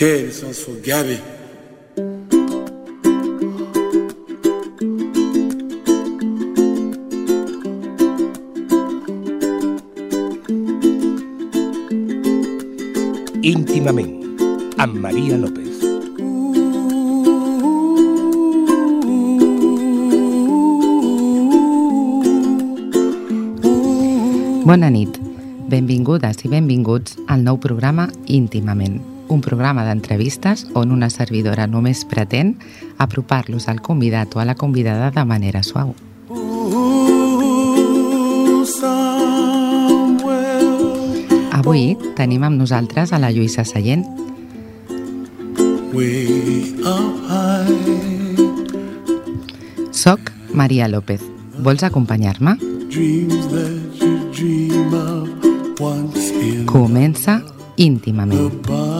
This 0.00 0.42
one's 0.42 0.64
for 0.64 0.80
Gabby. 0.80 1.20
íntimament 13.44 14.16
amb 14.80 14.96
Maria 15.04 15.36
López. 15.36 15.84
Bona 24.64 24.88
nit. 24.88 25.20
Benvingudes 25.68 26.40
i 26.48 26.48
benvinguts 26.48 27.20
al 27.28 27.44
nou 27.44 27.60
programa 27.60 28.08
Íntimament, 28.24 29.02
un 29.30 29.40
programa 29.40 29.84
d'entrevistes 29.86 30.66
on 30.74 30.90
una 30.92 31.10
servidora 31.10 31.66
només 31.66 32.04
pretén 32.04 32.56
apropar-los 32.98 33.68
al 33.68 33.80
convidat 33.80 34.34
o 34.36 34.40
a 34.40 34.44
la 34.44 34.54
convidada 34.54 35.10
de 35.10 35.24
manera 35.24 35.62
suau. 35.62 35.94
Avui 41.50 41.96
tenim 42.16 42.42
amb 42.44 42.56
nosaltres 42.58 43.12
a 43.12 43.18
la 43.20 43.30
Lluïsa 43.30 43.64
high, 47.28 48.00
Soc 49.92 50.32
Maria 50.54 50.88
López. 50.88 51.20
Vols 51.60 51.82
acompanyar-me? 51.84 52.56
Comença 56.66 57.42
Íntimament. 57.80 58.99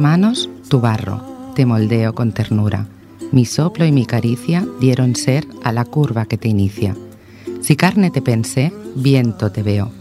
Manos 0.00 0.48
tu 0.68 0.80
barro, 0.80 1.52
te 1.54 1.66
moldeo 1.66 2.14
con 2.14 2.32
ternura. 2.32 2.86
Mi 3.32 3.44
soplo 3.44 3.84
y 3.84 3.92
mi 3.92 4.06
caricia 4.06 4.66
dieron 4.80 5.14
ser 5.14 5.46
a 5.62 5.72
la 5.72 5.84
curva 5.84 6.26
que 6.26 6.38
te 6.38 6.48
inicia. 6.48 6.96
Si 7.60 7.76
carne 7.76 8.10
te 8.10 8.22
pensé, 8.22 8.72
viento 8.96 9.52
te 9.52 9.62
veo. 9.62 9.92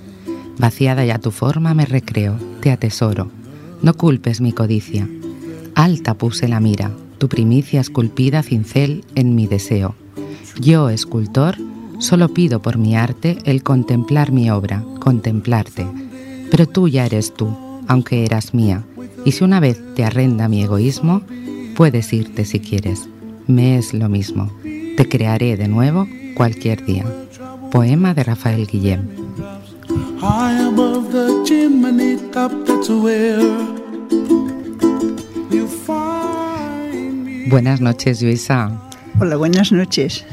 Vaciada 0.58 1.06
ya 1.06 1.20
tu 1.20 1.32
forma 1.32 1.74
me 1.74 1.86
recreo, 1.86 2.38
te 2.62 2.72
atesoro. 2.72 3.30
No 3.82 3.94
culpes 3.94 4.42
mi 4.42 4.52
codicia. 4.52 5.08
Alta 5.76 6.14
puse 6.16 6.48
la 6.48 6.60
mira, 6.60 6.92
tu 7.18 7.30
primicia 7.30 7.82
esculpida 7.82 8.42
cincel 8.42 9.04
en 9.16 9.36
mi 9.36 9.48
deseo. 9.48 9.96
Yo, 10.60 10.90
escultor, 10.90 11.56
solo 12.00 12.30
pido 12.30 12.62
por 12.62 12.78
mi 12.78 12.96
arte 12.96 13.38
el 13.46 13.64
contemplar 13.64 14.32
mi 14.32 14.50
obra, 14.50 14.84
contemplarte. 15.00 15.86
Pero 16.50 16.68
tú 16.68 16.88
ya 16.88 17.06
eres 17.06 17.34
tú, 17.34 17.56
aunque 17.88 18.26
eras 18.26 18.54
mía. 18.54 18.84
Y 19.26 19.32
si 19.32 19.44
una 19.44 19.60
vez 19.60 19.82
te 19.96 20.04
arrenda 20.04 20.48
mi 20.48 20.64
egoísmo, 20.64 21.22
puedes 21.76 22.12
irte 22.14 22.46
si 22.46 22.60
quieres. 22.60 23.08
Me 23.48 23.78
es 23.78 23.94
lo 23.94 24.10
mismo. 24.10 24.52
Te 24.64 25.08
crearé 25.08 25.58
de 25.58 25.68
nuevo 25.68 26.08
cualquier 26.36 26.86
día. 26.86 27.06
Poema 27.72 28.14
de 28.14 28.24
Rafael 28.24 28.68
Guillem. 28.68 29.20
high 30.20 30.68
above 30.68 31.12
the 31.12 31.44
chimney 31.46 32.18
top. 32.32 32.52
That's 32.66 32.90
where 32.90 33.40
you 35.50 35.68
find 35.68 37.26
me. 37.26 37.50
Buenas 37.50 37.80
noches, 37.82 38.22
Luisa. 38.22 38.72
Hola, 39.20 39.38
buenas 39.38 39.72
noches. 39.72 40.26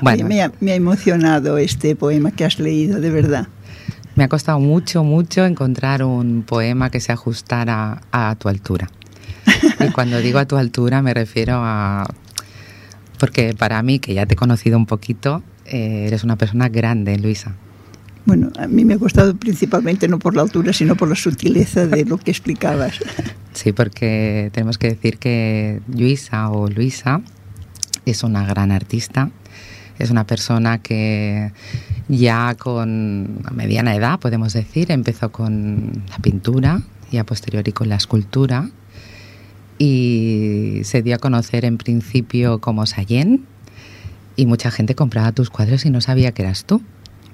Bueno, 0.00 0.24
Oye, 0.26 0.34
me, 0.34 0.42
ha, 0.42 0.52
me 0.60 0.72
ha 0.72 0.74
emocionado 0.74 1.58
este 1.58 1.94
poema 1.94 2.32
que 2.32 2.44
has 2.44 2.58
leído, 2.58 3.00
de 3.00 3.10
verdad. 3.10 3.48
Me 4.14 4.24
ha 4.24 4.28
costado 4.28 4.58
mucho, 4.58 5.04
mucho 5.04 5.44
encontrar 5.44 6.02
un 6.02 6.42
poema 6.42 6.90
que 6.90 7.00
se 7.00 7.12
ajustara 7.12 8.02
a 8.12 8.34
tu 8.36 8.48
altura. 8.48 8.90
Y 9.80 9.90
cuando 9.90 10.18
digo 10.18 10.38
a 10.38 10.46
tu 10.46 10.56
altura 10.56 11.02
me 11.02 11.14
refiero 11.14 11.54
a... 11.56 12.06
Porque 13.18 13.54
para 13.56 13.82
mí, 13.82 13.98
que 13.98 14.14
ya 14.14 14.26
te 14.26 14.34
he 14.34 14.36
conocido 14.36 14.76
un 14.76 14.86
poquito, 14.86 15.42
eh, 15.66 16.04
eres 16.08 16.24
una 16.24 16.36
persona 16.36 16.68
grande, 16.68 17.18
Luisa. 17.18 17.54
Bueno, 18.24 18.50
a 18.58 18.66
mí 18.66 18.84
me 18.84 18.94
ha 18.94 18.98
costado 18.98 19.36
principalmente 19.36 20.08
no 20.08 20.18
por 20.18 20.36
la 20.36 20.42
altura, 20.42 20.72
sino 20.72 20.96
por 20.96 21.08
la 21.08 21.16
sutileza 21.16 21.86
de 21.86 22.04
lo 22.04 22.18
que 22.18 22.30
explicabas. 22.30 22.98
Sí, 23.54 23.72
porque 23.72 24.48
tenemos 24.54 24.78
que 24.78 24.88
decir 24.88 25.18
que 25.18 25.82
Luisa 25.86 26.48
o 26.48 26.68
Luisa 26.68 27.20
es 28.06 28.22
una 28.22 28.46
gran 28.46 28.72
artista, 28.72 29.30
es 30.02 30.10
una 30.10 30.26
persona 30.26 30.78
que 30.78 31.52
ya 32.08 32.54
con 32.56 33.42
mediana 33.52 33.94
edad, 33.94 34.18
podemos 34.18 34.52
decir, 34.52 34.90
empezó 34.90 35.30
con 35.30 36.04
la 36.10 36.18
pintura 36.18 36.82
y 37.10 37.18
a 37.18 37.24
posteriori 37.24 37.72
con 37.72 37.88
la 37.88 37.96
escultura 37.96 38.70
y 39.78 40.80
se 40.84 41.02
dio 41.02 41.16
a 41.16 41.18
conocer 41.18 41.64
en 41.64 41.78
principio 41.78 42.60
como 42.60 42.86
Sayen 42.86 43.44
y 44.36 44.46
mucha 44.46 44.70
gente 44.70 44.94
compraba 44.94 45.32
tus 45.32 45.50
cuadros 45.50 45.84
y 45.84 45.90
no 45.90 46.00
sabía 46.00 46.32
que 46.32 46.42
eras 46.42 46.64
tú. 46.64 46.82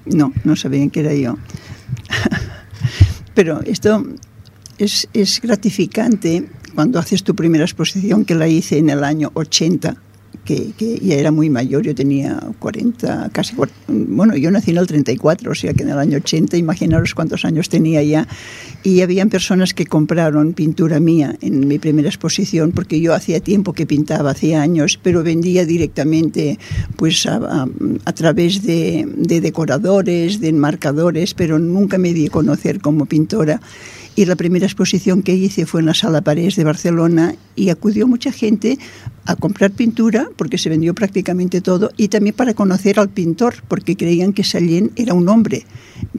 No, 0.05 0.33
no 0.43 0.55
sabían 0.55 0.89
que 0.89 1.01
era 1.01 1.13
yo. 1.13 1.37
Pero 3.35 3.61
esto 3.61 4.05
es, 4.77 5.07
es 5.13 5.41
gratificante 5.41 6.49
cuando 6.75 6.99
haces 6.99 7.23
tu 7.23 7.35
primera 7.35 7.63
exposición, 7.63 8.25
que 8.25 8.35
la 8.35 8.47
hice 8.47 8.77
en 8.77 8.89
el 8.89 9.03
año 9.03 9.31
80, 9.33 9.97
que, 10.45 10.71
que 10.77 10.99
ya 10.99 11.15
era 11.15 11.31
muy 11.31 11.49
mayor, 11.49 11.83
yo 11.83 11.93
tenía 11.95 12.39
40, 12.59 13.29
casi, 13.31 13.55
bueno, 13.87 14.35
yo 14.35 14.49
nací 14.51 14.71
en 14.71 14.77
el 14.77 14.87
34, 14.87 15.51
o 15.51 15.55
sea 15.55 15.73
que 15.73 15.83
en 15.83 15.89
el 15.89 15.97
año 15.97 16.17
80, 16.17 16.57
imaginaros 16.57 17.13
cuántos 17.13 17.45
años 17.45 17.69
tenía 17.69 18.01
ya, 18.03 18.27
y 18.83 19.01
habían 19.01 19.29
personas 19.29 19.73
que 19.73 19.85
compraron 19.85 20.53
pintura 20.53 20.99
mía 20.99 21.35
en 21.41 21.67
mi 21.67 21.79
primera 21.79 22.07
exposición, 22.09 22.71
porque 22.71 22.99
yo 23.01 23.13
hacía 23.13 23.39
tiempo 23.39 23.73
que 23.73 23.85
pintaba, 23.85 24.31
hacía 24.31 24.61
años, 24.61 24.99
pero 25.01 25.23
vendía 25.23 25.65
directamente 25.65 26.57
pues 26.95 27.25
a, 27.25 27.35
a- 27.37 27.67
a 28.05 28.13
través 28.13 28.63
de, 28.63 29.07
de 29.17 29.41
decoradores, 29.41 30.39
de 30.39 30.47
enmarcadores, 30.49 31.33
pero 31.33 31.59
nunca 31.59 31.97
me 31.97 32.13
di 32.13 32.27
a 32.27 32.29
conocer 32.29 32.79
como 32.81 33.05
pintora. 33.05 33.61
Y 34.15 34.25
la 34.25 34.35
primera 34.35 34.65
exposición 34.65 35.21
que 35.21 35.33
hice 35.33 35.65
fue 35.65 35.79
en 35.79 35.87
la 35.87 35.93
Sala 35.93 36.21
Parés 36.21 36.55
de 36.55 36.63
Barcelona 36.63 37.35
y 37.55 37.69
acudió 37.69 38.07
mucha 38.07 38.31
gente 38.31 38.77
a 39.25 39.35
comprar 39.35 39.71
pintura 39.71 40.27
porque 40.35 40.57
se 40.57 40.69
vendió 40.69 40.93
prácticamente 40.95 41.61
todo 41.61 41.91
y 41.97 42.07
también 42.07 42.35
para 42.35 42.53
conocer 42.53 42.99
al 42.99 43.09
pintor 43.09 43.55
porque 43.67 43.95
creían 43.95 44.33
que 44.33 44.43
Sallén 44.43 44.91
era 44.95 45.13
un 45.13 45.29
hombre, 45.29 45.65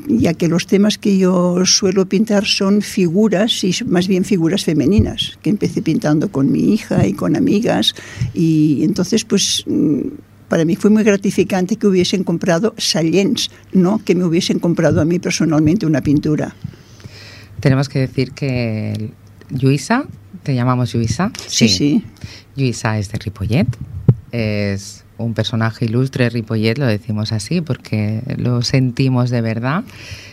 ya 0.06 0.34
que 0.34 0.49
los 0.49 0.67
temas 0.67 0.97
que 0.97 1.19
yo 1.19 1.67
suelo 1.67 2.06
pintar 2.06 2.47
son 2.47 2.83
figuras 2.83 3.65
y 3.65 3.75
más 3.84 4.07
bien 4.07 4.25
figuras 4.25 4.65
femeninas, 4.65 5.39
que 5.43 5.51
empecé 5.51 5.83
pintando 5.83 6.31
con 6.31 6.53
mi 6.53 6.72
hija 6.72 7.07
y 7.07 7.12
con 7.12 7.37
amigas 7.37 7.95
y 8.33 8.84
entonces 8.84 9.25
pues 9.25 9.65
mm, 9.67 10.01
para 10.49 10.65
mí 10.65 10.77
fue 10.77 10.91
muy 10.91 11.03
gratificante 11.03 11.77
que 11.77 11.87
hubiesen 11.87 12.25
comprado 12.25 12.75
Sallens, 12.77 13.51
no 13.72 14.01
que 14.05 14.15
me 14.15 14.25
hubiesen 14.25 14.59
comprado 14.59 15.01
a 15.01 15.05
mí 15.05 15.19
personalmente 15.19 15.87
una 15.87 16.01
pintura. 16.01 16.55
Tenemos 17.60 17.88
que 17.88 18.00
decir 18.00 18.32
que 18.32 19.10
Luisa, 19.50 20.04
te 20.43 20.54
llamamos 20.54 20.94
Luisa. 20.94 21.31
Sí, 21.47 21.69
sí. 21.69 22.04
Luisa 22.56 22.98
es 22.98 23.10
de 23.12 23.19
Ripollet, 23.19 23.66
es 24.32 25.04
un 25.19 25.34
personaje 25.34 25.84
ilustre 25.84 26.31
Ripollet, 26.31 26.78
lo 26.78 26.87
decimos 26.87 27.32
así 27.32 27.60
porque 27.60 28.22
lo 28.37 28.62
sentimos 28.62 29.31
de 29.31 29.41
verdad. 29.41 29.84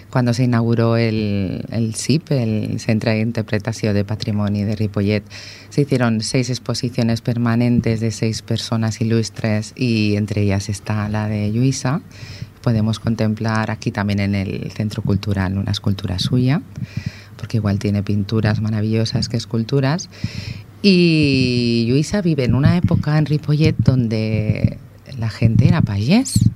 Cuando 0.09 0.33
se 0.33 0.45
inauguró 0.45 0.95
el, 0.95 1.65
el 1.69 1.93
CIP, 1.93 2.31
el 2.31 2.79
Centro 2.79 3.11
de 3.11 3.19
Interpretación 3.19 3.94
de 3.94 4.05
Patrimonio 4.05 4.65
de 4.65 4.75
Ripollet, 4.75 5.23
se 5.69 5.81
hicieron 5.81 6.21
seis 6.21 6.49
exposiciones 6.49 7.19
permanentes 7.19 7.99
de 7.99 8.11
seis 8.11 8.41
personas 8.41 9.01
ilustres 9.01 9.73
y 9.75 10.15
entre 10.15 10.44
ellas 10.44 10.69
está 10.69 11.09
la 11.09 11.27
de 11.27 11.51
Luisa. 11.51 12.01
Podemos 12.67 13.00
contemplar 13.00 13.72
aquí 13.72 13.91
también 13.91 14.19
en 14.19 14.35
el 14.35 14.69
Centro 14.73 15.01
Cultural 15.01 15.57
una 15.57 15.72
escultura 15.72 16.19
suya, 16.19 16.61
porque 17.38 17.56
igual 17.56 17.80
tiene 17.80 18.03
pinturas 18.03 18.59
maravillosas 18.59 19.30
que 19.30 19.38
esculturas. 19.38 20.09
Y 20.81 21.86
Luisa 21.88 22.21
vive 22.21 22.44
en 22.44 22.56
una 22.56 22.75
época 22.75 23.18
en 23.18 23.25
Ripollet 23.25 23.74
donde 23.77 24.80
la 25.18 25.30
gente 25.30 25.69
era 25.69 25.81
payés. 25.81 26.50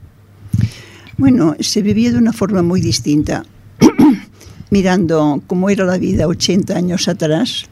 Bueno, 1.17 1.55
se 1.61 1.81
vivía 1.81 2.11
de 2.11 2.17
una 2.17 2.33
forma 2.33 2.61
muy 2.61 2.81
distinta. 2.81 3.45
Mirando 4.69 5.41
cómo 5.47 5.69
era 5.69 5.85
la 5.85 5.97
vida 5.97 6.27
80 6.27 6.75
años 6.75 7.07
atrás, 7.07 7.69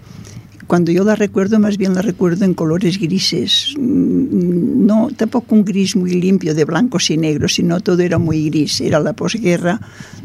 cuando 0.70 0.92
yo 0.92 1.04
la 1.04 1.16
recuerdo, 1.16 1.60
más 1.60 1.80
bien 1.80 1.96
la 1.96 2.04
recuerdo 2.04 2.46
en 2.46 2.54
colores 2.54 3.00
grises. 3.00 3.74
Mm, 3.76 4.86
No, 4.86 5.10
tampoco 5.18 5.56
un 5.56 5.66
gris 5.66 5.96
muy 5.96 6.12
limpio 6.12 6.54
de 6.54 6.64
blancos 6.64 7.10
y 7.10 7.18
negros, 7.18 7.56
sino 7.56 7.80
todo 7.80 8.02
era 8.04 8.20
muy 8.20 8.50
gris. 8.50 8.80
Era 8.80 9.00
la 9.00 9.14
posguerra, 9.14 9.80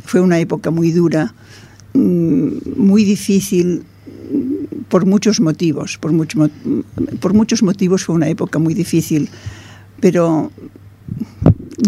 fue 0.04 0.20
una 0.20 0.38
época 0.38 0.70
muy 0.70 0.90
dura, 0.90 1.34
mm, 1.94 2.48
muy 2.76 3.04
difícil 3.04 3.84
mm, 3.84 4.84
por 4.90 5.06
muchos 5.06 5.40
motivos. 5.40 5.96
Por, 5.96 6.12
por 7.20 7.32
muchos 7.32 7.62
motivos 7.62 8.04
fue 8.04 8.14
una 8.14 8.28
época 8.28 8.58
muy 8.58 8.74
difícil, 8.74 9.30
pero 10.00 10.50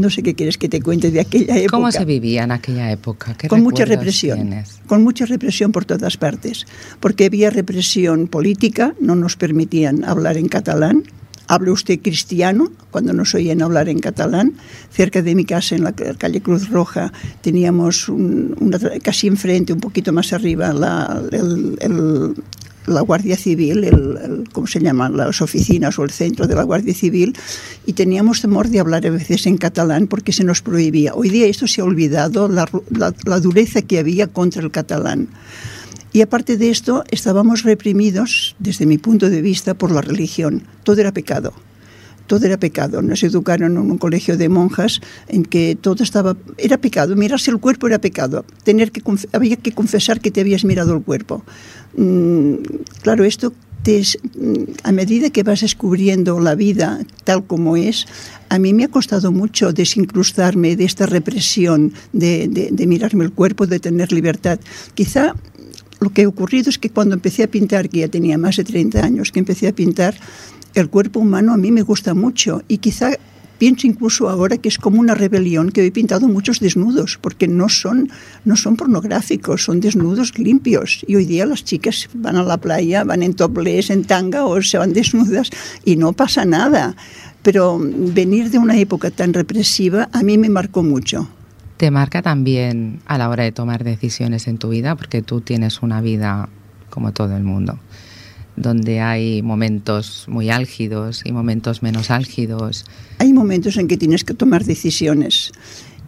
no 0.00 0.10
sé 0.10 0.22
qué 0.22 0.34
quieres 0.34 0.58
que 0.58 0.68
te 0.68 0.80
cuente 0.80 1.10
de 1.10 1.20
aquella 1.20 1.56
época. 1.56 1.76
¿Cómo 1.76 1.92
se 1.92 2.04
vivía 2.04 2.44
en 2.44 2.52
aquella 2.52 2.90
época? 2.90 3.36
con 3.48 3.62
mucha 3.62 3.84
represión, 3.84 4.50
con 4.86 5.02
mucha 5.02 5.26
represión 5.26 5.72
por 5.72 5.84
todas 5.84 6.16
partes, 6.16 6.66
porque 7.00 7.26
había 7.26 7.50
represión 7.50 8.28
política, 8.28 8.94
no 9.00 9.14
nos 9.14 9.36
permitían 9.36 10.04
hablar 10.04 10.36
en 10.36 10.48
catalán, 10.48 11.04
hable 11.48 11.70
usted 11.70 12.00
cristiano, 12.00 12.70
cuando 12.90 13.12
nos 13.12 13.34
oían 13.34 13.62
hablar 13.62 13.88
en 13.88 14.00
catalán. 14.00 14.54
Cerca 14.90 15.22
de 15.22 15.34
mi 15.34 15.44
casa, 15.44 15.76
en 15.76 15.84
la 15.84 15.92
calle 15.92 16.40
Cruz 16.40 16.68
Roja, 16.68 17.12
teníamos 17.40 18.08
una, 18.08 18.78
casi 19.02 19.26
enfrente, 19.26 19.72
un 19.72 19.80
poquito 19.80 20.12
más 20.12 20.32
arriba, 20.32 20.72
la, 20.72 21.22
el, 21.30 22.34
la 22.86 23.00
Guardia 23.00 23.36
Civil, 23.36 23.84
el, 23.84 24.44
¿cómo 24.52 24.66
se 24.66 24.80
llaman? 24.80 25.16
Las 25.16 25.42
oficinas 25.42 25.98
o 25.98 26.04
el 26.04 26.10
centro 26.10 26.46
de 26.46 26.54
la 26.54 26.62
Guardia 26.62 26.94
Civil, 26.94 27.36
y 27.86 27.92
teníamos 27.92 28.40
temor 28.40 28.68
de 28.68 28.80
hablar 28.80 29.06
a 29.06 29.10
veces 29.10 29.46
en 29.46 29.56
catalán 29.56 30.06
porque 30.06 30.32
se 30.32 30.44
nos 30.44 30.62
prohibía. 30.62 31.14
Hoy 31.14 31.30
día 31.30 31.46
esto 31.46 31.66
se 31.66 31.80
ha 31.80 31.84
olvidado, 31.84 32.48
la, 32.48 32.66
la 32.90 33.40
dureza 33.40 33.82
que 33.82 33.98
había 33.98 34.26
contra 34.26 34.62
el 34.62 34.70
catalán. 34.70 35.28
Y 36.12 36.22
aparte 36.22 36.56
de 36.56 36.70
esto, 36.70 37.04
estábamos 37.10 37.62
reprimidos, 37.62 38.56
desde 38.58 38.86
mi 38.86 38.96
punto 38.96 39.28
de 39.28 39.42
vista, 39.42 39.74
por 39.74 39.90
la 39.90 40.00
religión. 40.00 40.62
Todo 40.82 41.00
era 41.00 41.12
pecado 41.12 41.52
todo 42.26 42.46
era 42.46 42.58
pecado. 42.58 43.02
Nos 43.02 43.22
educaron 43.22 43.72
en 43.72 43.78
un 43.78 43.98
colegio 43.98 44.36
de 44.36 44.48
monjas 44.48 45.00
en 45.28 45.44
que 45.44 45.76
todo 45.80 46.02
estaba 46.02 46.36
era 46.58 46.78
pecado. 46.78 47.16
Mirarse 47.16 47.50
el 47.50 47.58
cuerpo 47.58 47.86
era 47.86 47.98
pecado. 47.98 48.44
Tener 48.64 48.92
que 48.92 49.02
había 49.32 49.56
que 49.56 49.72
confesar 49.72 50.20
que 50.20 50.30
te 50.30 50.40
habías 50.40 50.64
mirado 50.64 50.94
el 50.94 51.02
cuerpo. 51.02 51.44
Mm, 51.96 52.56
claro, 53.02 53.24
esto 53.24 53.52
te 53.82 54.02
a 54.82 54.90
medida 54.90 55.30
que 55.30 55.44
vas 55.44 55.60
descubriendo 55.60 56.40
la 56.40 56.56
vida 56.56 56.98
tal 57.22 57.46
como 57.46 57.76
es, 57.76 58.06
a 58.48 58.58
mí 58.58 58.74
me 58.74 58.84
ha 58.84 58.88
costado 58.88 59.30
mucho 59.30 59.72
desincrustarme 59.72 60.74
de 60.74 60.84
esta 60.84 61.06
represión 61.06 61.92
de, 62.12 62.48
de 62.48 62.86
mirarme 62.86 63.24
el 63.24 63.32
cuerpo, 63.32 63.66
de 63.66 63.78
tener 63.78 64.12
libertad. 64.12 64.58
Quizá 64.94 65.34
lo 66.00 66.10
que 66.10 66.24
ha 66.24 66.28
ocurrido 66.28 66.68
es 66.68 66.78
que 66.78 66.90
cuando 66.90 67.14
empecé 67.14 67.42
a 67.44 67.48
pintar, 67.48 67.88
que 67.88 68.00
ya 68.00 68.08
tenía 68.08 68.36
más 68.38 68.56
de 68.56 68.64
30 68.64 69.04
años, 69.04 69.32
que 69.32 69.38
empecé 69.38 69.68
a 69.68 69.72
pintar, 69.72 70.14
el 70.76 70.90
cuerpo 70.90 71.20
humano 71.20 71.54
a 71.54 71.56
mí 71.56 71.72
me 71.72 71.80
gusta 71.80 72.12
mucho 72.12 72.62
y 72.68 72.78
quizá 72.78 73.12
pienso 73.56 73.86
incluso 73.86 74.28
ahora 74.28 74.58
que 74.58 74.68
es 74.68 74.76
como 74.76 75.00
una 75.00 75.14
rebelión 75.14 75.72
que 75.72 75.84
he 75.84 75.90
pintado 75.90 76.28
muchos 76.28 76.60
desnudos 76.60 77.18
porque 77.18 77.48
no 77.48 77.70
son 77.70 78.10
no 78.44 78.56
son 78.56 78.76
pornográficos 78.76 79.64
son 79.64 79.80
desnudos 79.80 80.38
limpios. 80.38 81.02
Y 81.08 81.16
hoy 81.16 81.24
día 81.24 81.46
las 81.46 81.64
chicas 81.64 82.10
van 82.12 82.36
a 82.36 82.42
la 82.42 82.58
playa 82.58 83.04
van 83.04 83.22
en 83.22 83.32
topless 83.32 83.88
en 83.88 84.04
tanga 84.04 84.44
o 84.44 84.60
se 84.60 84.76
van 84.76 84.92
desnudas 84.92 85.50
y 85.82 85.96
no 85.96 86.12
pasa 86.12 86.44
nada. 86.44 86.94
Pero 87.42 87.80
venir 87.80 88.50
de 88.50 88.58
una 88.58 88.76
época 88.76 89.10
tan 89.10 89.32
represiva 89.32 90.10
a 90.12 90.22
mí 90.22 90.36
me 90.36 90.50
marcó 90.50 90.82
mucho. 90.82 91.26
Te 91.78 91.90
marca 91.90 92.20
también 92.20 93.00
a 93.06 93.16
la 93.16 93.30
hora 93.30 93.44
de 93.44 93.52
tomar 93.52 93.84
decisiones 93.84 94.46
en 94.48 94.56
tu 94.56 94.70
vida, 94.70 94.96
porque 94.96 95.20
tú 95.20 95.42
tienes 95.42 95.82
una 95.82 96.00
vida 96.00 96.48
como 96.88 97.12
todo 97.12 97.36
el 97.36 97.44
mundo, 97.44 97.78
donde 98.56 99.00
hay 99.00 99.42
momentos 99.42 100.24
muy 100.28 100.50
álgidos 100.50 101.22
y 101.24 101.32
momentos 101.32 101.82
menos 101.82 102.10
álgidos. 102.10 102.84
Hay 103.18 103.32
momentos 103.32 103.76
en 103.76 103.88
que 103.88 103.96
tienes 103.96 104.24
que 104.24 104.34
tomar 104.34 104.64
decisiones 104.64 105.52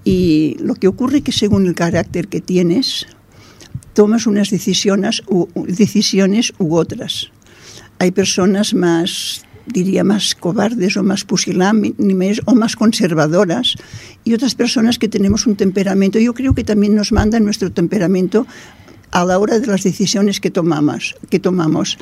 y 0.05 0.57
lo 0.61 0.75
que 0.75 0.89
ocurre 0.89 1.19
es 1.19 1.25
que 1.25 1.33
según 1.33 1.67
el 1.67 1.75
carácter 1.75 2.29
que 2.29 2.41
tienes, 2.41 3.07
tomas 3.93 4.27
unas 4.27 4.51
decisiones 4.51 5.23
u, 5.29 5.49
otras. 6.75 7.31
Hay 7.99 8.11
personas 8.13 8.75
más 8.75 9.45
diría 9.67 10.03
más 10.03 10.35
cobardes 10.35 10.97
o 10.97 11.03
más 11.03 11.25
pusilánimes 11.25 12.41
o 12.47 12.55
más 12.55 12.75
conservadoras 12.75 13.75
y 14.25 14.33
otras 14.33 14.55
personas 14.55 14.99
que 14.99 15.09
tenemos 15.09 15.47
un 15.47 15.57
temperamento. 15.57 16.19
Yo 16.19 16.33
creo 16.33 16.55
que 16.55 16.65
también 16.65 16.95
nos 16.95 17.13
manda 17.13 17.39
nuestro 17.39 17.71
temperamento 17.71 18.47
a 19.11 19.25
la 19.25 19.39
hora 19.39 19.59
de 19.59 19.67
las 19.67 19.83
decisiones 19.83 20.41
que 20.41 20.51
tomamos. 20.51 21.17
Que 21.31 21.39
tomamos. 21.39 21.99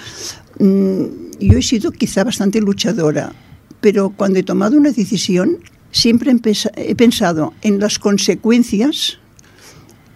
Mm, 0.58 1.04
yo 1.40 1.58
he 1.58 1.62
sido 1.62 1.92
quizá 1.92 2.24
bastante 2.24 2.60
luchadora, 2.60 3.32
pero 3.80 4.10
cuando 4.10 4.38
he 4.38 4.42
tomado 4.42 4.76
una 4.76 4.90
decisión 4.90 5.58
siempre 5.90 6.34
he 6.76 6.94
pensado 6.94 7.54
en 7.62 7.78
las 7.78 7.98
consecuencias 7.98 9.18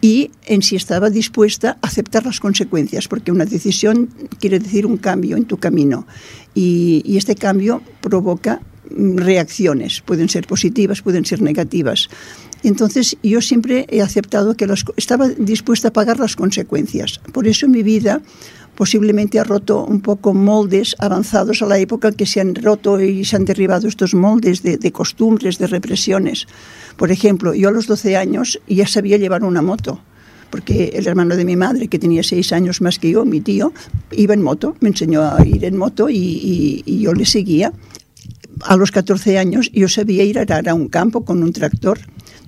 y 0.02 0.31
en 0.46 0.62
si 0.62 0.76
estaba 0.76 1.10
dispuesta 1.10 1.78
a 1.81 1.87
aceptar 1.87 2.25
las 2.25 2.40
consecuencias, 2.40 3.08
porque 3.08 3.32
una 3.32 3.44
decisión 3.44 4.08
quiere 4.38 4.58
decir 4.58 4.87
un 4.87 4.96
cambio 4.96 5.37
en 5.37 5.44
tu 5.44 5.58
camino 5.58 6.06
y, 6.54 7.02
y 7.04 7.16
este 7.16 7.34
cambio 7.34 7.82
provoca 8.00 8.60
mm, 8.90 9.16
reacciones, 9.16 10.00
pueden 10.00 10.28
ser 10.28 10.46
positivas, 10.46 11.02
pueden 11.02 11.25
ser 11.25 11.42
negativas. 11.42 12.08
Entonces 12.62 13.16
yo 13.22 13.40
siempre 13.40 13.86
he 13.88 14.02
aceptado 14.02 14.54
que 14.54 14.66
las, 14.66 14.84
estaba 14.96 15.28
dispuesta 15.28 15.88
a 15.88 15.92
pagar 15.92 16.18
las 16.18 16.36
consecuencias. 16.36 17.20
Por 17.32 17.48
eso 17.48 17.68
mi 17.68 17.82
vida 17.82 18.20
posiblemente 18.74 19.38
ha 19.38 19.44
roto 19.44 19.84
un 19.84 20.00
poco 20.00 20.32
moldes 20.32 20.96
avanzados 20.98 21.62
a 21.62 21.66
la 21.66 21.78
época 21.78 22.12
que 22.12 22.26
se 22.26 22.40
han 22.40 22.54
roto 22.54 23.00
y 23.00 23.24
se 23.24 23.36
han 23.36 23.44
derribado 23.44 23.88
estos 23.88 24.14
moldes 24.14 24.62
de, 24.62 24.78
de 24.78 24.92
costumbres, 24.92 25.58
de 25.58 25.66
represiones. 25.66 26.46
Por 26.96 27.10
ejemplo, 27.10 27.54
yo 27.54 27.68
a 27.68 27.72
los 27.72 27.86
12 27.86 28.16
años 28.16 28.60
ya 28.66 28.86
sabía 28.86 29.18
llevar 29.18 29.44
una 29.44 29.62
moto 29.62 30.00
porque 30.50 30.90
el 30.94 31.06
hermano 31.06 31.36
de 31.36 31.44
mi 31.44 31.56
madre, 31.56 31.88
que 31.88 31.98
tenía 31.98 32.22
seis 32.22 32.52
años 32.52 32.80
más 32.80 32.98
que 32.98 33.10
yo, 33.10 33.24
mi 33.24 33.40
tío, 33.40 33.72
iba 34.10 34.34
en 34.34 34.42
moto, 34.42 34.76
me 34.80 34.88
enseñó 34.88 35.22
a 35.22 35.46
ir 35.46 35.64
en 35.64 35.76
moto 35.76 36.10
y, 36.10 36.16
y, 36.16 36.82
y 36.84 37.00
yo 37.00 37.12
le 37.14 37.24
seguía. 37.24 37.72
A 38.62 38.76
los 38.76 38.90
14 38.90 39.38
años 39.38 39.70
yo 39.72 39.88
sabía 39.88 40.24
ir 40.24 40.38
a 40.38 40.42
arar 40.42 40.68
a 40.68 40.74
un 40.74 40.88
campo 40.88 41.24
con 41.24 41.42
un 41.42 41.52
tractor. 41.52 42.00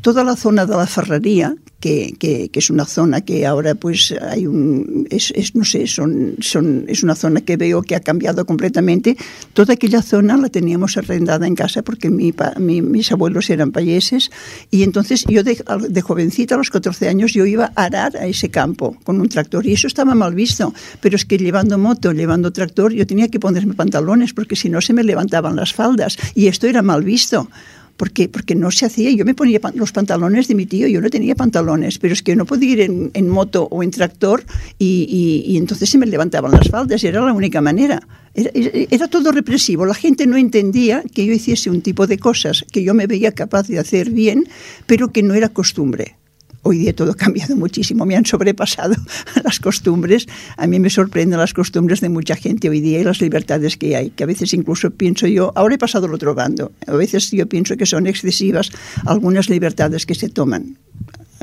Toda 0.03 0.25
la 0.25 0.35
zona 0.35 0.67
de 0.67 0.77
la 0.77 0.89
ferrería 0.89 1.55
que, 1.79 2.17
que, 2.19 2.49
que, 2.49 2.59
es 2.59 2.71
una 2.71 2.87
zona 2.87 3.21
que 3.21 3.47
ahora 3.47 3.77
pues 3.77 4.13
hay 4.21 4.49
un, 4.49 5.07
es, 5.11 5.33
es, 5.37 5.55
no 5.55 5.65
sé, 5.65 5.87
son, 5.87 6.35
son, 6.41 6.87
es 6.89 7.05
una 7.05 7.15
zona 7.15 7.41
que 7.41 7.57
veo 7.57 7.83
que 7.83 7.95
ha 7.95 8.01
cambiado 8.01 8.45
completamente. 8.45 9.17
Toda 9.53 9.75
aquella 9.75 10.03
zona 10.03 10.37
la 10.37 10.49
teníamos 10.49 10.97
arrendada 10.97 11.47
en 11.47 11.55
casa 11.55 11.83
porque 11.83 12.11
mi, 12.11 12.35
mi, 12.59 12.83
mis 12.83 13.13
abuelos 13.13 13.49
eran 13.49 13.71
payeses. 13.71 14.33
Y 14.73 14.83
entonces 14.83 15.25
yo 15.29 15.45
de, 15.45 15.63
de, 15.89 16.03
jovencita 16.03 16.57
a 16.57 16.59
los 16.59 16.71
14 16.71 17.09
años 17.09 17.33
yo 17.33 17.47
iba 17.47 17.73
a 17.77 17.85
arar 17.85 18.17
a 18.17 18.27
ese 18.27 18.49
campo 18.49 18.97
con 19.05 19.21
un 19.21 19.29
tractor. 19.29 19.65
Y 19.67 19.75
eso 19.75 19.87
estaba 19.87 20.17
mal 20.17 20.35
visto, 20.35 20.75
pero 21.01 21.15
es 21.15 21.25
que 21.25 21.39
llevando 21.39 21.79
moto, 21.79 22.11
llevando 22.11 22.53
tractor, 22.53 22.93
yo 22.93 23.07
tenía 23.07 23.29
que 23.29 23.39
ponerme 23.39 23.75
pantalones 23.75 24.35
porque 24.35 24.57
si 24.57 24.69
no 24.69 24.81
se 24.81 24.95
me 24.95 25.05
levantaban 25.05 25.55
las 25.55 25.73
faldas. 25.73 26.19
Y 26.35 26.49
esto 26.49 26.67
era 26.67 26.83
mal 26.83 27.05
visto 27.05 27.49
porque, 27.97 28.29
porque 28.29 28.55
no 28.55 28.71
se 28.71 28.87
hacía. 28.87 29.11
Yo 29.11 29.25
me 29.25 29.35
ponía 29.35 29.61
los 29.75 29.93
pantalones 29.93 30.49
de 30.49 30.55
mi 30.55 30.67
tío, 30.67 30.87
yo 30.87 31.01
no 31.01 31.11
tenía 31.11 31.35
pantalones, 31.35 31.99
pero 31.99 32.15
es 32.15 32.23
que 32.23 32.37
no 32.37 32.47
podía 32.47 32.73
ir 32.73 32.81
en, 32.81 33.29
moto 33.29 33.69
o 33.71 33.83
en 33.83 33.91
tractor 33.91 34.45
y, 34.79 35.55
entonces 35.57 35.89
se 35.89 35.99
me 35.99 36.07
levantaban 36.07 36.53
las 36.53 36.69
faldas 36.69 37.03
era 37.05 37.25
la 37.25 37.33
única 37.33 37.61
manera. 37.61 38.03
Era, 38.35 38.51
era, 38.55 39.09
todo 39.09 39.31
represivo. 39.31 39.85
La 39.85 39.95
gente 39.95 40.27
no 40.27 40.37
entendía 40.37 41.03
que 41.15 41.27
yo 41.27 41.33
hiciese 41.33 41.71
un 41.71 41.83
tipo 41.83 42.07
de 42.07 42.19
cosas 42.19 42.65
que 42.73 42.83
yo 42.83 42.95
me 42.95 43.07
veía 43.07 43.33
capaz 43.33 43.69
de 43.69 43.79
hacer 43.79 44.11
bien, 44.11 44.49
pero 44.87 45.13
que 45.13 45.23
no 45.23 45.35
era 45.35 45.51
costumbre. 45.51 46.17
Hoy 46.65 46.79
día 46.79 46.95
todo 46.95 47.11
ha 47.11 47.17
cambiado 47.17 47.57
muchísimo, 47.57 48.07
me 48.07 48.15
han 48.15 48.25
sobrepasado 48.25 48.95
las 49.45 49.59
costumbres. 49.59 50.27
A 50.57 50.69
mí 50.69 50.79
me 50.79 50.91
sorprenden 50.91 51.41
las 51.41 51.55
costumbres 51.55 52.01
de 52.01 52.09
mucha 52.09 52.37
gente 52.37 52.69
hoy 52.69 52.81
día 52.81 53.01
y 53.01 53.05
las 53.05 53.21
libertades 53.21 53.77
que 53.77 53.97
hay, 53.97 54.11
que 54.11 54.23
a 54.23 54.27
veces 54.27 54.55
incluso 54.55 54.93
pienso 54.93 55.27
yo, 55.27 55.53
ahora 55.57 55.75
he 55.75 55.79
pasado 55.79 56.07
al 56.07 56.15
otro 56.15 56.37
bando, 56.37 56.71
a 56.87 56.93
veces 56.93 57.33
yo 57.33 57.49
pienso 57.49 57.77
que 57.77 57.85
son 57.85 58.07
excesivas 58.07 58.71
algunas 59.07 59.49
libertades 59.49 60.07
que 60.07 60.15
se 60.15 60.29
toman. 60.29 60.79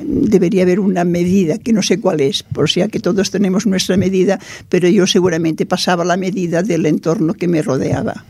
Debería 0.02 0.64
haber 0.64 0.80
una 0.80 1.04
medida, 1.04 1.58
que 1.58 1.74
no 1.74 1.82
sé 1.82 2.00
cuál 2.00 2.22
es, 2.22 2.44
por 2.44 2.70
sea 2.70 2.88
que 2.88 3.02
todos 3.02 3.30
tenemos 3.30 3.68
nuestra 3.68 3.98
medida, 3.98 4.40
pero 4.70 4.88
yo 4.88 5.06
seguramente 5.06 5.66
pasaba 5.66 6.06
la 6.06 6.16
medida 6.16 6.64
del 6.64 6.86
entorno 6.86 7.34
que 7.34 7.50
me 7.50 7.62
rodeaba. 7.62 8.24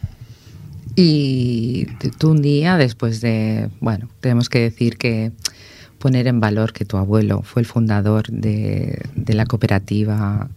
Y 0.96 1.86
tú 2.18 2.32
un 2.32 2.42
día, 2.42 2.78
después 2.78 3.22
de, 3.22 3.70
bueno, 3.80 4.10
tenemos 4.20 4.50
que 4.50 4.60
decir 4.60 4.98
que 4.98 5.32
poner 6.00 6.28
en 6.28 6.40
valor 6.40 6.74
que 6.74 6.86
tu 6.86 6.98
abuelo 6.98 7.44
fue 7.44 7.62
el 7.62 7.66
fundador 7.66 8.28
de, 8.32 9.06
de 9.16 9.34
la 9.34 9.46
cooperativa 9.46 10.50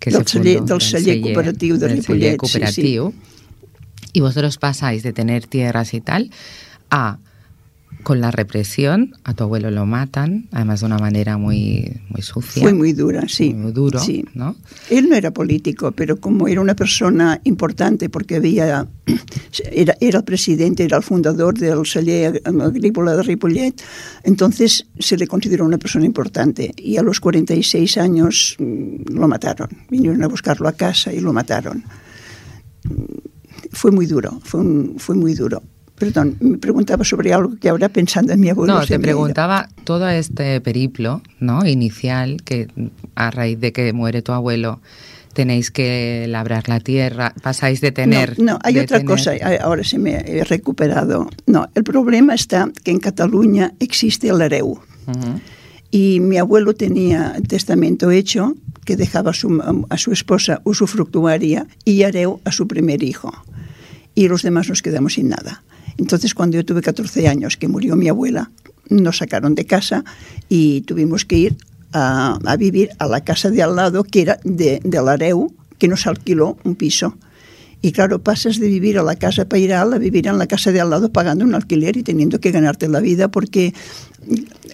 que 0.00 0.10
del 0.10 0.26
se 0.26 0.40
fundó, 0.40 0.64
del 0.64 0.80
celler 0.80 1.20
cooperatiu 1.20 1.76
de 1.76 1.88
Ripollet, 1.88 2.36
cooperatiu, 2.36 3.12
sí, 3.12 3.16
sí. 3.16 4.10
y 4.14 4.20
vosotros 4.20 4.58
pasáis 4.58 5.02
de 5.02 5.12
tener 5.12 5.46
tierras 5.46 5.94
y 5.94 6.00
tal 6.00 6.30
a 6.90 7.18
con 8.06 8.20
la 8.20 8.30
represión, 8.30 9.16
a 9.24 9.34
tu 9.34 9.42
abuelo 9.42 9.68
lo 9.72 9.84
matan, 9.84 10.46
además 10.52 10.78
de 10.78 10.86
una 10.86 10.98
manera 10.98 11.38
muy, 11.38 11.92
muy 12.08 12.22
sucia. 12.22 12.62
Fue 12.62 12.72
muy 12.72 12.92
dura, 12.92 13.24
sí. 13.26 13.52
Muy 13.52 13.72
duro, 13.72 13.98
sí. 13.98 14.24
¿no? 14.32 14.54
Él 14.88 15.08
no 15.08 15.16
era 15.16 15.32
político, 15.32 15.90
pero 15.90 16.20
como 16.20 16.46
era 16.46 16.60
una 16.60 16.76
persona 16.76 17.40
importante, 17.42 18.08
porque 18.08 18.36
había, 18.36 18.86
era, 19.72 19.96
era 20.00 20.18
el 20.18 20.24
presidente, 20.24 20.84
era 20.84 20.98
el 20.98 21.02
fundador 21.02 21.58
del 21.58 21.84
celler 21.84 22.40
agrícola 22.44 23.16
de 23.16 23.24
Ripollet, 23.24 23.74
entonces 24.22 24.86
se 25.00 25.16
le 25.16 25.26
consideró 25.26 25.64
una 25.64 25.78
persona 25.78 26.06
importante. 26.06 26.72
Y 26.76 26.98
a 26.98 27.02
los 27.02 27.18
46 27.18 27.98
años 27.98 28.54
mm, 28.60 29.16
lo 29.16 29.26
mataron. 29.26 29.70
Vinieron 29.90 30.22
a 30.22 30.28
buscarlo 30.28 30.68
a 30.68 30.72
casa 30.74 31.12
y 31.12 31.18
lo 31.18 31.32
mataron. 31.32 31.82
Fue 33.72 33.90
muy 33.90 34.06
duro, 34.06 34.40
fue, 34.44 34.60
un, 34.60 34.94
fue 34.96 35.16
muy 35.16 35.34
duro 35.34 35.60
Perdón, 35.98 36.36
me 36.40 36.58
preguntaba 36.58 37.04
sobre 37.04 37.32
algo 37.32 37.56
que 37.58 37.70
ahora 37.70 37.88
pensando 37.88 38.32
en 38.32 38.40
mi 38.40 38.50
abuelo. 38.50 38.74
No, 38.74 38.86
te 38.86 38.98
preguntaba 39.00 39.68
todo 39.84 40.08
este 40.08 40.60
periplo, 40.60 41.22
¿no? 41.40 41.66
Inicial, 41.66 42.42
que 42.44 42.68
a 43.14 43.30
raíz 43.30 43.58
de 43.60 43.72
que 43.72 43.92
muere 43.94 44.20
tu 44.20 44.32
abuelo 44.32 44.80
tenéis 45.32 45.70
que 45.70 46.26
labrar 46.28 46.68
la 46.68 46.80
tierra, 46.80 47.34
pasáis 47.42 47.80
de 47.80 47.92
tener... 47.92 48.38
No, 48.38 48.52
no, 48.52 48.58
hay 48.62 48.78
otra 48.78 48.98
tener- 48.98 49.06
cosa, 49.06 49.36
eh, 49.36 49.58
ahora 49.60 49.84
se 49.84 49.98
me 49.98 50.14
he 50.16 50.44
recuperado. 50.44 51.28
No, 51.46 51.68
el 51.74 51.84
problema 51.84 52.34
está 52.34 52.70
que 52.84 52.90
en 52.90 52.98
Cataluña 53.00 53.72
existe 53.80 54.28
el 54.28 54.40
hereu. 54.40 54.80
Ujú. 55.06 55.40
Y 55.90 56.20
mi 56.20 56.36
abuelo 56.38 56.74
tenía 56.74 57.34
testamento 57.48 58.10
hecho 58.10 58.54
que 58.84 58.96
dejaba 58.96 59.30
a 59.30 59.34
su, 59.34 59.84
a 59.88 59.96
su 59.98 60.12
esposa 60.12 60.60
usufructuaria 60.64 61.66
y 61.84 62.02
hereu 62.02 62.40
a 62.44 62.52
su 62.52 62.66
primer 62.66 63.02
hijo. 63.02 63.32
Y 64.14 64.28
los 64.28 64.42
demás 64.42 64.68
nos 64.68 64.82
quedamos 64.82 65.14
sin 65.14 65.28
nada. 65.28 65.62
Entonces, 65.98 66.34
cuando 66.34 66.56
yo 66.56 66.64
tuve 66.64 66.82
14 66.82 67.28
años, 67.28 67.56
que 67.56 67.68
murió 67.68 67.96
mi 67.96 68.08
abuela, 68.08 68.50
nos 68.88 69.18
sacaron 69.18 69.54
de 69.54 69.66
casa 69.66 70.04
y 70.48 70.82
tuvimos 70.82 71.24
que 71.24 71.36
ir 71.36 71.56
a, 71.92 72.56
vivir 72.58 72.90
a 72.98 73.06
la 73.06 73.22
casa 73.22 73.50
de 73.50 73.62
al 73.62 73.76
lado, 73.76 74.04
que 74.04 74.22
era 74.22 74.38
de, 74.44 74.80
del 74.84 75.08
hereu, 75.08 75.52
que 75.78 75.88
nos 75.88 76.06
alquiló 76.06 76.56
un 76.64 76.74
piso. 76.74 77.16
Y 77.82 77.92
claro, 77.92 78.20
pasas 78.20 78.58
de 78.58 78.68
vivir 78.68 78.98
a 78.98 79.02
la 79.02 79.16
casa 79.16 79.44
pairal 79.44 79.92
a 79.92 79.98
vivir 79.98 80.26
en 80.26 80.38
la 80.38 80.46
casa 80.46 80.72
de 80.72 80.80
al 80.80 80.90
lado 80.90 81.12
pagando 81.12 81.44
un 81.44 81.54
alquiler 81.54 81.96
y 81.96 82.02
teniendo 82.02 82.40
que 82.40 82.50
ganarte 82.50 82.88
la 82.88 83.00
vida 83.00 83.28
porque 83.28 83.74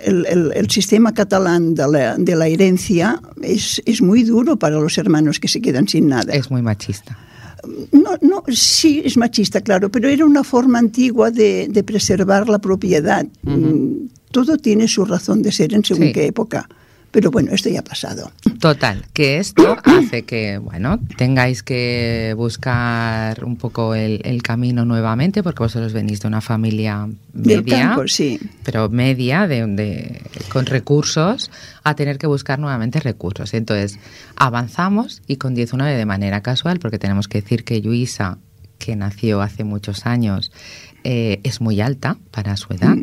el 0.04 0.70
sistema 0.70 1.12
catalán 1.12 1.74
de 1.74 1.88
la, 1.88 2.16
de 2.16 2.36
la 2.36 2.46
herencia 2.46 3.20
es, 3.42 3.82
es 3.86 4.00
muy 4.00 4.22
duro 4.22 4.56
para 4.56 4.76
los 4.76 4.96
hermanos 4.98 5.40
que 5.40 5.48
se 5.48 5.60
quedan 5.60 5.88
sin 5.88 6.08
nada. 6.08 6.32
Es 6.32 6.50
muy 6.50 6.62
machista. 6.62 7.18
No, 7.92 8.10
no, 8.20 8.42
sí, 8.48 9.02
es 9.04 9.16
machista, 9.16 9.60
claro, 9.60 9.88
pero 9.90 10.08
era 10.08 10.24
una 10.24 10.42
forma 10.42 10.78
antigua 10.80 11.30
de, 11.30 11.68
de 11.70 11.82
preservar 11.84 12.48
la 12.48 12.58
propiedad. 12.58 13.24
Mm, 13.42 14.08
Todo 14.32 14.56
tiene 14.56 14.88
su 14.88 15.04
razón 15.04 15.42
de 15.42 15.52
ser 15.52 15.72
en 15.74 15.84
según 15.84 16.06
Sí. 16.08 16.12
qué 16.12 16.26
época. 16.26 16.68
Pero 17.12 17.30
bueno, 17.30 17.52
esto 17.52 17.68
ya 17.68 17.80
ha 17.80 17.84
pasado. 17.84 18.32
Total, 18.58 19.04
que 19.12 19.36
esto 19.36 19.76
hace 19.84 20.22
que, 20.22 20.56
bueno, 20.56 20.98
tengáis 21.18 21.62
que 21.62 22.32
buscar 22.38 23.44
un 23.44 23.56
poco 23.56 23.94
el, 23.94 24.22
el 24.24 24.42
camino 24.42 24.84
nuevamente, 24.86 25.42
porque 25.42 25.62
vosotros 25.62 25.92
venís 25.92 26.20
de 26.20 26.28
una 26.28 26.40
familia 26.40 27.06
media, 27.34 27.88
campo, 27.90 28.08
sí. 28.08 28.40
pero 28.64 28.88
media, 28.88 29.46
de, 29.46 29.66
de- 29.66 30.22
con 30.50 30.64
recursos, 30.64 31.50
a 31.84 31.94
tener 31.94 32.16
que 32.16 32.26
buscar 32.26 32.58
nuevamente 32.58 32.98
recursos. 32.98 33.52
Entonces, 33.52 33.98
avanzamos 34.36 35.20
y 35.26 35.36
con 35.36 35.54
19 35.54 35.94
de 35.94 36.06
manera 36.06 36.40
casual, 36.40 36.78
porque 36.78 36.98
tenemos 36.98 37.28
que 37.28 37.42
decir 37.42 37.64
que 37.64 37.80
Luisa, 37.80 38.38
que 38.78 38.96
nació 38.96 39.42
hace 39.42 39.64
muchos 39.64 40.06
años, 40.06 40.50
eh, 41.04 41.40
es 41.42 41.60
muy 41.60 41.80
alta 41.82 42.16
para 42.30 42.56
su 42.56 42.72
edad, 42.72 42.96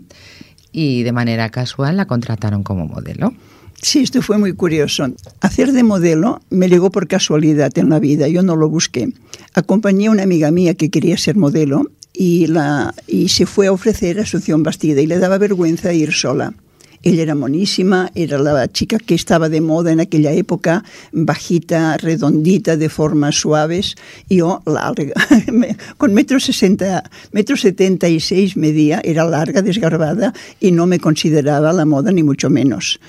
y 0.71 1.03
de 1.03 1.11
manera 1.11 1.49
casual 1.49 1.95
la 1.97 2.05
contrataron 2.05 2.63
como 2.63 2.87
modelo. 2.87 3.33
Sí, 3.81 3.99
esto 3.99 4.21
fue 4.21 4.37
muy 4.37 4.53
curioso. 4.53 5.07
Hacer 5.39 5.71
de 5.71 5.83
modelo 5.83 6.41
me 6.49 6.67
llegó 6.67 6.91
por 6.91 7.07
casualidad 7.07 7.77
en 7.77 7.89
la 7.89 7.99
vida, 7.99 8.27
yo 8.27 8.43
no 8.43 8.55
lo 8.55 8.69
busqué. 8.69 9.13
Acompañé 9.53 10.07
a 10.07 10.11
una 10.11 10.23
amiga 10.23 10.51
mía 10.51 10.73
que 10.73 10.89
quería 10.89 11.17
ser 11.17 11.37
modelo 11.37 11.89
y, 12.13 12.47
la, 12.47 12.93
y 13.07 13.29
se 13.29 13.45
fue 13.45 13.67
a 13.67 13.71
ofrecer 13.71 14.19
a 14.19 14.23
Asunción 14.23 14.63
Bastida 14.63 15.01
y 15.01 15.07
le 15.07 15.19
daba 15.19 15.37
vergüenza 15.37 15.93
ir 15.93 16.11
sola. 16.11 16.53
Ella 17.01 17.23
era 17.23 17.35
monísima, 17.35 18.11
era 18.13 18.37
la 18.39 18.67
chica 18.69 18.97
que 18.97 19.15
estaba 19.15 19.47
de 19.47 19.61
moda 19.61 19.93
en 19.93 20.01
aquella 20.01 20.33
época, 20.33 20.83
bajita, 21.13 21.95
redondita, 21.95 22.75
de 22.75 22.89
formas 22.89 23.35
suaves, 23.35 23.95
y 24.27 24.37
yo 24.37 24.61
larga, 24.65 25.13
con 25.97 26.13
metro 26.13 26.41
sesenta, 26.41 27.09
metro 27.31 27.55
setenta 27.55 28.09
y 28.09 28.19
seis 28.19 28.57
medía, 28.57 28.99
era 29.01 29.23
larga, 29.23 29.61
desgarbada, 29.61 30.33
y 30.59 30.73
no 30.73 30.87
me 30.87 30.99
consideraba 30.99 31.71
la 31.71 31.85
moda 31.85 32.11
ni 32.11 32.21
mucho 32.21 32.49
menos. 32.49 32.99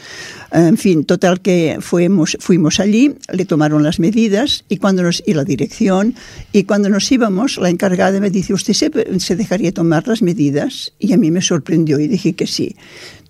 En 0.52 0.76
fin, 0.76 1.04
total 1.04 1.40
que 1.40 1.78
fuimos, 1.80 2.36
fuimos 2.40 2.80
allí, 2.80 3.14
le 3.32 3.44
tomaron 3.44 3.84
las 3.84 4.00
medidas 4.00 4.64
y, 4.68 4.78
cuando 4.78 5.02
nos, 5.04 5.22
y 5.24 5.34
la 5.34 5.44
dirección, 5.44 6.14
y 6.52 6.64
cuando 6.64 6.88
nos 6.88 7.10
íbamos, 7.12 7.56
la 7.58 7.70
encargada 7.70 8.18
me 8.18 8.30
dice, 8.30 8.52
¿usted 8.52 8.74
se, 8.74 8.90
se 9.20 9.36
dejaría 9.36 9.72
tomar 9.72 10.08
las 10.08 10.22
medidas? 10.22 10.92
Y 10.98 11.12
a 11.12 11.16
mí 11.16 11.30
me 11.30 11.40
sorprendió 11.40 12.00
y 12.00 12.08
dije 12.08 12.32
que 12.32 12.48
sí. 12.48 12.74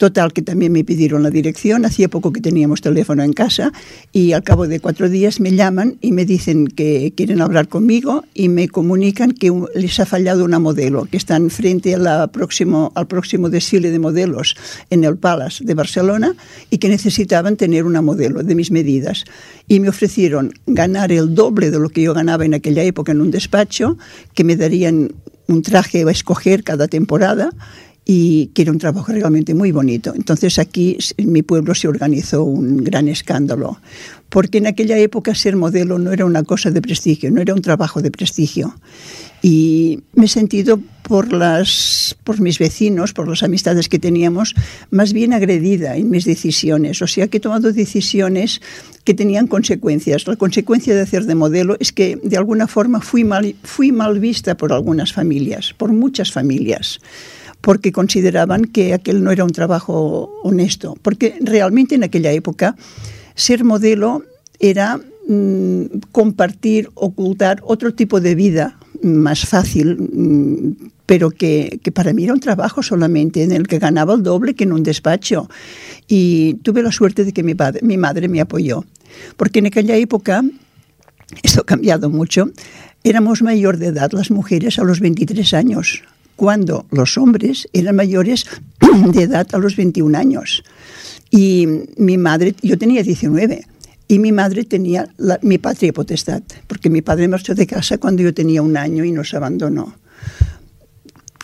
Total, 0.01 0.33
que 0.33 0.41
también 0.41 0.73
me 0.73 0.83
pidieron 0.83 1.23
la 1.23 1.29
dirección. 1.29 1.85
Hacía 1.85 2.09
poco 2.09 2.33
que 2.33 2.41
teníamos 2.41 2.81
teléfono 2.81 3.23
en 3.23 3.35
casa 3.35 3.71
y 4.15 4.33
al 4.33 4.43
cabo 4.43 4.67
de 4.67 4.81
cuatro 4.81 5.11
días 5.11 5.41
me 5.41 5.53
llaman 5.53 5.99
y 6.01 6.13
me 6.13 6.25
dicen 6.25 6.69
que 6.69 7.13
quieren 7.15 7.43
hablar 7.43 7.69
conmigo 7.69 8.25
y 8.33 8.49
me 8.49 8.71
comunican 8.71 9.33
que 9.33 9.53
les 9.75 10.01
ha 10.01 10.07
fallado 10.07 10.47
una 10.47 10.59
modelo, 10.59 11.05
que 11.05 11.19
están 11.19 11.51
frente 11.51 11.95
a 11.95 11.99
la 11.99 12.29
próximo, 12.29 12.93
al 12.95 13.09
próximo 13.09 13.51
desfile 13.51 13.91
de 13.91 13.99
modelos 13.99 14.57
en 14.89 15.05
el 15.05 15.19
Palace 15.19 15.65
de 15.65 15.75
Barcelona 15.75 16.35
y 16.71 16.79
que 16.79 16.89
necesitaban 17.11 17.57
tener 17.57 17.85
una 17.85 18.03
modelo 18.03 18.45
de 18.45 18.55
mis 18.55 18.71
medidas. 18.71 19.25
Y 19.67 19.81
me 19.81 19.89
ofrecieron 19.89 20.53
ganar 20.67 21.11
el 21.11 21.35
doble 21.35 21.71
de 21.71 21.79
lo 21.81 21.89
que 21.89 22.03
yo 22.03 22.15
ganaba 22.15 22.45
en 22.45 22.55
aquella 22.55 22.85
época 22.85 23.11
en 23.11 23.21
un 23.21 23.33
despacho, 23.33 23.99
que 24.33 24.45
me 24.45 24.55
darían 24.55 25.13
un 25.49 25.63
traje 25.63 26.05
a 26.07 26.11
escoger 26.11 26.63
cada 26.63 26.87
temporada 26.87 27.51
y 28.05 28.47
que 28.55 28.63
era 28.63 28.71
un 28.71 28.79
trabajo 28.79 29.13
realmente 29.13 29.55
muy 29.55 29.73
bonito. 29.73 30.15
Entonces 30.15 30.59
aquí 30.61 30.97
en 31.17 31.33
mi 31.33 31.43
pueblo 31.43 31.75
se 31.75 31.89
organizó 31.89 32.45
un 32.45 32.77
gran 32.79 33.09
escándalo, 33.09 33.81
porque 34.29 34.59
en 34.59 34.69
aquella 34.69 34.97
época 34.97 35.35
ser 35.35 35.57
modelo 35.57 35.99
no 35.99 36.13
era 36.13 36.25
una 36.25 36.45
cosa 36.45 36.71
de 36.71 36.81
prestigio, 36.81 37.31
no 37.33 37.41
era 37.41 37.55
un 37.55 37.63
trabajo 37.63 38.01
de 38.01 38.13
prestigio. 38.13 38.75
Y 39.43 40.01
me 40.15 40.27
he 40.27 40.29
sentido 40.29 40.81
por, 41.03 41.33
las, 41.33 42.17
por 42.25 42.41
mis 42.41 42.59
vecinos, 42.59 43.13
por 43.13 43.27
las 43.27 43.43
amistades 43.43 43.89
que 43.89 43.99
teníamos, 43.99 44.55
más 44.91 45.13
bien 45.13 45.33
agredida 45.33 45.97
en 45.97 46.11
mis 46.11 46.25
decisiones. 46.25 47.03
O 47.03 47.07
sea 47.07 47.29
que 47.29 47.39
he 47.39 47.41
tomado 47.41 47.73
decisiones 47.73 48.61
que 49.05 49.15
tenían 49.15 49.47
consecuencias. 49.47 50.27
La 50.27 50.37
consecuencia 50.37 50.95
de 50.95 51.01
hacer 51.01 51.25
de 51.25 51.35
modelo 51.35 51.77
es 51.81 51.93
que 51.93 52.19
de 52.23 52.37
alguna 52.37 52.69
forma 52.69 53.01
fui 53.01 53.25
mal, 53.25 53.55
fui 53.63 53.93
mal 53.93 54.21
vista 54.21 54.57
por 54.57 54.73
algunas 54.73 55.13
familias, 55.13 55.75
por 55.77 55.93
muchas 55.93 56.31
familias 56.31 57.01
porque 57.61 57.93
consideraban 57.93 58.65
que 58.65 58.95
aquel 58.95 59.23
no 59.23 59.31
era 59.31 59.45
un 59.45 59.53
trabajo 59.53 60.33
honesto. 60.43 60.97
Porque 61.03 61.37
realmente 61.41 61.95
en 61.95 62.05
aquella 62.05 62.33
época 62.33 62.75
ser 63.35 63.65
modelo 63.65 64.25
era 64.59 64.99
mm, 65.29 65.85
compartir, 66.13 66.91
ocultar 66.95 67.61
otro 67.65 67.95
tipo 67.95 68.21
de 68.21 68.35
vida 68.35 68.79
más 69.03 69.47
fácil, 69.47 69.97
mm, 69.97 70.91
pero 71.07 71.31
que, 71.31 71.81
que 71.83 71.93
para 71.93 72.13
mí 72.13 72.25
era 72.25 72.33
un 72.33 72.41
trabajo 72.41 72.83
solamente 72.83 73.43
en 73.43 73.53
el 73.53 73.67
que 73.67 73.79
ganaba 73.79 74.15
el 74.15 74.23
doble 74.23 74.55
que 74.55 74.65
en 74.65 74.73
un 74.73 74.83
despacho. 74.83 75.49
Y 76.09 76.55
tuve 76.63 76.83
la 76.83 76.93
suerte 76.93 77.25
de 77.25 77.33
que 77.33 77.43
mi, 77.43 77.55
padre, 77.55 77.81
mi 77.83 77.97
madre 77.97 78.29
me 78.29 78.41
apoyó. 78.41 78.85
Porque 79.37 79.59
en 79.59 79.67
aquella 79.67 79.97
época, 79.97 80.45
esto 81.43 81.61
ha 81.63 81.67
cambiado 81.67 82.11
mucho, 82.11 82.51
éramos 83.03 83.43
mayor 83.43 83.79
de 83.79 83.87
edad 83.89 84.13
las 84.13 84.31
mujeres 84.31 84.79
a 84.79 84.85
los 84.85 85.01
23 85.01 85.55
años 85.55 86.03
cuando 86.41 86.87
los 86.91 87.19
hombres 87.19 87.69
eran 87.75 87.97
mayores 87.97 88.47
de 89.13 89.23
edad 89.25 89.47
a 89.53 89.59
los 89.59 89.77
21 89.77 90.17
años. 90.17 90.65
Y 91.31 91.67
mi 91.99 92.17
madre, 92.17 92.55
yo 92.63 92.79
tenía 92.79 93.03
19, 93.03 93.67
y 94.11 94.19
mi 94.19 94.33
madre 94.33 94.65
tenía 94.65 95.09
la, 95.19 95.39
mi 95.41 95.59
patria 95.59 95.93
potestad, 95.93 96.43
porque 96.67 96.91
mi 96.91 97.01
padre 97.01 97.29
marchó 97.29 97.55
de 97.55 97.65
casa 97.65 97.99
cuando 97.99 98.23
yo 98.25 98.35
tenía 98.35 98.61
un 98.61 98.77
año 98.77 99.05
y 99.05 99.13
nos 99.13 99.33
abandonó. 99.35 99.95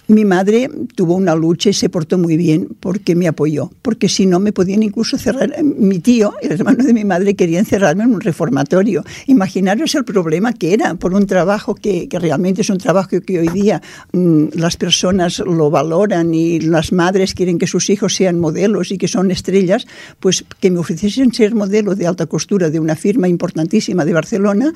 Mi 0.09 0.25
madre 0.25 0.71
tuvo 0.95 1.17
una 1.17 1.35
lucha 1.35 1.71
y 1.71 1.73
se 1.73 1.89
portó 1.89 2.17
muy 2.17 2.37
bien 2.37 2.69
porque 2.79 3.17
me 3.17 3.27
apoyó, 3.27 3.73
porque 3.83 4.09
si 4.09 4.25
no 4.25 4.39
me 4.39 4.53
podían 4.53 4.85
incluso 4.85 5.19
cerrar. 5.19 5.53
Mi 5.65 5.99
tío, 5.99 6.35
el 6.41 6.53
hermano 6.53 6.85
de 6.85 6.95
mi 6.95 7.05
madre, 7.05 7.35
quería 7.35 7.59
encerrarme 7.59 8.05
en 8.05 8.15
un 8.15 8.21
reformatorio. 8.21 9.05
Imaginaros 9.27 9.97
el 9.97 10.05
problema 10.05 10.53
que 10.53 10.75
era 10.75 10.95
por 10.95 11.13
un 11.13 11.27
trabajo 11.27 11.75
que, 11.75 12.09
que 12.09 12.21
realmente 12.21 12.61
es 12.61 12.71
un 12.71 12.79
trabajo 12.79 13.21
que 13.21 13.41
hoy 13.41 13.49
día 13.49 13.83
mmm, 14.13 14.47
las 14.55 14.77
personas 14.77 15.41
lo 15.41 15.71
valoran 15.71 16.33
y 16.33 16.61
las 16.61 16.93
madres 16.93 17.35
quieren 17.35 17.59
que 17.59 17.67
sus 17.67 17.91
hijos 17.91 18.15
sean 18.15 18.39
modelos 18.39 18.93
y 18.93 18.99
que 18.99 19.09
son 19.09 19.33
estrellas, 19.33 19.89
pues 20.21 20.45
que 20.61 20.71
me 20.71 20.79
ofreciesen 20.79 21.33
ser 21.33 21.57
modelo 21.57 21.97
de 21.97 22.07
alta 22.07 22.27
costura 22.27 22.71
de 22.71 22.79
una 22.79 22.95
firma 22.95 23.27
importantísima 23.27 24.05
de 24.05 24.13
Barcelona 24.13 24.73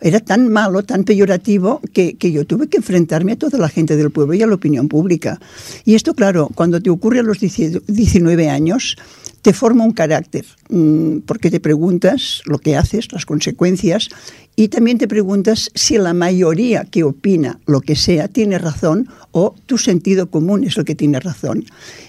era 0.00 0.18
tan 0.18 0.48
malo, 0.48 0.82
tan 0.82 1.04
peyorativo, 1.04 1.80
que, 1.92 2.16
que 2.16 2.32
yo 2.32 2.44
tuve 2.44 2.66
que 2.66 2.78
enfrentarme 2.78 3.32
a 3.32 3.36
toda 3.36 3.56
la 3.58 3.68
gente 3.68 3.96
del 3.96 4.10
pueblo 4.10 4.34
y 4.34 4.42
a 4.42 4.48
la 4.48 4.54
opinión 4.56 4.71
pública. 4.88 5.40
Y 5.84 5.94
esto, 5.94 6.14
claro, 6.14 6.48
cuando 6.54 6.80
te 6.80 6.90
ocurre 6.90 7.20
a 7.20 7.22
los 7.22 7.38
19 7.40 8.48
años, 8.48 8.96
te 9.42 9.52
forma 9.52 9.84
un 9.84 9.92
carácter, 9.92 10.46
mmm, 10.70 11.18
porque 11.26 11.50
te 11.50 11.60
preguntas 11.60 12.42
lo 12.46 12.58
que 12.58 12.76
haces, 12.76 13.12
las 13.12 13.26
consecuencias, 13.26 14.08
y 14.54 14.68
también 14.68 14.98
te 14.98 15.08
preguntas 15.08 15.70
si 15.74 15.98
la 15.98 16.14
mayoría 16.14 16.84
que 16.84 17.02
opina 17.02 17.58
lo 17.66 17.80
que 17.80 17.96
sea 17.96 18.28
tiene 18.28 18.58
razón 18.58 19.08
o 19.32 19.54
tu 19.66 19.78
sentido 19.78 20.30
común 20.30 20.64
es 20.64 20.76
el 20.76 20.84
que 20.84 20.94
tiene 20.94 21.18
razón. 21.18 21.64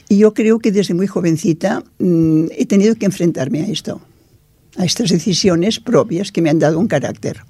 Y 0.10 0.18
yo 0.18 0.34
creo 0.34 0.60
que 0.60 0.72
desde 0.72 0.94
muy 0.94 1.08
jovencita 1.08 1.84
mmm, 1.98 2.46
he 2.52 2.66
tenido 2.68 2.96
que 2.96 3.06
enfrentarme 3.06 3.62
a 3.62 3.68
esto, 3.68 4.02
a 4.78 4.86
estas 4.86 5.10
decisiones 5.10 5.80
propias 5.80 6.32
que 6.32 6.42
me 6.42 6.52
han 6.52 6.60
dado 6.60 6.78
un 6.78 6.88
carácter. 6.88 7.42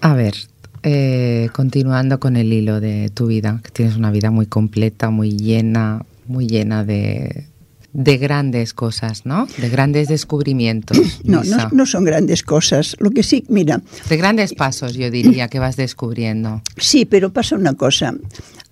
A 0.00 0.14
ver, 0.14 0.34
eh, 0.82 1.48
continuando 1.52 2.20
con 2.20 2.36
el 2.36 2.52
hilo 2.52 2.80
de 2.80 3.10
tu 3.10 3.26
vida, 3.26 3.60
que 3.62 3.70
tienes 3.70 3.96
una 3.96 4.10
vida 4.10 4.30
muy 4.30 4.46
completa, 4.46 5.10
muy 5.10 5.36
llena, 5.36 6.04
muy 6.26 6.46
llena 6.46 6.84
de, 6.84 7.46
de 7.92 8.16
grandes 8.18 8.72
cosas, 8.72 9.26
¿no? 9.26 9.46
De 9.58 9.68
grandes 9.68 10.08
descubrimientos. 10.08 10.98
No, 11.24 11.44
no, 11.44 11.68
no, 11.70 11.86
son 11.86 12.04
grandes 12.04 12.42
cosas. 12.42 12.96
Lo 12.98 13.10
que 13.10 13.22
sí, 13.22 13.44
mira. 13.48 13.82
De 14.08 14.16
grandes 14.16 14.54
pasos, 14.54 14.94
yo 14.94 15.10
diría, 15.10 15.48
que 15.48 15.58
vas 15.58 15.76
descubriendo. 15.76 16.62
Sí, 16.76 17.04
pero 17.04 17.32
pasa 17.32 17.56
una 17.56 17.74
cosa. 17.74 18.14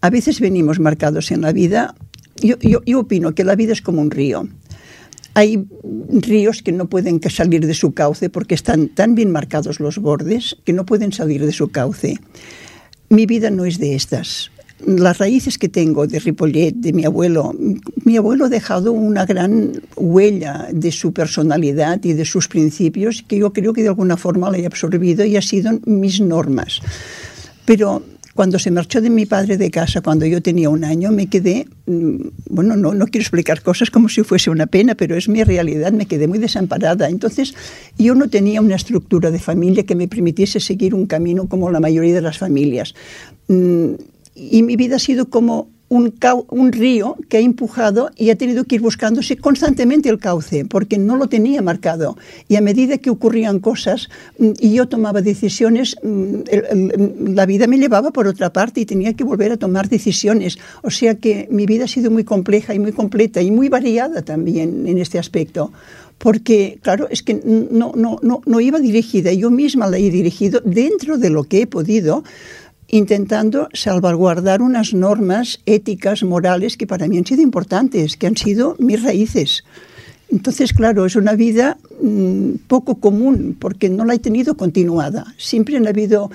A 0.01 0.11
veces 0.11 0.41
venimos 0.41 0.81
marcados 0.81 1.31
en 1.31 1.43
la 1.43 1.53
vida. 1.53 1.95
Yo, 2.41 2.59
yo, 2.59 2.81
yo 2.85 3.01
opino 3.01 3.35
que 3.35 3.45
la 3.45 3.55
vida 3.55 3.73
es 3.73 3.83
como 3.83 4.01
un 4.01 4.11
río. 4.11 4.49
Hay 5.39 5.69
ríos 6.11 6.65
que 6.65 6.73
no 6.73 6.89
pueden 6.89 7.21
salir 7.31 7.65
de 7.65 7.73
su 7.73 7.95
cauce 7.95 8.29
porque 8.29 8.57
están 8.57 8.89
tan 8.89 9.15
bien 9.15 9.31
marcados 9.31 9.79
los 9.79 9.99
bordes 9.99 10.57
que 10.65 10.73
no 10.73 10.85
pueden 10.85 11.13
salir 11.13 11.47
de 11.47 11.53
su 11.53 11.69
cauce. 11.69 12.19
Mi 13.09 13.25
vida 13.25 13.49
no 13.49 13.65
es 13.65 13.79
de 13.79 13.95
estas 13.95 14.51
las 14.85 15.19
raíces 15.19 15.57
que 15.57 15.69
tengo 15.69 16.09
de 16.09 16.19
Ripollet, 16.19 16.73
de 16.73 16.93
mi 16.93 17.05
abuelo, 17.05 17.55
mi 18.05 18.17
abuelo 18.17 18.47
ha 18.47 18.49
dejado 18.49 18.93
una 18.93 19.27
gran 19.27 19.81
huella 19.97 20.69
de 20.73 20.91
su 20.91 21.13
personalidad 21.13 22.03
y 22.05 22.15
de 22.15 22.25
sus 22.25 22.49
principios 22.49 23.25
que 23.27 23.39
yo 23.39 23.53
creo 23.53 23.73
que 23.73 23.83
de 23.83 23.89
alguna 23.89 24.17
forma 24.17 24.51
la 24.51 24.59
he 24.59 24.67
absorbido 24.67 25.25
y 25.25 25.37
ha 25.37 25.43
sido 25.43 25.79
mis 25.85 26.21
normas. 26.21 26.81
Pero 27.65 28.03
cuando 28.39 28.61
se 28.61 28.71
marchó 28.71 29.01
de 29.01 29.11
mi 29.11 29.27
padre 29.27 29.57
de 29.57 29.69
casa, 29.69 30.01
cuando 30.01 30.25
yo 30.25 30.41
tenía 30.41 30.71
un 30.71 30.85
año, 30.85 31.11
me 31.11 31.27
quedé, 31.27 31.67
mm, 31.87 32.29
bueno, 32.51 32.77
no, 32.77 32.95
no 32.95 33.07
quiero 33.07 33.23
explicar 33.23 33.63
cosas 33.63 33.91
como 33.91 34.09
si 34.09 34.23
fuese 34.23 34.49
una 34.49 34.69
pena, 34.69 34.95
pero 34.95 35.17
es 35.17 35.29
mi 35.29 35.43
realidad, 35.43 35.91
me 35.91 36.07
quedé 36.07 36.29
muy 36.29 36.39
desamparada. 36.39 37.09
Entonces, 37.09 37.57
yo 37.99 38.15
no 38.15 38.31
tenía 38.31 38.61
una 38.61 38.77
estructura 38.77 39.33
de 39.33 39.41
familia 39.41 39.83
que 39.83 39.97
me 39.97 40.07
permitiese 40.07 40.61
seguir 40.61 40.95
un 40.95 41.07
camino 41.07 41.49
como 41.49 41.69
la 41.73 41.81
mayoría 41.81 42.15
de 42.15 42.21
las 42.21 42.39
familias 42.39 42.95
mm, 43.49 43.95
y 44.37 44.63
mi 44.63 44.77
vida 44.77 44.95
ha 44.95 45.01
sido 45.01 45.31
como 45.31 45.71
un, 45.89 46.15
un, 46.49 46.73
río 46.73 47.17
que 47.29 47.39
ha 47.39 47.41
empujado 47.41 48.11
y 48.17 48.31
ha 48.31 48.37
tenido 48.37 48.65
que 48.65 48.77
ir 48.77 48.83
buscándose 48.83 49.37
constantemente 49.37 50.09
el 50.09 50.19
cauce, 50.19 50.65
porque 50.65 50.99
no 50.99 51.17
lo 51.17 51.29
tenía 51.29 51.63
marcado. 51.63 52.17
Y 52.49 52.57
a 52.57 52.61
medida 52.61 52.99
que 52.99 53.11
ocurrían 53.11 53.61
cosas 53.61 54.09
mm, 54.39 54.51
y 54.61 54.75
yo 54.75 54.89
tomaba 54.89 55.23
decisiones, 55.23 55.97
mm, 56.03 56.35
el, 56.49 57.35
la 57.35 57.47
vida 57.47 57.67
me 57.67 57.79
llevaba 57.79 58.11
por 58.11 58.27
otra 58.27 58.53
parte 58.53 58.81
y 58.81 58.87
tenía 58.87 59.15
que 59.15 59.25
volver 59.25 59.53
a 59.53 59.57
tomar 59.57 59.89
decisiones. 59.89 60.59
O 60.83 60.91
sea 60.91 61.15
que 61.15 61.49
mi 61.51 61.67
vida 61.67 61.85
ha 61.85 61.89
sido 61.89 62.11
muy 62.11 62.25
compleja 62.25 62.75
y 62.75 62.79
muy 62.79 62.93
completa 62.93 63.41
y 63.41 63.51
muy 63.51 63.69
variada 63.69 64.23
también 64.23 64.87
en 64.87 64.99
este 64.99 65.19
aspecto 65.19 65.73
porque, 66.19 66.81
claro, 66.83 67.07
es 67.11 67.23
que 67.23 67.41
no, 67.45 67.93
no, 67.95 68.19
no, 68.23 68.43
no 68.45 68.61
iba 68.61 68.81
dirigida, 68.81 69.33
yo 69.33 69.51
misma 69.51 69.87
la 69.87 69.99
he 69.99 70.11
dirigido 70.11 70.61
dentro 70.65 71.17
de 71.17 71.31
lo 71.31 71.45
que 71.45 71.63
he 71.63 71.67
podido, 71.67 72.25
intentando 72.89 73.69
salvaguardar 73.73 74.63
unas 74.63 74.95
normas 74.95 75.61
éticas, 75.67 76.23
morales, 76.23 76.77
que 76.77 76.87
para 76.87 77.07
mí 77.07 77.19
han 77.19 77.27
sido 77.27 77.43
importantes, 77.43 78.17
que 78.17 78.27
han 78.27 78.37
sido 78.37 78.77
mis 78.79 79.03
raíces. 79.03 79.65
Entonces, 80.31 80.73
claro, 80.73 81.07
es 81.07 81.17
una 81.17 81.35
vida 81.35 81.79
mmm, 82.03 82.53
poco 82.67 82.97
común 82.97 83.57
porque 83.59 83.89
no 83.89 84.05
la 84.05 84.15
he 84.15 84.19
tenido 84.19 84.57
continuada. 84.57 85.35
Siempre 85.39 85.77
han 85.77 85.87
habido 85.87 86.31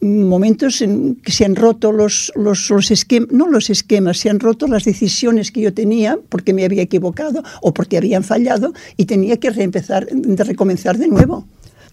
momentos 0.00 0.80
en 0.80 1.16
que 1.16 1.32
se 1.32 1.44
han 1.44 1.56
roto 1.56 1.90
los, 1.92 2.32
los, 2.36 2.70
los 2.70 3.06
no 3.30 3.48
los 3.48 3.70
esquemas, 3.70 4.18
se 4.18 4.30
han 4.30 4.38
roto 4.38 4.68
las 4.68 4.84
decisiones 4.84 5.50
que 5.50 5.60
yo 5.60 5.74
tenía 5.74 6.18
porque 6.28 6.52
me 6.54 6.64
había 6.64 6.82
equivocado 6.82 7.42
o 7.62 7.74
porque 7.74 7.96
habían 7.96 8.22
fallado 8.22 8.72
y 8.96 9.06
tenía 9.06 9.38
que 9.38 9.50
reempezar, 9.50 10.06
de 10.06 10.44
recomenzar 10.44 10.98
de 10.98 11.08
nuevo. 11.08 11.46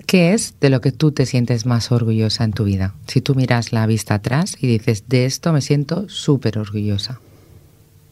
¿Qué 0.05 0.33
es 0.33 0.53
de 0.61 0.69
lo 0.69 0.81
que 0.81 0.91
tú 0.91 1.11
te 1.11 1.25
sientes 1.25 1.65
más 1.65 1.91
orgullosa 1.91 2.43
en 2.43 2.53
tu 2.53 2.63
vida? 2.63 2.93
Si 3.07 3.21
tú 3.21 3.33
miras 3.33 3.71
la 3.71 3.87
vista 3.87 4.15
atrás 4.15 4.55
y 4.59 4.67
dices, 4.67 5.05
de 5.07 5.25
esto 5.25 5.51
me 5.51 5.61
siento 5.61 6.07
súper 6.09 6.59
orgullosa. 6.59 7.19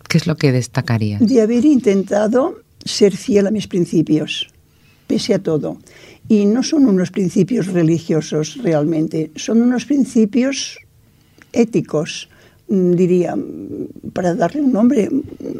¿Qué 0.09 0.17
es 0.17 0.27
lo 0.27 0.35
que 0.35 0.51
destacarías? 0.51 1.25
De 1.25 1.41
haber 1.41 1.65
intentado 1.65 2.59
ser 2.83 3.15
fiel 3.15 3.47
a 3.47 3.51
mis 3.51 3.67
principios, 3.67 4.49
pese 5.07 5.33
a 5.33 5.39
todo. 5.39 5.77
Y 6.27 6.45
no 6.45 6.63
son 6.63 6.87
unos 6.87 7.11
principios 7.11 7.67
religiosos 7.67 8.57
realmente, 8.63 9.31
son 9.35 9.61
unos 9.61 9.85
principios 9.85 10.79
éticos, 11.51 12.29
diría, 12.67 13.35
para 14.13 14.33
darle 14.33 14.61
un 14.61 14.71
nombre, 14.71 15.09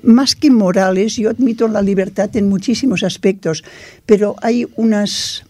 más 0.03 0.35
que 0.35 0.49
morales, 0.49 1.15
yo 1.15 1.29
admito 1.29 1.67
la 1.67 1.81
libertad 1.81 2.35
en 2.35 2.49
muchísimos 2.49 3.03
aspectos, 3.03 3.63
pero 4.05 4.35
hay 4.41 4.67
unas 4.77 5.45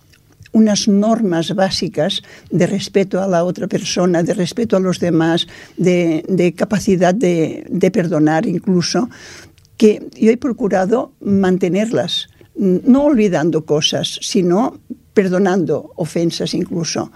unas 0.53 0.87
normas 0.87 1.53
básicas 1.53 2.23
de 2.49 2.65
respeto 2.67 3.21
a 3.21 3.27
la 3.27 3.43
otra 3.43 3.67
persona, 3.67 4.23
de 4.23 4.33
respeto 4.33 4.77
a 4.77 4.79
los 4.79 4.99
demás, 4.99 5.47
de, 5.77 6.23
de 6.29 6.53
capacidad 6.53 7.13
de, 7.13 7.65
de 7.69 7.91
perdonar 7.91 8.45
incluso, 8.45 9.09
que 9.75 10.01
yo 10.15 10.31
he 10.31 10.37
procurado 10.37 11.11
mantenerlas, 11.19 12.29
no 12.55 13.03
olvidando 13.03 13.65
cosas, 13.65 14.19
sino 14.21 14.79
perdonando 15.13 15.91
ofensas 15.95 16.53
incluso, 16.53 17.11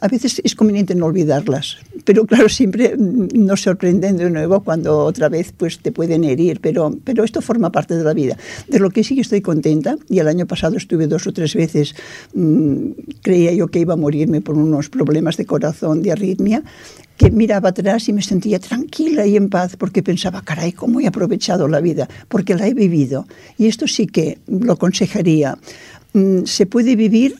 a 0.00 0.08
veces 0.08 0.40
es 0.44 0.54
conveniente 0.54 0.94
no 0.94 1.06
olvidarlas, 1.06 1.78
pero 2.08 2.24
claro, 2.24 2.48
siempre 2.48 2.94
nos 2.96 3.60
sorprenden 3.60 4.16
de 4.16 4.30
nuevo 4.30 4.64
cuando 4.64 5.00
otra 5.00 5.28
vez 5.28 5.52
pues, 5.54 5.78
te 5.80 5.92
pueden 5.92 6.24
herir, 6.24 6.58
pero, 6.58 6.96
pero 7.04 7.22
esto 7.22 7.42
forma 7.42 7.70
parte 7.70 7.96
de 7.96 8.02
la 8.02 8.14
vida. 8.14 8.34
De 8.66 8.78
lo 8.78 8.88
que 8.88 9.04
sí 9.04 9.14
que 9.14 9.20
estoy 9.20 9.42
contenta, 9.42 9.98
y 10.08 10.18
el 10.18 10.26
año 10.26 10.46
pasado 10.46 10.78
estuve 10.78 11.06
dos 11.06 11.26
o 11.26 11.34
tres 11.34 11.54
veces, 11.54 11.94
mmm, 12.32 12.92
creía 13.20 13.52
yo 13.52 13.68
que 13.68 13.80
iba 13.80 13.92
a 13.92 13.98
morirme 13.98 14.40
por 14.40 14.56
unos 14.56 14.88
problemas 14.88 15.36
de 15.36 15.44
corazón, 15.44 16.00
de 16.00 16.12
arritmia, 16.12 16.62
que 17.18 17.30
miraba 17.30 17.68
atrás 17.68 18.08
y 18.08 18.14
me 18.14 18.22
sentía 18.22 18.58
tranquila 18.58 19.26
y 19.26 19.36
en 19.36 19.50
paz 19.50 19.76
porque 19.76 20.02
pensaba, 20.02 20.40
caray, 20.40 20.72
cómo 20.72 21.00
he 21.00 21.06
aprovechado 21.06 21.68
la 21.68 21.82
vida, 21.82 22.08
porque 22.28 22.54
la 22.54 22.68
he 22.68 22.72
vivido. 22.72 23.26
Y 23.58 23.66
esto 23.66 23.86
sí 23.86 24.06
que 24.06 24.38
lo 24.46 24.72
aconsejaría. 24.72 25.58
Mm, 26.14 26.44
se 26.44 26.64
puede 26.64 26.96
vivir 26.96 27.36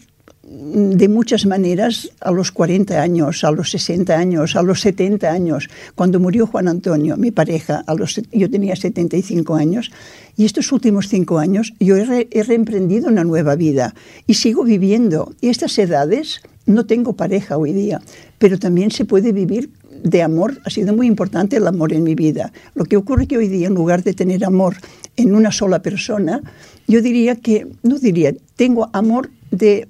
de 0.50 1.08
muchas 1.08 1.46
maneras 1.46 2.10
a 2.20 2.30
los 2.30 2.52
40 2.52 3.00
años, 3.00 3.44
a 3.44 3.50
los 3.50 3.70
60 3.70 4.16
años, 4.16 4.56
a 4.56 4.62
los 4.62 4.80
70 4.80 5.30
años. 5.30 5.68
Cuando 5.94 6.20
murió 6.20 6.46
Juan 6.46 6.68
Antonio, 6.68 7.16
mi 7.16 7.30
pareja, 7.30 7.84
a 7.86 7.94
los, 7.94 8.20
yo 8.32 8.50
tenía 8.50 8.74
75 8.74 9.54
años 9.54 9.90
y 10.36 10.44
estos 10.44 10.72
últimos 10.72 11.08
cinco 11.08 11.38
años 11.38 11.74
yo 11.80 11.96
he, 11.96 12.04
re, 12.04 12.28
he 12.30 12.42
reemprendido 12.42 13.08
una 13.08 13.24
nueva 13.24 13.56
vida 13.56 13.94
y 14.26 14.34
sigo 14.34 14.64
viviendo. 14.64 15.34
Y 15.40 15.48
estas 15.48 15.78
edades 15.78 16.40
no 16.66 16.86
tengo 16.86 17.14
pareja 17.14 17.56
hoy 17.56 17.72
día, 17.72 18.00
pero 18.38 18.58
también 18.58 18.90
se 18.90 19.04
puede 19.04 19.32
vivir 19.32 19.70
de 20.02 20.22
amor. 20.22 20.60
Ha 20.64 20.70
sido 20.70 20.94
muy 20.94 21.06
importante 21.06 21.56
el 21.56 21.66
amor 21.66 21.92
en 21.92 22.04
mi 22.04 22.14
vida. 22.14 22.52
Lo 22.74 22.84
que 22.84 22.96
ocurre 22.96 23.26
que 23.26 23.36
hoy 23.36 23.48
día, 23.48 23.66
en 23.66 23.74
lugar 23.74 24.02
de 24.02 24.14
tener 24.14 24.44
amor 24.44 24.76
en 25.16 25.34
una 25.34 25.52
sola 25.52 25.82
persona, 25.82 26.40
yo 26.86 27.02
diría 27.02 27.36
que, 27.36 27.66
no 27.82 27.98
diría, 27.98 28.32
tengo 28.56 28.88
amor 28.92 29.30
de 29.50 29.88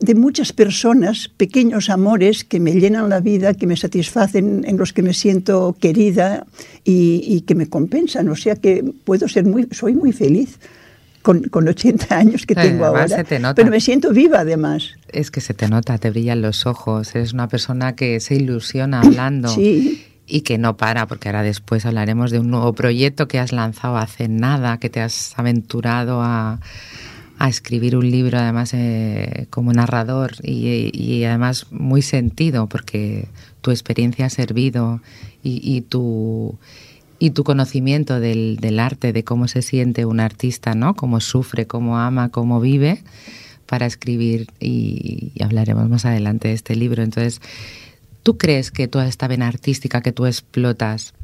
de 0.00 0.14
muchas 0.14 0.52
personas, 0.52 1.28
pequeños 1.36 1.90
amores 1.90 2.42
que 2.44 2.58
me 2.58 2.72
llenan 2.72 3.10
la 3.10 3.20
vida, 3.20 3.52
que 3.52 3.66
me 3.66 3.76
satisfacen, 3.76 4.64
en 4.66 4.78
los 4.78 4.94
que 4.94 5.02
me 5.02 5.12
siento 5.12 5.76
querida 5.78 6.46
y, 6.84 7.22
y 7.26 7.42
que 7.42 7.54
me 7.54 7.68
compensan. 7.68 8.28
O 8.30 8.36
sea 8.36 8.56
que 8.56 8.82
puedo 9.04 9.28
ser 9.28 9.44
muy, 9.44 9.68
soy 9.70 9.94
muy 9.94 10.12
feliz. 10.12 10.58
Con, 11.22 11.42
con 11.42 11.68
80 11.68 12.16
años 12.16 12.46
que 12.46 12.54
tengo 12.54 12.86
ahora. 12.86 13.06
Se 13.06 13.24
te 13.24 13.38
nota. 13.38 13.54
Pero 13.54 13.68
me 13.68 13.82
siento 13.82 14.10
viva 14.10 14.40
además. 14.40 14.92
Es 15.12 15.30
que 15.30 15.42
se 15.42 15.52
te 15.52 15.68
nota, 15.68 15.98
te 15.98 16.08
brillan 16.08 16.40
los 16.40 16.64
ojos, 16.64 17.14
eres 17.14 17.34
una 17.34 17.46
persona 17.46 17.94
que 17.94 18.20
se 18.20 18.36
ilusiona 18.36 19.00
hablando. 19.04 19.48
Sí. 19.48 20.06
Y 20.26 20.40
que 20.40 20.56
no 20.56 20.78
para, 20.78 21.06
porque 21.06 21.28
ahora 21.28 21.42
después 21.42 21.84
hablaremos 21.84 22.30
de 22.30 22.38
un 22.38 22.50
nuevo 22.50 22.72
proyecto 22.72 23.28
que 23.28 23.38
has 23.38 23.52
lanzado 23.52 23.98
hace 23.98 24.28
nada, 24.28 24.78
que 24.78 24.88
te 24.88 25.02
has 25.02 25.34
aventurado 25.36 26.22
a, 26.22 26.60
a 27.40 27.48
escribir 27.48 27.96
un 27.96 28.10
libro 28.10 28.38
además 28.38 28.74
eh, 28.74 29.46
como 29.48 29.72
narrador 29.72 30.32
y, 30.42 31.24
además 31.24 31.66
muy 31.70 32.02
sentido 32.02 32.68
porque 32.68 33.28
tu 33.62 33.70
experiencia 33.70 34.26
ha 34.26 34.30
servido 34.30 35.00
y, 35.42 35.80
tu 35.80 36.58
y 37.18 37.30
tu 37.30 37.42
conocimiento 37.42 38.20
del, 38.20 38.58
del, 38.60 38.78
arte, 38.78 39.14
de 39.14 39.24
cómo 39.24 39.48
se 39.48 39.62
siente 39.62 40.04
un 40.04 40.20
artista, 40.20 40.74
¿no? 40.74 40.94
Cómo 40.94 41.20
sufre, 41.20 41.66
cómo 41.66 41.98
ama, 41.98 42.28
cómo 42.28 42.60
vive 42.60 43.02
para 43.64 43.86
escribir 43.86 44.48
y, 44.60 45.32
y 45.34 45.42
hablaremos 45.42 45.88
más 45.88 46.04
adelante 46.04 46.48
de 46.48 46.54
este 46.54 46.76
libro. 46.76 47.02
Entonces, 47.02 47.40
¿tú 48.22 48.36
crees 48.36 48.70
que 48.70 48.86
toda 48.86 49.08
esta 49.08 49.28
vena 49.28 49.48
artística 49.48 50.02
que 50.02 50.12
tú 50.12 50.26
explotas 50.26 51.14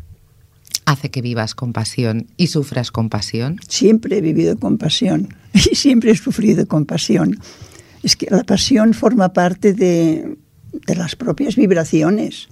hace 0.84 1.10
que 1.10 1.20
vivas 1.22 1.54
con 1.54 1.72
pasión 1.72 2.26
y 2.36 2.46
sufras 2.48 2.90
con 2.90 3.08
pasión? 3.08 3.58
Siempre 3.68 4.18
he 4.18 4.20
vivido 4.20 4.56
con 4.58 4.78
pasión 4.78 5.28
y 5.54 5.74
siempre 5.74 6.12
he 6.12 6.16
sufrido 6.16 6.66
con 6.66 6.86
pasión. 6.86 7.38
Es 8.02 8.16
que 8.16 8.26
la 8.30 8.44
pasión 8.44 8.94
forma 8.94 9.32
parte 9.32 9.72
de, 9.72 10.36
de 10.86 10.94
las 10.94 11.16
propias 11.16 11.56
vibraciones. 11.56 12.48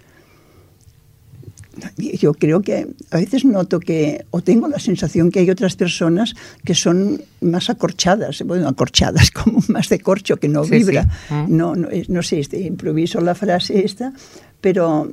Yo 1.97 2.35
creo 2.35 2.63
que 2.63 2.87
a 3.11 3.17
veces 3.17 3.45
noto 3.45 3.81
que, 3.81 4.25
o 4.31 4.41
tengo 4.43 4.69
la 4.69 4.79
sensación 4.79 5.33
que 5.33 5.41
hay 5.41 5.51
otras 5.51 5.75
personas 5.75 6.35
que 6.65 6.73
son 6.75 7.21
más 7.41 7.69
acorchadas, 7.69 8.43
bueno, 8.47 8.69
acorchadas, 8.69 9.31
como 9.33 9.59
más 9.69 9.89
de 9.89 9.99
corcho, 9.99 10.37
que 10.37 10.49
no 10.49 10.63
Sí, 10.65 10.71
vibra. 10.71 11.03
sí. 11.03 11.09
Ah. 11.31 11.47
No, 11.49 11.75
no, 11.75 11.89
no 12.09 12.23
sé, 12.23 12.39
este, 12.39 12.61
improviso 12.61 13.21
la 13.21 13.35
frase 13.35 13.85
esta, 13.85 14.13
pero 14.61 15.11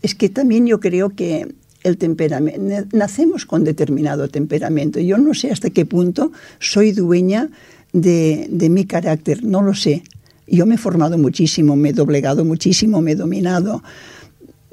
es 0.00 0.14
que 0.14 0.28
también 0.28 0.66
yo 0.68 0.78
creo 0.78 1.10
que 1.10 1.52
el 1.88 1.98
temperamento, 1.98 2.88
nacemos 2.92 3.46
con 3.46 3.64
determinado 3.64 4.28
temperamento. 4.28 5.00
Yo 5.00 5.18
no 5.18 5.34
sé 5.34 5.50
hasta 5.50 5.70
qué 5.70 5.84
punto 5.84 6.32
soy 6.58 6.92
dueña 6.92 7.50
de, 7.92 8.46
de 8.50 8.68
mi 8.68 8.84
carácter, 8.84 9.42
no 9.42 9.62
lo 9.62 9.74
sé. 9.74 10.02
Yo 10.46 10.66
me 10.66 10.76
he 10.76 10.78
formado 10.78 11.18
muchísimo, 11.18 11.76
me 11.76 11.90
he 11.90 11.92
doblegado 11.92 12.44
muchísimo, 12.44 13.00
me 13.00 13.12
he 13.12 13.16
dominado, 13.16 13.82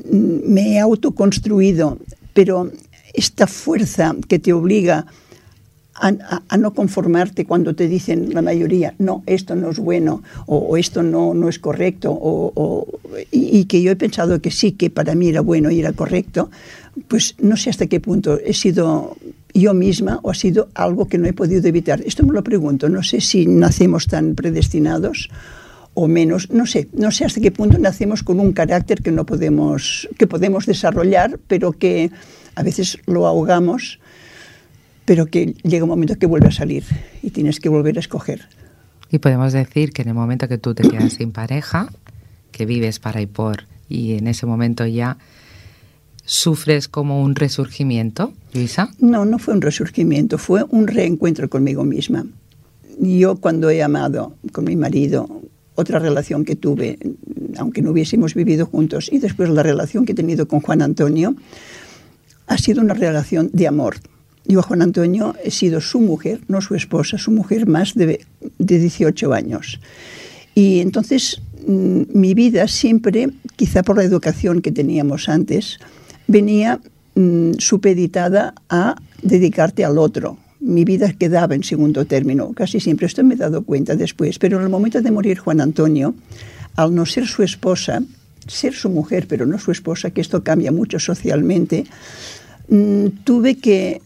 me 0.09 0.73
he 0.73 0.79
autoconstruido, 0.79 1.97
pero 2.33 2.71
esta 3.13 3.47
fuerza 3.47 4.15
que 4.27 4.39
te 4.39 4.53
obliga 4.53 5.05
a, 5.95 6.57
no 6.57 6.73
conformarte 6.73 7.45
cuando 7.45 7.73
te 7.73 7.87
dicen 7.87 8.33
la 8.33 8.41
mayoría, 8.41 8.93
no, 8.99 9.23
esto 9.25 9.55
no 9.55 9.69
es 9.69 9.79
bueno 9.79 10.23
o, 10.45 10.75
esto 10.75 11.03
no, 11.03 11.33
no 11.33 11.47
es 11.47 11.57
correcto, 11.57 12.11
o, 12.11 12.85
y, 13.31 13.63
que 13.65 13.81
yo 13.81 13.91
he 13.91 13.95
pensado 13.95 14.41
que 14.41 14.51
sí, 14.51 14.73
que 14.73 14.89
para 14.89 15.15
mí 15.15 15.29
era 15.29 15.39
bueno 15.39 15.71
y 15.71 15.79
era 15.79 15.93
correcto, 15.93 16.49
pues 17.07 17.35
no 17.39 17.57
sé 17.57 17.69
hasta 17.69 17.87
qué 17.87 17.99
punto 17.99 18.39
he 18.39 18.53
sido 18.53 19.17
yo 19.53 19.73
misma 19.73 20.19
o 20.23 20.31
ha 20.31 20.33
sido 20.33 20.69
algo 20.73 21.07
que 21.07 21.17
no 21.17 21.27
he 21.27 21.33
podido 21.33 21.67
evitar. 21.67 22.01
Esto 22.01 22.25
me 22.25 22.33
lo 22.33 22.43
pregunto, 22.43 22.89
no 22.89 23.03
sé 23.03 23.21
si 23.21 23.45
nacemos 23.45 24.07
tan 24.07 24.35
predestinados 24.35 25.29
o 25.93 26.07
menos, 26.07 26.49
no 26.51 26.65
sé, 26.65 26.89
no 26.93 27.11
sé 27.11 27.23
hasta 27.25 27.39
qué 27.39 27.51
punto 27.51 27.77
nacemos 27.77 28.21
con 28.21 28.39
un 28.39 28.51
carácter 28.51 29.01
que 29.01 29.11
no 29.11 29.25
podemos, 29.25 30.09
que 30.17 30.27
podemos 30.27 30.65
desarrollar, 30.65 31.39
pero 31.47 31.71
que 31.71 32.11
a 32.55 32.63
veces 32.63 32.97
lo 33.05 33.27
ahogamos 33.27 33.99
pero 35.05 35.27
que 35.27 35.53
llega 35.63 35.83
un 35.83 35.89
momento 35.89 36.17
que 36.17 36.25
vuelve 36.25 36.47
a 36.47 36.51
salir 36.51 36.83
y 37.21 37.29
tienes 37.29 37.59
que 37.59 37.69
volver 37.69 37.97
a 37.97 37.99
escoger. 37.99 38.47
Y 39.11 39.19
podemos 39.19 39.53
decir 39.53 39.91
que 39.91 40.01
en 40.01 40.09
el 40.09 40.13
momento 40.15 40.47
que 40.47 40.57
tú 40.57 40.73
te 40.73 40.87
quedas 40.87 41.13
sin 41.13 41.31
pareja, 41.31 41.89
que 42.51 42.65
vives 42.65 42.99
para 42.99 43.21
y 43.21 43.27
por, 43.27 43.65
y 43.87 44.17
en 44.17 44.27
ese 44.27 44.47
momento 44.47 44.85
ya 44.87 45.17
sufres 46.25 46.87
como 46.87 47.21
un 47.21 47.35
resurgimiento, 47.35 48.33
Luisa? 48.53 48.89
No, 48.99 49.25
no 49.25 49.39
fue 49.39 49.53
un 49.53 49.61
resurgimiento, 49.61 50.37
fue 50.37 50.63
un 50.69 50.87
reencuentro 50.87 51.49
conmigo 51.49 51.83
misma. 51.83 52.25
Yo 52.99 53.35
cuando 53.35 53.69
he 53.69 53.83
amado 53.83 54.35
con 54.51 54.65
mi 54.65 54.75
marido, 54.75 55.29
otra 55.75 55.99
relación 55.99 56.45
que 56.45 56.55
tuve, 56.55 56.97
aunque 57.57 57.81
no 57.81 57.91
hubiésemos 57.91 58.33
vivido 58.33 58.65
juntos, 58.65 59.09
y 59.11 59.19
después 59.19 59.49
la 59.49 59.63
relación 59.63 60.05
que 60.05 60.13
he 60.13 60.15
tenido 60.15 60.47
con 60.47 60.61
Juan 60.61 60.81
Antonio, 60.81 61.35
ha 62.47 62.57
sido 62.57 62.81
una 62.81 62.93
relación 62.93 63.49
de 63.53 63.67
amor, 63.67 63.97
yo 64.47 64.59
a 64.59 64.63
Juan 64.63 64.81
Antonio 64.81 65.35
he 65.43 65.51
sido 65.51 65.81
su 65.81 65.99
mujer, 65.99 66.41
no 66.47 66.61
su 66.61 66.75
esposa, 66.75 67.17
su 67.17 67.31
mujer 67.31 67.67
más 67.67 67.95
de, 67.95 68.25
de 68.59 68.79
18 68.79 69.33
años. 69.33 69.79
Y 70.53 70.79
entonces 70.79 71.41
mm, 71.67 72.01
mi 72.13 72.33
vida 72.33 72.67
siempre, 72.67 73.29
quizá 73.55 73.81
por 73.81 73.97
la 73.97 74.03
educación 74.03 74.61
que 74.61 74.71
teníamos 74.71 75.29
antes, 75.29 75.79
venía 76.27 76.79
mm, 77.15 77.53
supeditada 77.57 78.53
a 78.69 78.95
dedicarte 79.21 79.83
al 79.83 79.97
otro. 79.97 80.37
Mi 80.59 80.83
vida 80.83 81.13
quedaba 81.13 81.55
en 81.55 81.63
segundo 81.63 82.05
término, 82.05 82.53
casi 82.53 82.79
siempre. 82.79 83.07
Esto 83.07 83.23
me 83.23 83.35
he 83.35 83.37
dado 83.37 83.63
cuenta 83.63 83.95
después. 83.95 84.39
Pero 84.39 84.57
en 84.57 84.63
el 84.63 84.69
momento 84.69 85.01
de 85.01 85.11
morir 85.11 85.37
Juan 85.37 85.61
Antonio, 85.61 86.15
al 86.75 86.93
no 86.95 87.05
ser 87.05 87.27
su 87.27 87.43
esposa, 87.43 88.01
ser 88.47 88.73
su 88.73 88.89
mujer, 88.89 89.27
pero 89.27 89.45
no 89.45 89.59
su 89.59 89.71
esposa, 89.71 90.11
que 90.11 90.21
esto 90.21 90.43
cambia 90.43 90.71
mucho 90.71 90.99
socialmente, 90.99 91.85
mm, 92.69 93.07
tuve 93.23 93.57
que 93.57 94.01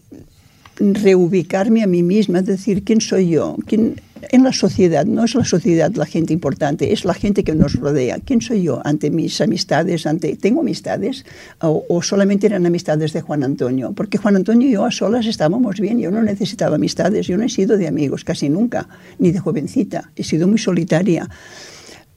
reubicarme 0.79 1.83
a 1.83 1.87
mí 1.87 2.03
misma, 2.03 2.41
decir, 2.41 2.83
¿quién 2.83 3.01
soy 3.01 3.29
yo? 3.29 3.57
¿Quién, 3.65 4.01
en 4.31 4.43
la 4.43 4.53
sociedad, 4.53 5.05
no 5.05 5.23
es 5.23 5.35
la 5.35 5.45
sociedad 5.45 5.91
la 5.95 6.05
gente 6.05 6.33
importante, 6.33 6.93
es 6.93 7.05
la 7.05 7.13
gente 7.13 7.43
que 7.43 7.55
nos 7.55 7.73
rodea. 7.75 8.19
¿Quién 8.23 8.41
soy 8.41 8.63
yo 8.63 8.81
ante 8.83 9.09
mis 9.11 9.39
amistades? 9.41 10.05
Ante, 10.05 10.35
¿Tengo 10.35 10.61
amistades? 10.61 11.25
O, 11.61 11.85
o, 11.89 12.01
solamente 12.01 12.47
eran 12.47 12.65
amistades 12.65 13.13
de 13.13 13.21
Juan 13.21 13.43
Antonio? 13.43 13.93
Porque 13.93 14.17
Juan 14.17 14.35
Antonio 14.35 14.67
y 14.67 14.71
yo 14.71 14.85
a 14.85 14.91
solas 14.91 15.25
estábamos 15.25 15.79
bien, 15.79 15.99
yo 15.99 16.11
no 16.11 16.21
necesitaba 16.21 16.75
amistades, 16.75 17.27
yo 17.27 17.37
no 17.37 17.43
he 17.43 17.49
sido 17.49 17.77
de 17.77 17.87
amigos 17.87 18.23
casi 18.23 18.49
nunca, 18.49 18.87
ni 19.17 19.31
de 19.31 19.39
jovencita, 19.39 20.11
he 20.15 20.23
sido 20.23 20.47
muy 20.47 20.57
solitaria 20.57 21.29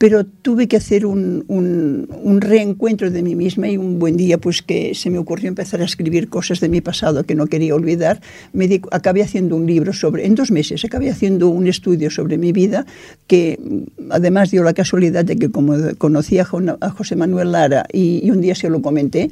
pero 0.02 0.26
tuve 0.26 0.66
que 0.66 0.76
hacer 0.76 1.06
un, 1.06 1.44
un, 1.46 2.08
un, 2.24 2.40
reencuentro 2.40 3.08
de 3.12 3.22
mí 3.22 3.36
misma 3.36 3.68
y 3.68 3.76
un 3.76 4.00
buen 4.00 4.16
día 4.16 4.36
pues 4.36 4.60
que 4.60 4.96
se 4.96 5.10
me 5.10 5.18
ocurrió 5.18 5.46
empezar 5.46 5.80
a 5.80 5.84
escribir 5.84 6.28
cosas 6.28 6.58
de 6.58 6.68
mi 6.68 6.80
pasado 6.80 7.22
que 7.22 7.36
no 7.36 7.46
quería 7.46 7.72
olvidar, 7.76 8.20
me 8.52 8.66
di, 8.66 8.82
acabé 8.90 9.22
haciendo 9.22 9.54
un 9.54 9.64
libro 9.64 9.92
sobre, 9.92 10.26
en 10.26 10.34
dos 10.34 10.50
meses 10.50 10.84
acabé 10.84 11.08
haciendo 11.08 11.50
un 11.50 11.68
estudio 11.68 12.10
sobre 12.10 12.36
mi 12.36 12.50
vida 12.50 12.84
que 13.28 13.60
además 14.10 14.50
dio 14.50 14.64
la 14.64 14.72
casualidad 14.72 15.24
de 15.24 15.36
que 15.36 15.52
como 15.52 15.76
conocí 15.98 16.36
a, 16.38 16.48
a 16.80 16.90
José 16.90 17.14
Manuel 17.14 17.52
Lara 17.52 17.86
y, 17.92 18.26
y, 18.26 18.32
un 18.32 18.40
día 18.40 18.56
se 18.56 18.68
lo 18.68 18.82
comenté, 18.82 19.30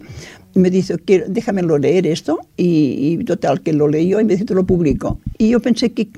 me 0.54 0.70
dice, 0.70 0.96
déjamelo 1.28 1.78
leer 1.78 2.06
esto 2.06 2.40
y, 2.56 3.16
y, 3.20 3.24
total, 3.24 3.60
que 3.60 3.72
lo 3.72 3.88
leyó 3.88 4.20
y 4.20 4.24
me 4.24 4.34
dice, 4.34 4.44
te 4.44 4.54
lo 4.54 4.64
publico. 4.64 5.18
Y 5.38 5.50
yo 5.50 5.60
pensé 5.60 5.92
que 5.92 6.08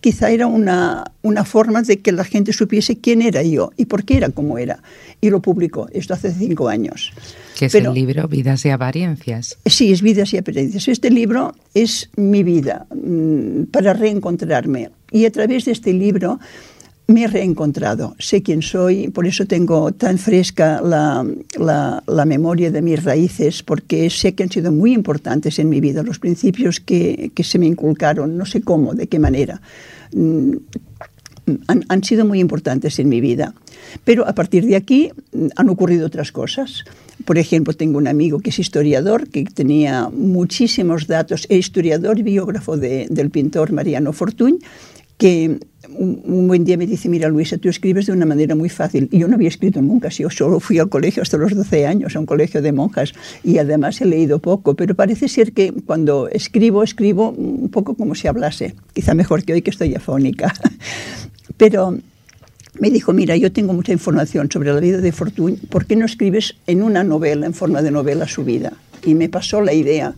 quizá 0.00 0.30
era 0.30 0.46
una, 0.46 1.12
una 1.22 1.44
forma 1.44 1.82
de 1.82 1.98
que 2.00 2.12
la 2.12 2.24
gente 2.24 2.52
supiese 2.52 2.98
quién 2.98 3.22
era 3.22 3.42
yo 3.42 3.72
y 3.76 3.86
por 3.86 4.04
qué 4.04 4.16
era 4.16 4.30
como 4.30 4.58
era. 4.58 4.82
Y 5.20 5.30
lo 5.30 5.40
publicó, 5.40 5.88
esto 5.92 6.14
hace 6.14 6.32
cinco 6.32 6.68
años. 6.68 7.12
Que 7.58 7.66
es 7.66 7.72
Pero, 7.72 7.90
el 7.90 7.94
libro 7.94 8.28
Vidas 8.28 8.64
y 8.64 8.70
Apariencias. 8.70 9.58
Sí, 9.66 9.92
es 9.92 10.02
Vidas 10.02 10.32
y 10.32 10.38
Apariencias. 10.38 10.86
Este 10.88 11.10
libro 11.10 11.54
es 11.74 12.10
mi 12.16 12.42
vida 12.42 12.86
mmm, 12.94 13.64
para 13.64 13.92
reencontrarme. 13.92 14.90
Y 15.10 15.24
a 15.24 15.32
través 15.32 15.64
de 15.64 15.72
este 15.72 15.92
libro 15.92 16.38
me 17.08 17.24
he 17.24 17.26
reencontrado, 17.26 18.14
sé 18.18 18.42
quién 18.42 18.60
soy, 18.60 19.08
por 19.08 19.26
eso 19.26 19.46
tengo 19.46 19.92
tan 19.92 20.18
fresca 20.18 20.82
la, 20.82 21.26
la, 21.58 22.02
la, 22.06 22.24
memoria 22.26 22.70
de 22.70 22.82
mis 22.82 23.02
raíces, 23.02 23.62
porque 23.62 24.10
sé 24.10 24.34
que 24.34 24.42
han 24.42 24.50
sido 24.50 24.72
muy 24.72 24.92
importantes 24.92 25.58
en 25.58 25.70
mi 25.70 25.80
vida, 25.80 26.02
los 26.02 26.18
principios 26.18 26.80
que, 26.80 27.32
que 27.34 27.44
se 27.44 27.58
me 27.58 27.64
inculcaron, 27.64 28.36
no 28.36 28.44
sé 28.44 28.60
cómo, 28.60 28.92
de 28.92 29.06
qué 29.06 29.18
manera, 29.18 29.62
mm, 30.12 30.52
han, 31.66 31.86
han, 31.88 32.04
sido 32.04 32.26
muy 32.26 32.40
importantes 32.40 32.98
en 32.98 33.08
mi 33.08 33.22
vida. 33.22 33.54
Pero 34.04 34.28
a 34.28 34.34
partir 34.34 34.66
de 34.66 34.76
aquí 34.76 35.10
mm, 35.32 35.46
han 35.56 35.70
ocurrido 35.70 36.06
otras 36.06 36.30
cosas. 36.30 36.84
Por 37.24 37.38
ejemplo, 37.38 37.72
tengo 37.72 37.96
un 37.96 38.06
amigo 38.06 38.40
que 38.40 38.50
es 38.50 38.58
historiador, 38.58 39.28
que 39.28 39.44
tenía 39.44 40.10
muchísimos 40.10 41.06
datos, 41.06 41.46
es 41.48 41.58
historiador 41.58 42.18
y 42.18 42.22
biógrafo 42.22 42.76
de, 42.76 43.06
del 43.08 43.30
pintor 43.30 43.72
Mariano 43.72 44.12
Fortuny, 44.12 44.58
que 45.16 45.58
un, 45.96 46.48
buen 46.48 46.64
día 46.64 46.76
me 46.76 46.86
dice, 46.86 47.08
mira 47.08 47.28
Luisa, 47.28 47.58
tú 47.58 47.68
escribes 47.68 48.06
de 48.06 48.12
una 48.12 48.26
manera 48.26 48.54
muy 48.54 48.68
fácil. 48.68 49.08
Y 49.10 49.18
yo 49.18 49.28
no 49.28 49.34
había 49.34 49.48
escrito 49.48 49.80
nunca, 49.82 50.08
yo 50.08 50.30
solo 50.30 50.60
fui 50.60 50.78
al 50.78 50.88
colegio 50.88 51.22
hasta 51.22 51.36
los 51.36 51.54
12 51.54 51.86
años, 51.86 52.16
a 52.16 52.20
un 52.20 52.26
colegio 52.26 52.62
de 52.62 52.72
monjas, 52.72 53.12
y 53.42 53.58
además 53.58 54.00
he 54.00 54.06
leído 54.06 54.38
poco, 54.38 54.74
pero 54.74 54.94
parece 54.94 55.28
ser 55.28 55.52
que 55.52 55.72
cuando 55.72 56.28
escribo, 56.28 56.82
escribo 56.82 57.30
un 57.30 57.68
poco 57.70 57.94
como 57.94 58.14
si 58.14 58.28
hablase, 58.28 58.74
quizá 58.92 59.14
mejor 59.14 59.44
que 59.44 59.54
hoy 59.54 59.62
que 59.62 59.70
estoy 59.70 59.94
afónica. 59.94 60.52
pero 61.56 61.98
me 62.78 62.90
dijo, 62.90 63.12
mira, 63.12 63.36
yo 63.36 63.52
tengo 63.52 63.72
mucha 63.72 63.92
información 63.92 64.50
sobre 64.50 64.72
la 64.72 64.80
vida 64.80 64.98
de 64.98 65.12
Fortuny, 65.12 65.56
¿por 65.56 65.86
qué 65.86 65.96
no 65.96 66.06
escribes 66.06 66.54
en 66.66 66.82
una 66.82 67.02
novela, 67.04 67.46
en 67.46 67.54
forma 67.54 67.82
de 67.82 67.90
novela, 67.90 68.28
su 68.28 68.44
vida? 68.44 68.72
Y 69.04 69.14
me 69.14 69.28
pasó 69.28 69.60
la 69.60 69.72
idea. 69.72 70.14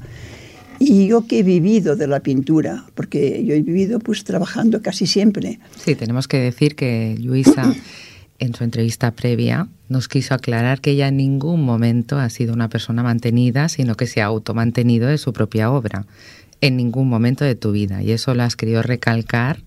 Y 0.83 1.07
yo 1.07 1.27
que 1.27 1.41
he 1.41 1.43
vivido 1.43 1.95
de 1.95 2.07
la 2.07 2.21
pintura, 2.21 2.87
porque 2.95 3.45
yo 3.45 3.55
he 3.55 3.61
vivido 3.61 3.99
pues 3.99 4.25
trabajando 4.25 4.81
casi 4.81 5.07
siempre. 5.07 5.61
Sí, 5.85 5.95
tenemos 5.95 6.27
que 6.27 6.39
decir 6.39 6.75
que 6.75 7.17
Luisa 7.21 7.75
en 8.39 8.55
su 8.55 8.65
entrevista 8.65 9.11
previa 9.11 9.69
nos 9.91 10.09
quiso 10.09 10.33
aclarar 10.33 10.81
que 10.81 10.93
ella 10.93 11.09
en 11.09 11.19
ningún 11.19 11.63
momento 11.67 12.19
ha 12.19 12.31
sido 12.31 12.55
una 12.55 12.71
persona 12.71 13.03
mantenida, 13.03 13.69
sino 13.69 13.95
que 13.95 14.07
se 14.07 14.23
ha 14.23 14.25
automantenido 14.25 15.07
de 15.07 15.19
su 15.19 15.35
propia 15.35 15.71
obra, 15.71 16.07
en 16.63 16.79
ningún 16.79 17.11
momento 17.11 17.45
de 17.45 17.57
tu 17.57 17.73
vida. 17.73 18.03
Y 18.03 18.13
eso 18.13 18.35
lo 18.35 18.43
has 18.43 18.57
querido 18.57 18.83
recalcar 18.83 19.59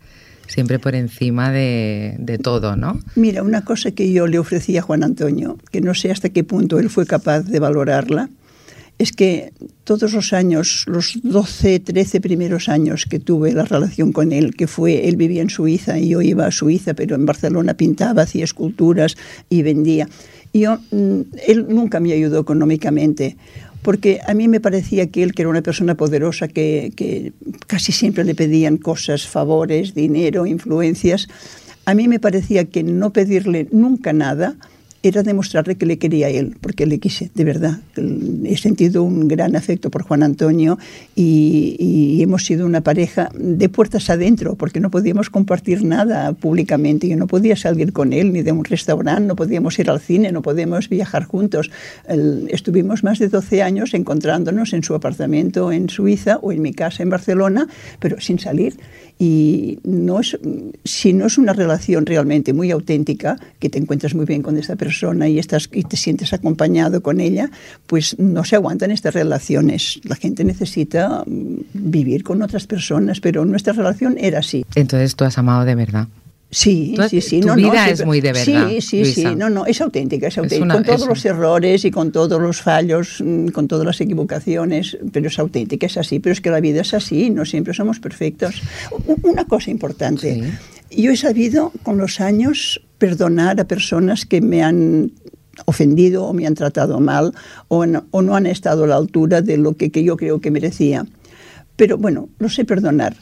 siempre 0.47 0.79
por 0.79 0.95
encima 0.95 1.51
de, 1.51 2.15
de, 2.17 2.39
todo, 2.39 2.75
¿no? 2.75 2.99
Mira, 3.15 3.43
una 3.43 3.63
cosa 3.63 3.91
que 3.91 4.11
yo 4.11 4.25
le 4.25 4.39
ofrecí 4.39 4.77
a 4.77 4.81
Juan 4.81 5.03
Antonio, 5.03 5.59
que 5.71 5.79
no 5.79 5.93
sé 5.93 6.09
hasta 6.09 6.29
qué 6.29 6.43
punto 6.43 6.79
él 6.79 6.89
fue 6.89 7.05
capaz 7.05 7.41
de 7.41 7.59
valorarla, 7.59 8.29
es 8.99 9.11
que 9.11 9.51
todos 9.83 10.13
los 10.13 10.33
años, 10.33 10.85
los 10.87 11.19
12, 11.23 11.79
13 11.79 12.21
primeros 12.21 12.69
años 12.69 13.05
que 13.09 13.19
tuve 13.19 13.51
la 13.51 13.65
relación 13.65 14.11
con 14.11 14.31
él, 14.31 14.55
que 14.55 14.67
fue, 14.67 15.07
él 15.07 15.15
vivía 15.15 15.41
en 15.41 15.49
Suiza 15.49 15.99
y 15.99 16.09
yo 16.09 16.21
iba 16.21 16.45
a 16.45 16.51
Suiza, 16.51 16.93
pero 16.93 17.15
en 17.15 17.25
Barcelona 17.25 17.73
pintaba, 17.73 18.23
hacía 18.23 18.43
esculturas 18.43 19.15
y 19.49 19.63
vendía. 19.63 20.07
Yo, 20.53 20.77
mm, 20.91 21.21
él 21.47 21.65
nunca 21.69 21.99
me 21.99 22.13
ayudó 22.13 22.39
económicamente, 22.39 23.35
porque 23.81 24.19
a 24.25 24.33
mí 24.33 24.47
me 24.47 24.61
parecía 24.61 25.07
que 25.07 25.23
él, 25.23 25.33
que 25.33 25.41
era 25.41 25.49
una 25.49 25.63
persona 25.63 25.95
poderosa, 25.95 26.47
que, 26.47 26.93
que 26.95 27.33
casi 27.67 27.91
siempre 27.91 28.23
le 28.23 28.35
pedían 28.35 28.77
cosas, 28.77 29.27
favores, 29.27 29.93
dinero, 29.93 30.45
influencias, 30.45 31.27
a 31.85 31.95
mí 31.95 32.07
me 32.07 32.19
parecía 32.19 32.65
que 32.65 32.83
no 32.83 33.11
pedirle 33.11 33.67
nunca 33.71 34.13
nada, 34.13 34.55
era 35.03 35.21
demostrarle 35.21 35.75
que 35.75 35.85
le 35.85 35.97
quería 35.97 36.27
a 36.27 36.29
él, 36.29 36.55
porque 36.61 36.85
le 36.85 36.97
quise, 36.97 37.29
de 37.35 37.43
verdad. 37.43 37.79
He 38.45 38.57
sentido 38.57 39.03
un 39.03 39.27
gran 39.27 39.55
afecto 39.55 39.91
por 39.91 40.03
Juan 40.03 40.23
Antonio 40.23 40.79
y, 41.13 42.21
hemos 42.23 42.45
sido 42.45 42.65
una 42.65 42.79
pareja 42.79 43.29
de 43.37 43.67
puertas 43.67 44.09
adentro, 44.09 44.55
porque 44.55 44.79
no 44.79 44.89
podíamos 44.89 45.29
compartir 45.29 45.83
nada 45.83 46.31
públicamente. 46.31 47.09
Yo 47.09 47.17
no 47.17 47.27
podía 47.27 47.57
salir 47.57 47.91
con 47.91 48.13
él 48.13 48.31
ni 48.31 48.43
de 48.43 48.53
un 48.53 48.63
restaurante, 48.63 49.27
no 49.27 49.35
podíamos 49.35 49.77
ir 49.77 49.89
al 49.89 49.99
cine, 49.99 50.31
no 50.31 50.41
podíamos 50.41 50.87
viajar 50.87 51.25
juntos. 51.25 51.69
Estuvimos 52.47 53.03
más 53.03 53.19
de 53.19 53.27
12 53.27 53.61
años 53.61 53.93
encontrándonos 53.93 54.71
en 54.71 54.83
su 54.83 54.95
apartamento 54.95 55.73
en 55.73 55.89
Suiza 55.89 56.37
o 56.41 56.53
en 56.53 56.61
mi 56.61 56.73
casa 56.73 57.03
en 57.03 57.09
Barcelona, 57.09 57.67
pero 57.99 58.21
sin 58.21 58.39
salir. 58.39 58.77
Y 59.19 59.79
no 59.83 60.19
es, 60.19 60.37
si 60.83 61.13
no 61.13 61.27
es 61.27 61.37
una 61.37 61.53
relación 61.53 62.05
realmente 62.05 62.53
muy 62.53 62.71
auténtica, 62.71 63.37
que 63.59 63.69
te 63.69 63.77
encuentras 63.77 64.15
muy 64.15 64.25
bien 64.25 64.41
con 64.41 64.57
esta 64.57 64.75
persona 64.75 65.29
y, 65.29 65.39
estás, 65.39 65.69
y 65.71 65.83
te 65.83 65.97
sientes 65.97 66.33
acompañado 66.33 67.01
con 67.01 67.19
ella, 67.19 67.49
pues 67.87 68.17
no 68.19 68.43
se 68.43 68.55
aguantan 68.55 68.91
estas 68.91 69.13
relaciones. 69.13 70.01
La 70.03 70.15
gente 70.15 70.43
necesita 70.43 71.23
mm, 71.25 71.55
vivir 71.73 72.23
con 72.23 72.41
otras 72.41 72.67
personas, 72.67 73.19
pero 73.19 73.45
nuestra 73.45 73.73
relación 73.73 74.17
era 74.19 74.39
así. 74.39 74.65
Entonces 74.75 75.15
tú 75.15 75.23
has 75.23 75.37
amado 75.37 75.65
de 75.65 75.75
verdad. 75.75 76.07
Sí, 76.53 76.95
sí, 77.09 77.19
sí. 77.21 77.39
Tu 77.41 77.47
no, 77.47 77.55
vida 77.55 77.85
no, 77.87 77.91
es 77.91 78.05
muy 78.05 78.21
de 78.21 78.31
verdad. 78.31 78.67
Sí, 78.69 78.81
sí, 78.81 78.99
Luisa. 79.01 79.29
sí. 79.31 79.35
No, 79.35 79.49
no, 79.49 79.65
es 79.65 79.81
auténtica, 79.81 80.27
es 80.27 80.37
auténtica. 80.37 80.57
Es 80.57 80.61
una- 80.63 80.75
con 80.75 80.83
todos 80.83 81.07
los 81.07 81.25
errores 81.25 81.83
y 81.83 81.91
con 81.91 82.11
todos 82.11 82.39
los 82.41 82.61
fallos, 82.61 83.21
mm, 83.25 83.47
con 83.47 83.67
todas 83.67 83.85
las 83.85 83.99
equivocaciones, 83.99 84.97
pero 85.11 85.27
es 85.27 85.39
auténtica, 85.39 85.87
es 85.87 85.97
así. 85.97 86.19
Pero 86.19 86.33
es 86.33 86.41
que 86.41 86.51
la 86.51 86.59
vida 86.59 86.81
es 86.81 86.93
así, 86.93 87.29
no 87.31 87.43
siempre 87.45 87.73
somos 87.73 87.99
perfectos. 87.99 88.61
Una 89.23 89.45
cosa 89.45 89.71
importante. 89.71 90.43
Yo 90.91 91.11
he 91.11 91.17
sabido 91.17 91.71
con 91.81 91.97
los 91.97 92.21
años 92.21 92.81
perdonar 92.99 93.59
a 93.59 93.65
personas 93.65 94.25
que 94.25 94.39
me 94.41 94.61
han 94.63 95.11
ofendido 95.65 96.25
o 96.25 96.33
me 96.33 96.45
han 96.47 96.53
tratado 96.55 96.99
mal 96.99 97.33
o 97.67 97.85
no, 97.85 98.05
o 98.11 98.21
no 98.21 98.35
han 98.35 98.45
estado 98.45 98.83
a 98.83 98.87
la 98.87 98.95
altura 98.95 99.41
de 99.41 99.57
lo 99.57 99.75
que, 99.75 99.91
que 99.91 100.03
yo 100.03 100.17
creo 100.17 100.39
que 100.39 100.51
merecía. 100.51 101.05
Pero 101.75 101.97
bueno, 101.97 102.29
lo 102.39 102.47
sé 102.49 102.63
perdonar. 102.65 103.15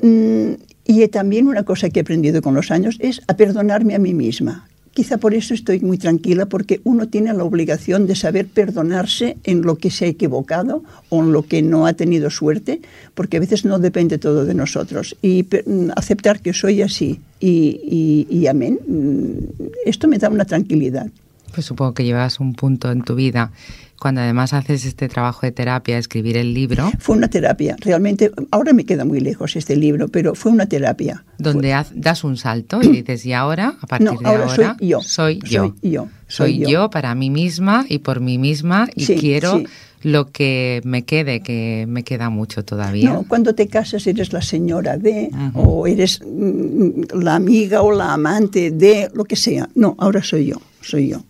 Mm, 0.00 0.52
y 0.88 1.06
también 1.08 1.46
una 1.46 1.64
cosa 1.64 1.90
que 1.90 2.00
he 2.00 2.02
aprendido 2.02 2.40
con 2.40 2.54
los 2.54 2.70
años 2.70 2.96
es 2.98 3.20
a 3.28 3.36
perdonarme 3.36 3.94
a 3.94 3.98
mí 3.98 4.14
misma. 4.14 4.66
Quizá 4.94 5.18
por 5.18 5.34
eso 5.34 5.52
estoy 5.52 5.80
muy 5.80 5.98
tranquila, 5.98 6.46
porque 6.46 6.80
uno 6.82 7.08
tiene 7.08 7.32
la 7.34 7.44
obligación 7.44 8.06
de 8.06 8.16
saber 8.16 8.46
perdonarse 8.46 9.36
en 9.44 9.60
lo 9.60 9.76
que 9.76 9.90
se 9.90 10.06
ha 10.06 10.08
equivocado 10.08 10.82
o 11.10 11.22
en 11.22 11.32
lo 11.32 11.42
que 11.42 11.60
no 11.60 11.86
ha 11.86 11.92
tenido 11.92 12.30
suerte, 12.30 12.80
porque 13.14 13.36
a 13.36 13.40
veces 13.40 13.66
no 13.66 13.78
depende 13.78 14.16
todo 14.16 14.46
de 14.46 14.54
nosotros. 14.54 15.14
Y 15.20 15.44
mm, 15.44 15.90
aceptar 15.94 16.40
que 16.40 16.54
soy 16.54 16.80
así 16.80 17.20
y 17.38 18.46
amén, 18.48 18.80
mm, 18.88 19.64
esto 19.84 20.08
me 20.08 20.16
da 20.16 20.30
una 20.30 20.46
tranquilidad. 20.46 21.08
Pues 21.52 21.66
supongo 21.66 21.92
que 21.92 22.04
llevas 22.04 22.40
un 22.40 22.54
punto 22.54 22.90
en 22.90 23.02
tu 23.02 23.14
vida 23.14 23.52
cuando 24.00 24.20
además 24.20 24.52
haces 24.52 24.84
este 24.84 25.08
trabajo 25.08 25.40
de 25.42 25.52
terapia, 25.52 25.98
escribir 25.98 26.36
el 26.36 26.54
libro, 26.54 26.90
Fue 26.98 27.16
una 27.16 27.28
terapia, 27.28 27.76
realmente, 27.80 28.30
ahora 28.50 28.72
me 28.72 28.84
queda 28.84 29.04
muy 29.04 29.20
lejos 29.20 29.56
este 29.56 29.74
libro, 29.76 30.08
pero 30.08 30.34
fue 30.34 30.52
una 30.52 30.66
terapia. 30.66 31.24
donde 31.38 31.72
haz- 31.74 31.92
das 31.94 32.22
un 32.24 32.36
salto 32.36 32.80
y 32.82 32.88
dices, 32.88 33.26
y 33.26 33.32
ahora, 33.32 33.74
a 33.80 33.86
partir 33.86 34.12
No, 34.12 34.18
de 34.20 34.26
ahora 34.26 34.44
ahora, 34.46 34.76
soy 34.78 34.88
yo. 34.88 35.00
soy 35.02 35.38
yo. 35.44 35.62
Soy 35.80 35.90
yo, 35.90 36.08
Soy 36.28 36.52
soy 36.54 36.58
yo. 36.58 36.68
yo. 36.68 36.90
para 36.90 37.14
mí 37.14 37.30
misma 37.30 37.84
y 37.88 37.98
por 37.98 38.20
mí 38.20 38.38
misma 38.38 38.88
y 38.94 39.04
Sí, 39.06 39.16
quiero 39.16 39.58
sí. 39.58 39.64
lo 40.02 40.30
que 40.30 40.80
me 40.84 41.02
quede, 41.04 41.40
que 41.40 41.86
me 41.88 42.04
queda 42.04 42.30
mucho 42.30 42.64
todavía. 42.64 43.12
No, 43.12 43.24
cuando 43.26 43.54
te 43.54 43.66
casas 43.66 44.06
eres 44.06 44.32
la 44.32 44.42
señora 44.42 44.96
de, 44.96 45.30
o 45.54 45.86
eres 45.88 46.20
mm, 46.24 47.20
la 47.20 47.34
amiga 47.34 47.82
o 47.82 47.90
la 47.92 48.12
amante 48.12 48.70
de, 48.70 49.10
lo 49.14 49.24
que 49.24 49.34
sea. 49.36 49.68
No, 49.74 49.96
ahora 49.98 50.22
soy 50.22 50.46
yo, 50.46 50.60
soy 50.82 51.08
yo. 51.08 51.24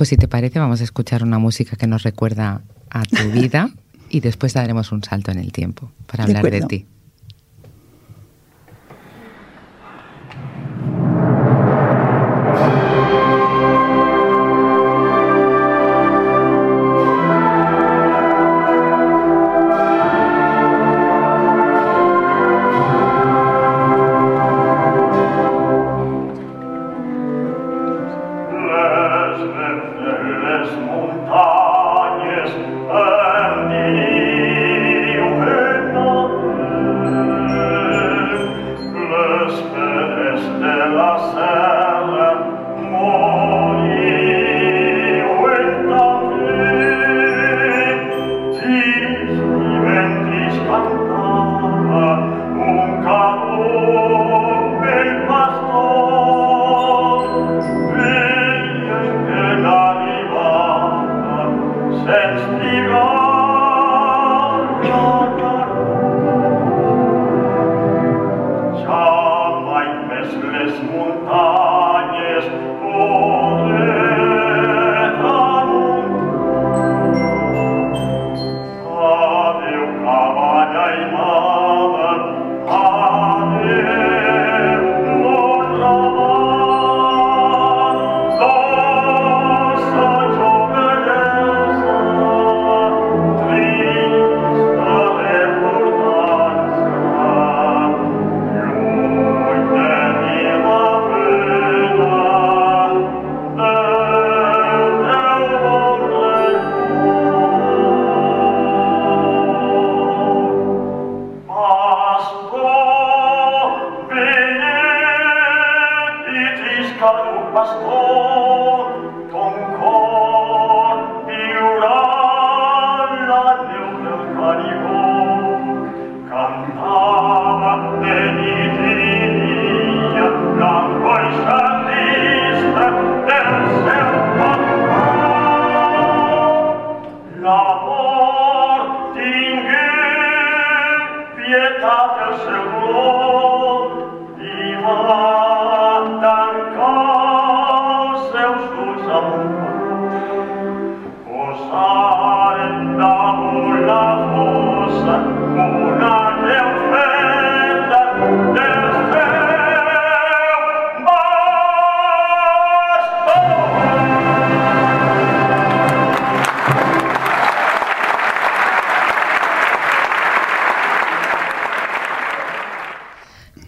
Pues 0.00 0.08
si 0.08 0.16
te 0.16 0.28
parece, 0.28 0.58
vamos 0.58 0.80
a 0.80 0.84
escuchar 0.84 1.22
una 1.22 1.38
música 1.38 1.76
que 1.76 1.86
nos 1.86 2.04
recuerda 2.04 2.62
a 2.88 3.02
tu 3.02 3.30
vida 3.32 3.68
y 4.08 4.20
después 4.20 4.54
daremos 4.54 4.92
un 4.92 5.04
salto 5.04 5.30
en 5.30 5.38
el 5.38 5.52
tiempo 5.52 5.92
para 6.06 6.24
De 6.24 6.30
hablar 6.38 6.50
de 6.50 6.56
acuerdo. 6.56 6.68
ti. 6.68 6.86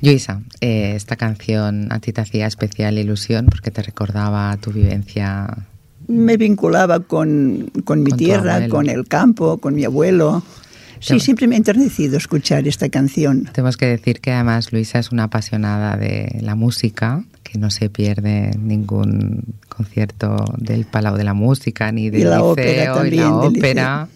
Luisa, 0.02 0.42
eh, 0.60 0.94
esta 0.96 1.16
canción 1.16 1.92
a 1.92 2.00
ti 2.00 2.12
te 2.12 2.20
hacía 2.20 2.46
especial 2.46 2.98
ilusión 2.98 3.46
porque 3.46 3.70
te 3.70 3.82
recordaba 3.82 4.56
tu 4.56 4.72
vivencia. 4.72 5.46
Me 6.08 6.36
vinculaba 6.36 7.00
con, 7.00 7.70
con 7.84 8.02
mi 8.02 8.10
Con 8.10 8.18
tierra, 8.18 8.68
con 8.68 8.88
el 8.88 9.06
campo, 9.06 9.58
con 9.58 9.74
mi 9.74 9.84
abuelo. 9.84 10.42
Sí, 10.98 11.18
siempre 11.20 11.48
me 11.48 11.54
ha 11.54 11.58
enternecido 11.58 12.16
escuchar 12.16 12.66
esta 12.68 12.88
canción. 12.88 13.48
Tenemos 13.52 13.76
que 13.76 13.86
decir 13.86 14.20
que 14.20 14.32
además 14.32 14.72
Luisa 14.72 14.98
es 14.98 15.10
una 15.10 15.24
apasionada 15.24 15.96
de 15.96 16.38
la 16.40 16.54
música, 16.54 17.24
que 17.42 17.58
no 17.58 17.70
se 17.70 17.90
pierde 17.90 18.52
ningún 18.58 19.42
concierto 19.68 20.36
del 20.58 20.84
Palau 20.84 21.16
de 21.16 21.24
la 21.24 21.34
Música 21.34 21.90
ni 21.90 22.10
del 22.10 22.30
la 22.30 22.36
liceo 22.36 22.50
ópera 22.50 22.82
y 22.82 22.94
también, 22.94 23.22
la 23.22 23.36
del 23.36 23.56
ópera. 23.56 24.08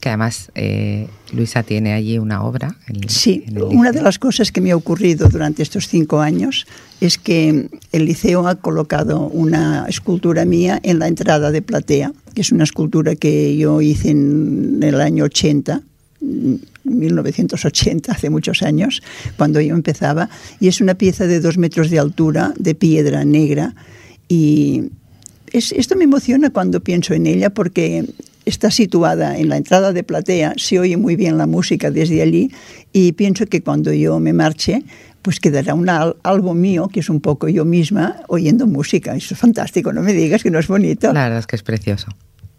Que 0.00 0.10
además 0.10 0.50
eh, 0.54 1.08
Luisa 1.32 1.64
tiene 1.64 1.92
allí 1.92 2.18
una 2.18 2.44
obra. 2.44 2.76
en- 2.86 3.08
Sí, 3.08 3.44
en 3.48 3.60
una 3.62 3.90
de 3.90 4.00
las 4.00 4.18
cosas 4.20 4.52
que 4.52 4.60
me 4.60 4.70
ha 4.70 4.76
ocurrido 4.76 5.28
durante 5.28 5.62
estos 5.62 5.88
cinco 5.88 6.20
años 6.20 6.66
es 7.00 7.18
que 7.18 7.68
el 7.90 8.04
liceo 8.04 8.46
ha 8.46 8.54
colocado 8.56 9.26
una 9.26 9.86
escultura 9.88 10.44
mía 10.44 10.78
en 10.84 11.00
la 11.00 11.08
entrada 11.08 11.50
de 11.50 11.62
platea, 11.62 12.12
que 12.34 12.42
es 12.42 12.52
una 12.52 12.62
escultura 12.64 13.16
que 13.16 13.56
yo 13.56 13.80
hice 13.80 14.10
en 14.10 14.78
el 14.82 15.00
año 15.00 15.24
80, 15.24 15.82
mm, 16.20 16.54
1980, 16.84 18.12
hace 18.12 18.30
muchos 18.30 18.62
años, 18.62 19.02
cuando 19.36 19.60
yo 19.60 19.74
empezaba, 19.74 20.28
y 20.60 20.68
es 20.68 20.80
una 20.80 20.94
pieza 20.94 21.26
de 21.26 21.40
dos 21.40 21.58
metros 21.58 21.90
de 21.90 21.98
altura, 21.98 22.54
de 22.58 22.74
piedra 22.74 23.24
negra, 23.24 23.74
y 24.28 24.84
es- 25.52 25.72
esto 25.72 25.96
me 25.96 26.04
emociona 26.04 26.50
cuando 26.50 26.80
pienso 26.80 27.14
en 27.14 27.26
ella 27.26 27.50
porque 27.50 28.04
está 28.48 28.70
situada 28.70 29.38
en 29.38 29.48
la 29.48 29.56
entrada 29.56 29.92
de 29.92 30.02
platea, 30.02 30.54
se 30.56 30.78
oye 30.78 30.96
muy 30.96 31.16
bien 31.16 31.38
la 31.38 31.46
música 31.46 31.90
desde 31.90 32.22
allí 32.22 32.50
y 32.92 33.12
pienso 33.12 33.46
que 33.46 33.62
cuando 33.62 33.92
yo 33.92 34.18
me 34.18 34.32
marche, 34.32 34.82
pues 35.22 35.40
quedará 35.40 35.74
un 35.74 35.88
algo 35.88 36.54
mío, 36.54 36.88
que 36.88 37.00
es 37.00 37.10
un 37.10 37.20
poco 37.20 37.48
yo 37.48 37.64
misma, 37.64 38.16
oyendo 38.28 38.66
música. 38.66 39.14
Eso 39.14 39.34
es 39.34 39.40
fantástico, 39.40 39.92
no 39.92 40.02
me 40.02 40.12
digas 40.12 40.42
que 40.42 40.50
no 40.50 40.58
es 40.58 40.68
bonito. 40.68 41.12
La 41.12 41.24
verdad 41.24 41.40
es 41.40 41.46
que 41.46 41.56
es 41.56 41.62
precioso. 41.62 42.08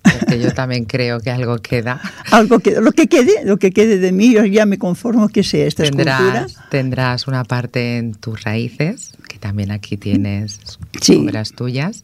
Porque 0.02 0.40
yo 0.40 0.54
también 0.54 0.86
creo 0.86 1.20
que 1.20 1.30
algo 1.30 1.58
queda. 1.58 2.00
Algo 2.32 2.60
que, 2.60 2.80
lo 2.80 2.94
que 2.94 3.08
quede, 3.08 3.44
lo 3.44 3.58
que 3.58 3.72
quede 3.72 3.98
de 3.98 4.12
mí, 4.14 4.34
yo 4.34 4.46
ya 4.46 4.66
me 4.66 4.78
conformo 4.78 5.28
que 5.28 5.44
sea 5.44 5.66
esta 5.68 5.84
escultura. 5.84 6.18
Tendrás, 6.18 6.58
tendrás 6.70 7.28
una 7.28 7.44
parte 7.44 7.98
en 7.98 8.14
tus 8.14 8.44
raíces, 8.44 9.12
que 9.28 9.38
también 9.38 9.72
aquí 9.72 9.98
tienes 9.98 10.60
Sí. 11.02 11.18
obras 11.18 11.52
tuyas, 11.52 12.04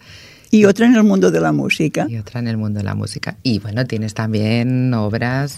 Y 0.52 0.66
otra 0.66 0.86
en 0.86 0.96
el 0.96 1.04
mundo 1.04 1.32
de 1.32 1.40
la 1.42 1.52
música. 1.52 2.08
y 2.10 2.18
otra 2.18 2.40
en 2.40 2.48
el 2.48 2.58
mundo 2.58 2.80
de 2.80 2.86
la 2.86 2.96
música. 2.96 3.38
Y 3.44 3.60
bueno, 3.60 3.86
tienes 3.86 4.14
también 4.14 4.94
obras. 4.94 5.58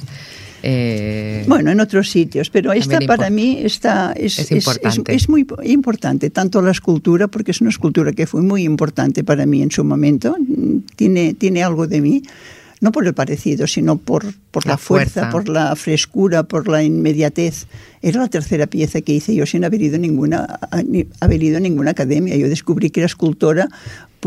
eh, 0.64 1.46
Bueno, 1.48 1.72
en 1.72 1.80
otros 1.80 2.10
sitios, 2.10 2.50
pero 2.50 2.74
esta 2.74 3.00
para 3.02 3.30
mí 3.30 3.60
está, 3.64 4.14
es, 4.14 4.40
Es 4.40 4.52
importante. 4.52 5.14
es- 5.14 5.24
es 5.24 5.30
muy 5.30 5.46
importante, 5.66 6.30
tanto 6.32 6.62
la 6.62 6.72
escultura, 6.72 7.28
porque 7.28 7.52
es 7.52 7.62
una 7.62 7.70
escultura 7.70 8.12
que 8.12 8.26
fue 8.26 8.42
muy 8.42 8.64
importante 8.64 9.24
para 9.24 9.46
mí 9.46 9.62
en 9.62 9.70
su 9.72 9.84
momento, 9.84 10.36
tiene, 10.96 11.34
tiene 11.36 11.64
algo 11.64 11.86
de 11.88 12.02
mí, 12.02 12.24
no 12.82 12.92
por 12.92 13.06
el 13.08 13.14
parecido, 13.14 13.66
sino 13.66 13.98
por, 13.98 14.24
por 14.52 14.66
la, 14.66 14.74
La 14.74 14.78
fuerza, 14.78 15.22
fuerza. 15.22 15.30
por 15.32 15.50
la 15.50 15.76
frescura, 15.76 16.44
por 16.44 16.68
la 16.68 16.84
inmediatez. 16.84 17.66
Era 18.04 18.22
la 18.22 18.28
tercera 18.28 18.68
pieza 18.68 19.02
que 19.02 19.14
hice 19.14 19.34
yo 19.34 19.46
sin 19.48 19.64
haber 19.66 19.82
ido 19.82 19.96
a 19.96 20.00
ninguna, 20.00 20.46
a- 20.72 20.82
haber 21.20 21.42
ido 21.44 21.58
a 21.58 21.60
ninguna 21.60 21.92
academia. 21.92 22.36
Yo 22.36 22.48
descubrí 22.50 22.90
que 22.92 23.00
era 23.02 23.06
escultora 23.08 23.68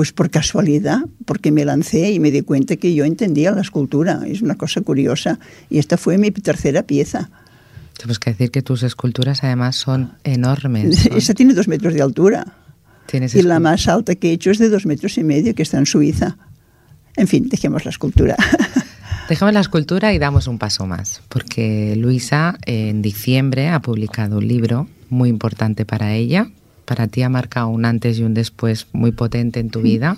pues 0.00 0.12
por 0.14 0.30
casualidad, 0.30 1.00
porque 1.26 1.52
me 1.52 1.62
lancé 1.66 2.10
y 2.10 2.20
me 2.20 2.30
di 2.30 2.40
cuenta 2.40 2.76
que 2.76 2.94
yo 2.94 3.04
entendía 3.04 3.50
la 3.50 3.60
escultura. 3.60 4.22
Es 4.26 4.40
una 4.40 4.54
cosa 4.54 4.80
curiosa. 4.80 5.38
Y 5.68 5.76
esta 5.78 5.98
fue 5.98 6.16
mi 6.16 6.30
tercera 6.30 6.84
pieza. 6.84 7.28
Tenemos 7.98 8.18
que 8.18 8.30
decir 8.30 8.50
que 8.50 8.62
tus 8.62 8.82
esculturas 8.82 9.44
además 9.44 9.76
son 9.76 10.14
enormes. 10.24 11.00
son- 11.02 11.18
Esa 11.18 11.34
tiene 11.34 11.52
dos 11.52 11.68
metros 11.68 11.92
de 11.92 12.00
altura. 12.00 12.46
tienes 13.04 13.34
Y 13.34 13.42
la 13.42 13.60
más 13.60 13.88
alta 13.88 14.14
que 14.14 14.30
he 14.30 14.32
hecho 14.32 14.50
es 14.50 14.58
de 14.58 14.70
dos 14.70 14.86
metros 14.86 15.18
y 15.18 15.22
medio, 15.22 15.54
que 15.54 15.64
está 15.64 15.76
en 15.76 15.84
Suiza. 15.84 16.38
En 17.14 17.28
fin, 17.28 17.50
dejemos 17.50 17.84
la 17.84 17.90
escultura. 17.90 18.36
Dejamos 19.28 19.52
la 19.52 19.60
escultura 19.60 20.14
y 20.14 20.18
damos 20.18 20.46
un 20.46 20.56
paso 20.58 20.86
más, 20.86 21.20
porque 21.28 21.94
Luisa 21.94 22.56
en 22.64 23.02
diciembre 23.02 23.68
ha 23.68 23.80
publicado 23.80 24.38
un 24.38 24.48
libro 24.48 24.88
muy 25.10 25.28
importante 25.28 25.84
para 25.84 26.14
ella. 26.14 26.50
Para 26.90 27.07
ti 27.07 27.22
ha 27.22 27.29
marcado 27.29 27.68
un 27.68 27.85
antes 27.85 28.18
y 28.18 28.24
un 28.24 28.35
después 28.35 28.88
muy 28.92 29.12
potente 29.12 29.61
en 29.61 29.70
tu 29.70 29.81
vida, 29.81 30.16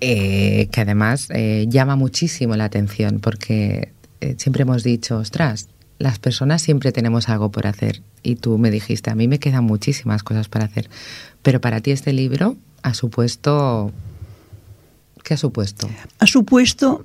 eh, 0.00 0.68
que 0.72 0.80
además 0.80 1.28
eh, 1.28 1.66
llama 1.68 1.94
muchísimo 1.94 2.56
la 2.56 2.64
atención, 2.64 3.20
porque 3.20 3.92
eh, 4.22 4.34
siempre 4.38 4.62
hemos 4.62 4.82
dicho, 4.82 5.18
ostras, 5.18 5.68
las 5.98 6.18
personas 6.18 6.62
siempre 6.62 6.90
tenemos 6.90 7.28
algo 7.28 7.50
por 7.50 7.66
hacer. 7.66 8.00
Y 8.22 8.36
tú 8.36 8.56
me 8.56 8.70
dijiste, 8.70 9.10
a 9.10 9.14
mí 9.14 9.28
me 9.28 9.38
quedan 9.38 9.64
muchísimas 9.64 10.22
cosas 10.22 10.48
para 10.48 10.64
hacer. 10.64 10.88
Pero 11.42 11.60
para 11.60 11.82
ti 11.82 11.90
este 11.90 12.14
libro 12.14 12.56
ha 12.80 12.94
supuesto... 12.94 13.92
¿Qué 15.22 15.34
ha 15.34 15.36
supuesto? 15.36 15.86
ha 16.18 16.26
supuesto, 16.26 17.04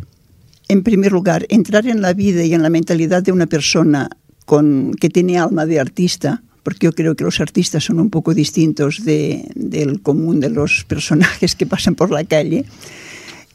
en 0.69 0.83
primer 0.83 1.11
lugar, 1.11 1.45
entrar 1.49 1.85
en 1.85 2.01
la 2.01 2.13
vida 2.13 2.45
y 2.45 2.53
en 2.53 2.63
la 2.63 2.69
mentalidad 2.69 3.23
de 3.23 3.33
una 3.33 3.47
persona 3.47 4.09
con, 4.45 4.93
que 4.93 5.09
tiene 5.09 5.37
alma 5.37 5.65
de 5.65 5.81
artista, 5.81 6.43
porque 6.63 6.85
yo 6.85 6.93
creo 6.93 7.15
que 7.15 7.23
los 7.23 7.39
artistas 7.39 7.83
son 7.83 7.99
un 7.99 8.09
poco 8.09 8.33
distintos 8.33 9.03
de- 9.03 9.49
del 9.55 10.01
común 10.01 10.39
de 10.39 10.49
los 10.49 10.83
personajes 10.87 11.55
que 11.55 11.65
pasan 11.65 11.95
por 11.95 12.11
la 12.11 12.23
calle. 12.23 12.65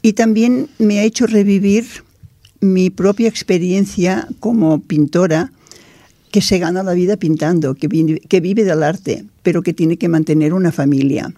Y 0.01 0.13
también 0.13 0.67
me 0.77 0.99
ha 0.99 1.03
hecho 1.03 1.25
revivir 1.27 1.85
mi 2.59 2.89
propia 2.89 3.27
experiencia 3.29 4.27
como 4.39 4.79
pintora 4.81 5.51
que 6.31 6.41
se 6.41 6.59
gana 6.59 6.83
la 6.83 6.93
vida 6.93 7.17
pintando, 7.17 7.75
que 7.75 7.87
vive, 7.87 8.19
que 8.27 8.39
vive 8.41 8.63
del 8.63 8.83
arte, 8.83 9.25
pero 9.43 9.61
que 9.61 9.73
tiene 9.73 9.97
que 9.97 10.09
mantener 10.09 10.53
una 10.53 10.71
familia. 10.71 11.33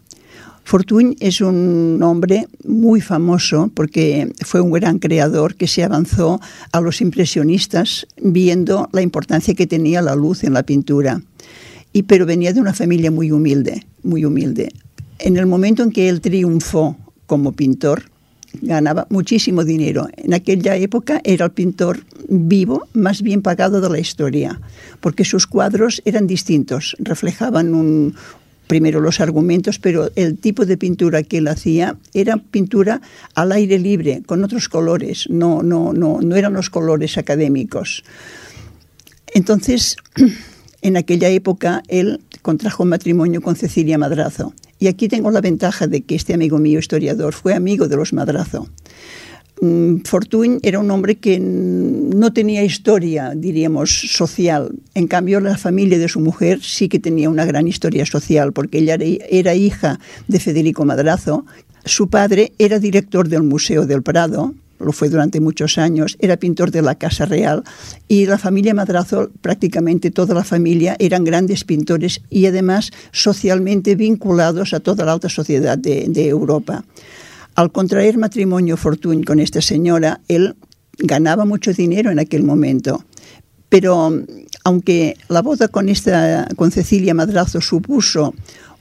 Fortuny 0.63 1.15
es 1.19 1.41
un 1.41 1.99
hombre 2.03 2.47
muy 2.63 3.01
famoso 3.01 3.71
porque 3.73 4.31
fue 4.45 4.61
un 4.61 4.71
gran 4.71 4.99
creador 4.99 5.55
que 5.55 5.67
se 5.67 5.83
avanzó 5.83 6.39
a 6.71 6.79
los 6.81 7.01
impresionistas 7.01 8.05
viendo 8.21 8.87
la 8.91 9.01
importancia 9.01 9.55
que 9.55 9.65
tenía 9.67 10.01
la 10.03 10.15
luz 10.15 10.43
en 10.43 10.53
la 10.53 10.63
pintura. 10.63 11.21
Y 11.93 12.03
pero 12.03 12.25
venía 12.25 12.53
de 12.53 12.61
una 12.61 12.73
familia 12.73 13.11
muy 13.11 13.31
humilde, 13.31 13.85
muy 14.03 14.25
humilde. 14.25 14.71
En 15.17 15.37
el 15.37 15.45
momento 15.45 15.83
en 15.83 15.91
que 15.91 16.07
él 16.07 16.21
triunfó 16.21 16.97
como 17.25 17.51
pintor, 17.51 18.03
ganaba 18.61 19.07
muchísimo 19.09 19.63
dinero. 19.63 20.07
En 20.17 20.33
aquella 20.33 20.75
época 20.75 21.21
era 21.23 21.45
el 21.45 21.51
pintor 21.51 22.05
vivo 22.27 22.87
más 22.93 23.21
bien 23.21 23.41
pagado 23.41 23.81
de 23.81 23.89
la 23.89 23.99
historia, 23.99 24.59
porque 25.01 25.25
sus 25.25 25.47
cuadros 25.47 26.01
eran 26.05 26.27
distintos, 26.27 26.95
reflejaban 26.99 27.73
un, 27.73 28.15
primero 28.69 29.01
los 29.01 29.19
argumentos, 29.19 29.79
pero 29.79 30.11
el 30.15 30.37
tipo 30.37 30.65
de 30.65 30.77
pintura 30.77 31.23
que 31.23 31.39
él 31.39 31.47
hacía 31.47 31.97
era 32.13 32.37
pintura 32.37 33.01
al 33.33 33.51
aire 33.51 33.79
libre, 33.79 34.21
con 34.25 34.43
otros 34.43 34.69
colores, 34.69 35.25
no, 35.29 35.63
no, 35.63 35.91
no, 35.91 36.19
no 36.21 36.35
eran 36.35 36.53
los 36.53 36.69
colores 36.69 37.17
académicos. 37.17 38.03
Entonces, 39.33 39.95
en 40.81 40.97
aquella 40.97 41.29
época, 41.29 41.83
él 41.87 42.21
contrajo 42.41 42.85
matrimonio 42.85 43.41
con 43.41 43.55
Cecilia 43.55 43.97
Madrazo. 43.97 44.53
Y 44.79 44.87
aquí 44.87 45.07
tengo 45.07 45.29
la 45.31 45.41
ventaja 45.41 45.87
de 45.87 46.01
que 46.01 46.15
este 46.15 46.33
amigo 46.33 46.57
mío, 46.57 46.79
historiador, 46.79 47.33
fue 47.33 47.53
amigo 47.53 47.87
de 47.87 47.97
los 47.97 48.13
Madrazo. 48.13 48.69
Mm, 49.61 50.03
Fortuny 50.05 50.59
era 50.63 50.79
un 50.79 50.89
hombre 50.89 51.15
que 51.15 51.37
no 51.39 52.31
tenía 52.31 52.63
historia, 52.63 53.33
diríamos, 53.35 53.89
social. 53.91 54.71
En 54.93 55.07
cambio, 55.07 55.41
la 55.41 55.57
familia 55.57 55.99
de 55.99 56.07
su 56.07 56.21
mujer 56.21 56.61
sí 56.63 56.87
que 56.87 56.99
tenía 56.99 57.29
una 57.29 57.45
gran 57.45 57.67
historia 57.67 58.05
social, 58.05 58.53
porque 58.53 58.79
ella 58.79 58.97
era 59.29 59.55
hija 59.55 59.99
de 60.29 60.39
Federico 60.39 60.85
Madrazo. 60.85 61.45
Su 61.83 62.09
padre 62.09 62.53
era 62.57 62.79
director 62.79 63.27
del 63.27 63.43
Museo 63.43 63.85
del 63.85 64.01
Prado, 64.01 64.53
lo 64.79 64.91
fue 64.91 65.09
durante 65.09 65.39
muchos 65.39 65.77
años, 65.77 66.17
era 66.19 66.37
pintor 66.37 66.71
de 66.71 66.81
la 66.81 66.95
Casa 66.95 67.25
Real 67.25 67.63
y 68.07 68.25
la 68.25 68.37
familia 68.37 68.73
Madrazo, 68.73 69.29
prácticamente 69.41 70.11
toda 70.11 70.33
la 70.33 70.43
familia, 70.43 70.95
eran 70.99 71.23
grandes 71.23 71.63
pintores 71.63 72.21
y 72.29 72.45
además 72.45 72.91
socialmente 73.11 73.95
vinculados 73.95 74.73
a 74.73 74.79
toda 74.79 75.05
la 75.05 75.13
alta 75.13 75.29
sociedad 75.29 75.77
de, 75.77 76.29
Europa. 76.29 76.83
Al 77.55 77.71
contraer 77.71 78.17
matrimonio 78.17 78.77
Fortuny 78.77 79.23
con 79.23 79.39
esta 79.39 79.61
señora, 79.61 80.21
él 80.27 80.55
ganaba 80.97 81.45
mucho 81.45 81.73
dinero 81.73 82.11
en 82.11 82.19
aquel 82.19 82.43
momento. 82.43 83.03
Pero 83.69 84.11
aunque 84.63 85.15
la 85.27 85.41
boda 85.41 85.67
con, 85.67 85.89
esta, 85.89 86.47
con 86.55 86.71
Cecilia 86.71 87.13
Madrazo 87.13 87.61
supuso 87.61 88.33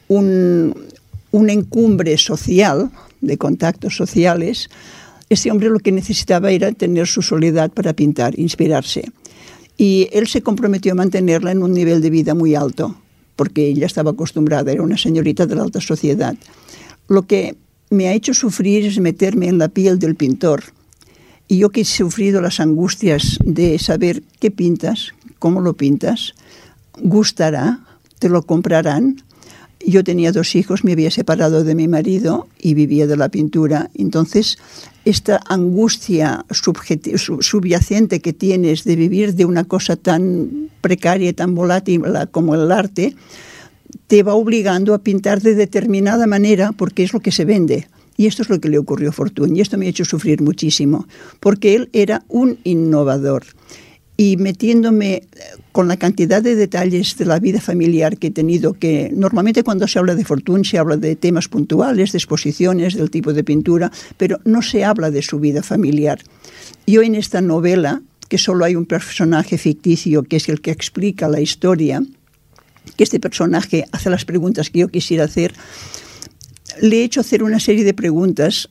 un, 0.09 0.75
un 1.31 1.51
encumbre 1.51 2.19
social, 2.19 2.91
de 3.21 3.37
contactos 3.37 3.97
sociales, 3.97 4.69
este 5.31 5.51
hombre 5.51 5.69
lo 5.69 5.79
que 5.79 5.93
necesitaba 5.93 6.51
era 6.51 6.73
tener 6.73 7.07
su 7.07 7.23
soledad 7.23 7.71
para 7.71 7.93
pintar, 7.93 8.38
inspirarse. 8.38 9.11
Y 9.77 10.09
él 10.13 10.27
se 10.27 10.42
comprometió 10.42 10.92
a 10.92 10.96
mantenerla 10.96 11.52
en 11.52 11.63
un 11.63 11.73
nivel 11.73 12.00
de 12.00 12.11
vida 12.11 12.35
muy 12.35 12.55
alto, 12.55 12.96
porque 13.37 13.67
ella 13.67 13.87
estaba 13.87 14.11
acostumbrada, 14.13 14.73
era 14.73 14.83
una 14.83 14.96
señorita 14.96 15.46
de 15.46 15.55
la 15.55 15.63
alta 15.63 15.81
sociedad. 15.81 16.35
Lo 17.07 17.27
que 17.27 17.57
me 17.90 18.09
ha 18.09 18.13
hecho 18.13 18.35
sufrir 18.35 18.87
es 18.87 18.98
meterme 18.98 19.48
en 19.48 19.59
la 19.59 19.69
piel 19.69 19.98
del 19.98 20.17
pintor. 20.17 20.65
Y 21.46 21.59
yo 21.59 21.71
que 21.71 21.83
he 21.83 21.85
sufrido 21.85 22.40
las 22.40 22.61
angustias 22.61 23.38
de 23.44 23.79
saber 23.79 24.23
qué 24.40 24.50
pintas, 24.50 25.15
cómo 25.38 25.61
lo 25.61 25.75
pintas, 25.75 26.35
gustará, 27.00 27.81
te 28.19 28.29
lo 28.29 28.42
comprarán, 28.42 29.23
yo 29.91 30.05
tenía 30.05 30.33
dos 30.33 30.55
hijos, 30.55 30.85
me 30.85 30.93
había 30.93 31.11
separado 31.11 31.65
de 31.65 31.75
mi 31.75 31.89
marido 31.89 32.49
y 32.61 32.75
vivía 32.75 33.07
de 33.07 33.17
la 33.17 33.29
pintura. 33.29 33.91
Entonces, 33.95 34.59
esta 35.05 35.41
angustia 35.49 36.45
subyacente 36.51 38.21
que 38.21 38.33
tienes 38.33 38.85
de 38.85 38.97
vivir 38.97 39.35
de 39.35 39.45
una 39.45 39.65
cosa 39.65 39.97
tan 39.97 40.71
precaria 40.81 41.31
y 41.31 41.33
tan 41.33 41.55
volátil 41.55 42.03
como 42.31 42.55
el 42.55 42.71
arte, 42.71 43.15
te 44.07 44.23
va 44.23 44.35
obligando 44.35 44.95
a 44.95 44.99
pintar 44.99 45.41
de 45.41 45.55
determinada 45.55 46.27
manera 46.27 46.73
porque 46.73 47.03
es 47.03 47.13
lo 47.13 47.21
que 47.21 47.33
se 47.33 47.45
vende. 47.45 47.89
Y 48.17 48.27
esto 48.27 48.43
es 48.43 48.51
lo 48.51 48.61
que 48.61 48.69
le 48.69 48.79
ocurrió 48.79 49.11
a 49.11 49.13
Fortuny. 49.13 49.59
Y 49.59 49.61
esto 49.63 49.79
me 49.79 49.87
ha 49.87 49.91
hecho 49.91 50.05
sufrir 50.05 50.43
muchísimo, 50.43 51.07
porque 51.39 51.77
él 51.77 51.89
era 51.93 52.25
un 52.29 52.59
innovador 52.65 53.45
y 54.17 54.37
metiéndome 54.37 55.23
con 55.79 55.87
la 55.87 55.96
cantidad 55.96 56.42
de 56.42 56.56
detalles 56.56 57.16
de 57.18 57.24
la 57.24 57.38
vida 57.38 57.60
familiar 57.60 58.18
que 58.18 58.26
he 58.26 58.31
tenido, 58.33 58.72
que 58.72 59.12
normalmente 59.14 59.62
cuando 59.62 59.87
se 59.87 60.00
habla 60.00 60.16
de 60.16 60.24
Fortune 60.24 60.64
se 60.64 60.76
habla 60.76 60.96
de 60.96 61.14
temas 61.14 61.46
puntuales, 61.46 62.10
de 62.10 62.18
exposiciones, 62.18 62.96
del 62.96 63.12
tipo 63.12 63.33
de 63.33 63.44
pintura, 63.44 63.92
pero 64.16 64.40
no 64.44 64.60
se 64.60 64.85
habla 64.85 65.12
de 65.12 65.22
su 65.22 65.38
vida 65.38 65.62
familiar. 65.62 66.18
Yo 66.85 67.02
en 67.02 67.14
esta 67.14 67.40
novela, 67.40 68.02
que 68.29 68.38
solo 68.38 68.64
hay 68.64 68.74
un 68.74 68.87
personaje 68.87 69.56
ficticio 69.56 70.24
que 70.24 70.38
es 70.38 70.48
el 70.48 70.60
que 70.60 70.72
explica 70.72 71.29
la 71.29 71.40
historia, 71.40 72.02
que 72.96 73.04
este 73.04 73.20
personaje 73.20 73.85
hace 73.92 74.10
las 74.10 74.24
preguntas 74.24 74.70
que 74.70 74.81
yo 74.81 74.88
quisiera 74.88 75.26
hacer, 75.26 75.54
le 76.83 76.96
he 76.96 77.04
hecho 77.04 77.20
hacer 77.20 77.44
una 77.44 77.60
serie 77.60 77.85
de 77.85 77.94
preguntas. 77.94 78.68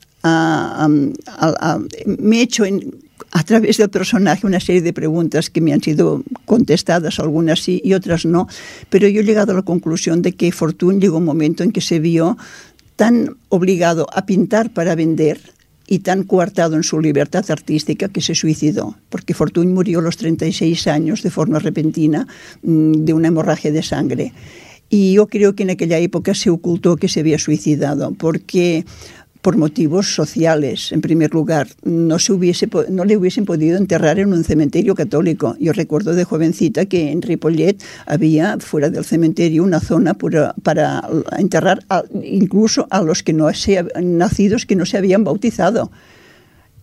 me 2.04 2.36
he 2.36 2.42
hecho 2.42 2.66
en, 2.66 3.07
a 3.32 3.42
través 3.42 3.76
del 3.76 3.90
personaje 3.90 4.46
una 4.46 4.60
serie 4.60 4.82
de 4.82 4.92
preguntas 4.92 5.50
que 5.50 5.60
me 5.60 5.72
han 5.72 5.82
sido 5.82 6.22
contestadas, 6.44 7.18
algunas 7.18 7.60
sí 7.60 7.80
y 7.84 7.94
otras 7.94 8.24
no, 8.24 8.48
pero 8.90 9.08
yo 9.08 9.20
he 9.20 9.24
llegado 9.24 9.52
a 9.52 9.56
la 9.56 9.62
conclusión 9.62 10.22
de 10.22 10.32
que 10.32 10.52
Fortune 10.52 11.00
llegó 11.00 11.18
un 11.18 11.24
momento 11.24 11.62
en 11.62 11.72
que 11.72 11.80
se 11.80 11.98
vio 11.98 12.36
tan 12.96 13.36
obligado 13.48 14.06
a 14.12 14.26
pintar 14.26 14.70
para 14.70 14.94
vender 14.94 15.40
y 15.86 16.00
tan 16.00 16.22
coartado 16.24 16.76
en 16.76 16.82
su 16.82 17.00
libertad 17.00 17.50
artística 17.50 18.08
que 18.08 18.20
se 18.20 18.34
suicidó, 18.34 18.96
porque 19.08 19.34
Fortuny 19.34 19.72
murió 19.72 20.00
a 20.00 20.02
los 20.02 20.18
36 20.18 20.86
años 20.86 21.22
de 21.22 21.30
forma 21.30 21.58
repentina 21.58 22.28
mm, 22.62 22.92
de 23.04 23.14
una 23.14 23.28
hemorragia 23.28 23.72
de 23.72 23.82
sangre. 23.82 24.32
Y 24.90 25.14
yo 25.14 25.26
creo 25.28 25.54
que 25.54 25.62
en 25.62 25.70
aquella 25.70 25.98
época 25.98 26.34
se 26.34 26.50
ocultó 26.50 26.96
que 26.96 27.08
se 27.08 27.20
había 27.20 27.38
suicidado, 27.38 28.12
porque 28.12 28.84
por 29.48 29.56
motivos 29.56 30.14
sociales, 30.14 30.92
en 30.92 31.00
primer 31.00 31.32
lugar. 31.32 31.68
No, 31.82 32.18
se 32.18 32.34
hubiese, 32.34 32.68
no 32.90 33.06
le 33.06 33.16
hubiesen 33.16 33.46
podido 33.46 33.78
enterrar 33.78 34.18
en 34.18 34.34
un 34.34 34.44
cementerio 34.44 34.94
católico. 34.94 35.56
Yo 35.58 35.72
recuerdo 35.72 36.12
de 36.12 36.24
jovencita 36.24 36.84
que 36.84 37.10
en 37.10 37.22
Ripollet 37.22 37.82
había 38.04 38.58
fuera 38.58 38.90
del 38.90 39.06
cementerio 39.06 39.64
una 39.64 39.80
zona 39.80 40.12
para, 40.12 41.02
enterrar 41.38 41.82
incluso 42.22 42.88
a 42.90 43.00
los 43.00 43.22
que 43.22 43.32
no 43.32 43.50
se, 43.54 43.86
nacidos 44.02 44.66
que 44.66 44.76
no 44.76 44.84
se 44.84 44.98
habían 44.98 45.24
bautizado 45.24 45.90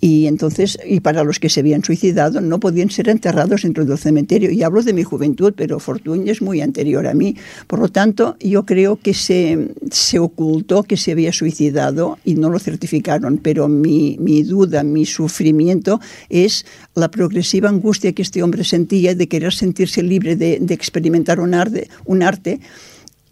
y 0.06 0.28
entonces 0.28 0.78
y 0.86 1.00
para 1.00 1.24
los 1.24 1.40
que 1.40 1.50
se 1.50 1.62
habían 1.62 1.84
suicidado 1.84 2.40
no 2.40 2.60
podían 2.60 2.92
ser 2.92 3.10
enterrados 3.10 3.64
dentro 3.64 3.86
del 3.86 3.98
cementerio. 3.98 4.52
Y 4.52 4.62
hablo 4.62 4.84
de 4.84 4.94
mi 4.94 5.02
juventud 5.02 5.52
pero 5.58 5.80
Fortuny 5.80 6.30
es 6.30 6.44
muy 6.44 6.62
anterior 6.62 7.08
a 7.08 7.16
mí. 7.16 7.36
Por 7.66 7.80
lo 7.80 7.88
tanto 7.88 8.38
yo 8.40 8.68
creo 8.68 8.98
que 8.98 9.16
se, 9.16 9.70
se 9.90 10.20
ocultó 10.20 10.84
que 10.84 10.96
se 10.96 11.14
había 11.14 11.34
suicidado 11.34 12.20
y 12.24 12.36
no 12.36 12.52
lo 12.52 12.60
certificaron. 12.60 13.40
Pero 13.40 13.68
mi, 13.68 14.16
mi 14.20 14.44
duda 14.44 14.84
mi 14.84 15.08
sufrimiento 15.08 16.00
es 16.30 16.68
la 16.94 17.10
progresiva 17.10 17.70
angustia 17.70 18.14
que 18.14 18.22
este 18.22 18.44
hombre 18.44 18.64
sentía 18.64 19.16
de 19.16 19.28
querer 19.28 19.56
sentirse 19.56 20.04
libre 20.04 20.36
de, 20.36 20.60
de 20.62 20.74
experimentar 20.76 21.40
un 21.40 21.56
arte, 21.56 21.90
un 22.06 22.22
arte 22.22 22.60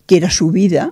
que 0.07 0.17
era 0.17 0.31
su 0.31 0.49
vida 0.49 0.91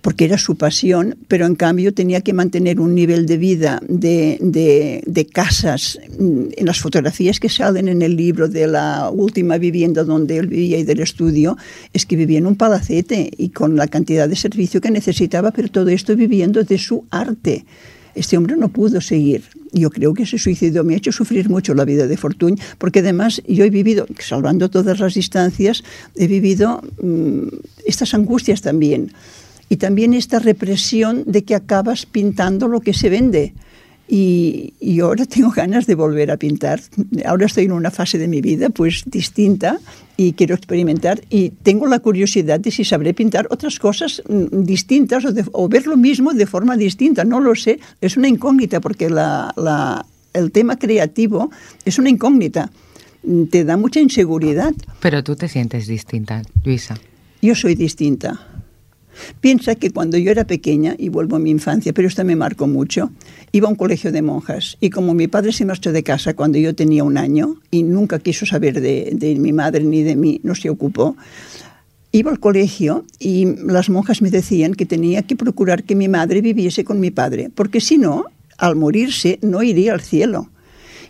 porque 0.00 0.24
era 0.24 0.38
su 0.38 0.56
pasión, 0.56 1.16
pero 1.28 1.46
en 1.46 1.54
cambio 1.54 1.92
tenía 1.92 2.22
que 2.22 2.32
mantener 2.32 2.80
un 2.80 2.94
nivel 2.94 3.26
de 3.26 3.36
vida 3.36 3.80
de, 3.86 4.38
de, 5.06 5.26
casas. 5.26 5.98
En 6.18 6.66
las 6.66 6.80
fotografías 6.80 7.38
que 7.38 7.48
salen 7.48 7.88
en 7.88 8.02
el 8.02 8.16
libro 8.16 8.48
de 8.48 8.66
la 8.66 9.10
última 9.10 9.58
vivienda 9.58 10.04
donde 10.04 10.38
él 10.38 10.46
vivía 10.46 10.78
y 10.78 10.84
del 10.84 11.00
estudio, 11.00 11.56
es 11.92 12.06
que 12.06 12.16
vivía 12.16 12.38
en 12.38 12.46
un 12.46 12.56
palacete 12.56 13.30
y 13.36 13.50
con 13.50 13.76
la 13.76 13.88
cantidad 13.88 14.28
de 14.28 14.36
servicio 14.36 14.80
que 14.80 14.90
necesitaba, 14.90 15.50
pero 15.50 15.68
todo 15.68 15.88
esto 15.90 16.16
viviendo 16.16 16.62
de 16.62 16.78
su 16.78 17.04
arte. 17.10 17.66
Este 18.14 18.36
hombre 18.36 18.56
no 18.56 18.70
pudo 18.70 19.00
seguir. 19.00 19.44
Yo 19.72 19.90
creo 19.90 20.14
que 20.14 20.24
ese 20.24 20.36
suicidio 20.36 20.82
me 20.82 20.94
ha 20.94 20.96
hecho 20.96 21.12
sufrir 21.12 21.48
mucho 21.48 21.74
la 21.74 21.84
vida 21.84 22.08
de 22.08 22.16
Fortuny, 22.16 22.56
porque 22.78 23.00
además 23.00 23.40
yo 23.46 23.64
he 23.64 23.70
vivido, 23.70 24.06
salvando 24.18 24.68
todas 24.68 24.98
las 24.98 25.14
distancias, 25.14 25.84
he 26.16 26.26
vivido 26.26 26.82
mmm, 27.00 27.46
estas 27.86 28.14
angustias 28.14 28.62
también 28.62 29.12
y 29.70 29.76
también 29.76 30.12
esta 30.14 30.40
represión 30.40 31.22
de 31.26 31.44
que 31.44 31.54
acabas 31.54 32.04
pintando 32.04 32.66
lo 32.66 32.80
que 32.80 32.92
se 32.92 33.08
vende. 33.08 33.54
Y, 34.08 34.74
y, 34.80 34.98
ahora 34.98 35.24
tengo 35.24 35.52
ganas 35.52 35.86
de 35.86 35.94
volver 35.94 36.32
a 36.32 36.36
pintar. 36.36 36.80
Ahora 37.24 37.46
estoy 37.46 37.66
en 37.66 37.72
una 37.72 37.92
fase 37.92 38.18
de 38.18 38.26
mi 38.26 38.40
vida 38.40 38.68
pues 38.70 39.04
distinta 39.06 39.78
y 40.16 40.32
quiero 40.32 40.56
experimentar 40.56 41.22
y 41.30 41.50
tengo 41.50 41.86
la 41.86 42.00
curiosidad 42.00 42.58
de 42.58 42.72
si 42.72 42.84
sabré 42.84 43.14
pintar 43.14 43.46
otras 43.50 43.78
cosas 43.78 44.20
mm, 44.28 44.64
distintas 44.64 45.24
o, 45.24 45.32
de, 45.32 45.44
o 45.52 45.68
ver 45.68 45.86
lo 45.86 45.96
mismo 45.96 46.32
de 46.32 46.46
forma 46.46 46.76
distinta. 46.76 47.22
No 47.24 47.38
lo 47.38 47.54
sé, 47.54 47.78
es 48.00 48.16
una 48.16 48.26
incógnita 48.26 48.80
porque 48.80 49.08
la, 49.08 49.54
la, 49.56 50.04
el 50.32 50.50
tema 50.50 50.76
creativo 50.76 51.52
es 51.84 51.96
una 52.00 52.10
incógnita. 52.10 52.72
Te 53.50 53.64
da 53.64 53.76
mucha 53.76 54.00
inseguridad. 54.00 54.74
Pero 54.98 55.22
tú 55.22 55.36
te 55.36 55.46
sientes 55.46 55.86
distinta, 55.86 56.42
Luisa. 56.64 56.98
Yo 57.40 57.54
soy 57.54 57.76
distinta 57.76 58.59
Piensa 59.40 59.74
que 59.74 59.90
cuando 59.90 60.18
yo 60.18 60.30
era 60.30 60.44
pequeña, 60.44 60.94
y 60.98 61.08
vuelvo 61.08 61.36
a 61.36 61.38
mi 61.38 61.50
infancia, 61.50 61.92
pero 61.92 62.08
esto 62.08 62.24
me 62.24 62.36
marcó 62.36 62.66
mucho, 62.66 63.10
iba 63.52 63.68
a 63.68 63.70
un 63.70 63.76
colegio 63.76 64.12
de 64.12 64.22
monjas 64.22 64.76
y 64.80 64.90
como 64.90 65.14
mi 65.14 65.28
padre 65.28 65.52
se 65.52 65.64
marchó 65.64 65.92
de 65.92 66.02
casa 66.02 66.34
cuando 66.34 66.58
yo 66.58 66.74
tenía 66.74 67.04
un 67.04 67.16
año 67.16 67.56
y 67.70 67.82
nunca 67.82 68.18
quiso 68.18 68.46
saber 68.46 68.80
de, 68.80 69.10
de 69.14 69.34
mi 69.36 69.52
madre 69.52 69.84
ni 69.84 70.02
de 70.02 70.16
mí, 70.16 70.40
no 70.42 70.54
se 70.54 70.70
ocupó, 70.70 71.16
iba 72.12 72.30
al 72.30 72.40
colegio 72.40 73.04
y 73.18 73.46
las 73.64 73.88
monjas 73.88 74.22
me 74.22 74.30
decían 74.30 74.74
que 74.74 74.86
tenía 74.86 75.22
que 75.22 75.36
procurar 75.36 75.84
que 75.84 75.94
mi 75.94 76.08
madre 76.08 76.40
viviese 76.40 76.84
con 76.84 77.00
mi 77.00 77.10
padre, 77.10 77.50
porque 77.54 77.80
si 77.80 77.98
no, 77.98 78.24
al 78.58 78.76
morirse 78.76 79.38
no 79.42 79.62
iría 79.62 79.92
al 79.92 80.00
cielo. 80.00 80.50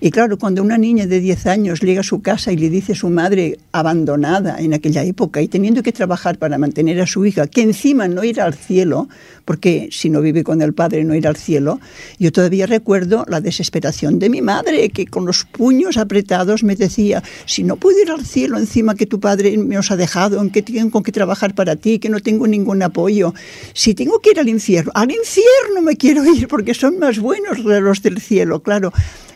Y 0.02 0.10
claro, 0.10 0.38
cuando 0.38 0.62
una 0.62 0.78
niña 0.78 1.06
de 1.06 1.20
10 1.20 1.46
años 1.46 1.80
llega 1.80 2.00
a 2.00 2.04
su 2.04 2.22
casa 2.22 2.52
y 2.52 2.56
le 2.56 2.70
dice 2.70 2.92
a 2.92 2.94
su 2.94 3.10
madre 3.10 3.58
abandonada 3.70 4.58
en 4.58 4.72
aquella 4.72 5.04
época 5.04 5.42
y 5.42 5.48
teniendo 5.48 5.82
que 5.82 5.92
trabajar 5.92 6.38
para 6.38 6.56
mantener 6.56 7.02
a 7.02 7.06
su 7.06 7.26
hija, 7.26 7.46
que 7.46 7.60
encima 7.60 8.08
no 8.08 8.24
irá 8.24 8.46
al 8.46 8.54
cielo, 8.54 9.08
porque 9.44 9.90
si 9.92 10.08
no 10.08 10.22
vive 10.22 10.42
con 10.42 10.62
el 10.62 10.72
padre 10.72 11.04
no 11.04 11.14
irá 11.14 11.28
al 11.28 11.36
cielo, 11.36 11.80
yo 12.18 12.32
todavía 12.32 12.64
recuerdo 12.66 13.26
la 13.28 13.42
desesperación 13.42 14.18
de 14.18 14.30
mi 14.30 14.40
madre, 14.40 14.88
que 14.88 15.04
con 15.04 15.26
los 15.26 15.44
puños 15.44 15.98
apretados 15.98 16.64
me 16.64 16.76
decía, 16.76 17.22
si 17.44 17.62
no 17.62 17.76
puedo 17.76 18.00
ir 18.00 18.10
al 18.10 18.24
cielo 18.24 18.56
encima 18.56 18.94
que 18.94 19.04
tu 19.04 19.20
padre 19.20 19.58
me 19.58 19.76
os 19.76 19.90
ha 19.90 19.98
dejado, 19.98 20.40
en 20.40 20.48
que 20.48 20.62
tengo 20.62 21.02
que 21.02 21.12
trabajar 21.12 21.54
para 21.54 21.76
ti, 21.76 21.98
que 21.98 22.08
no 22.08 22.20
tengo 22.20 22.46
ningún 22.46 22.82
apoyo, 22.82 23.34
si 23.74 23.94
tengo 23.94 24.20
que 24.20 24.30
ir 24.30 24.40
al 24.40 24.48
infierno, 24.48 24.92
al 24.94 25.10
infierno 25.10 25.82
me 25.82 25.96
quiero 25.96 26.24
ir 26.24 26.48
porque 26.48 26.72
son 26.72 26.98
más 26.98 27.18
buenos 27.18 27.58
los 27.58 28.00
del 28.00 28.18
cielo, 28.18 28.62
claro. 28.62 28.94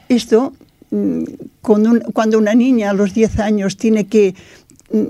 Esto, 0.09 0.52
mm, 0.90 1.24
cuando 1.61 2.38
una 2.38 2.55
niña 2.55 2.90
a 2.90 2.94
los 2.94 3.14
10 3.14 3.38
años 3.40 3.76
tiene 3.76 4.07
que 4.07 4.34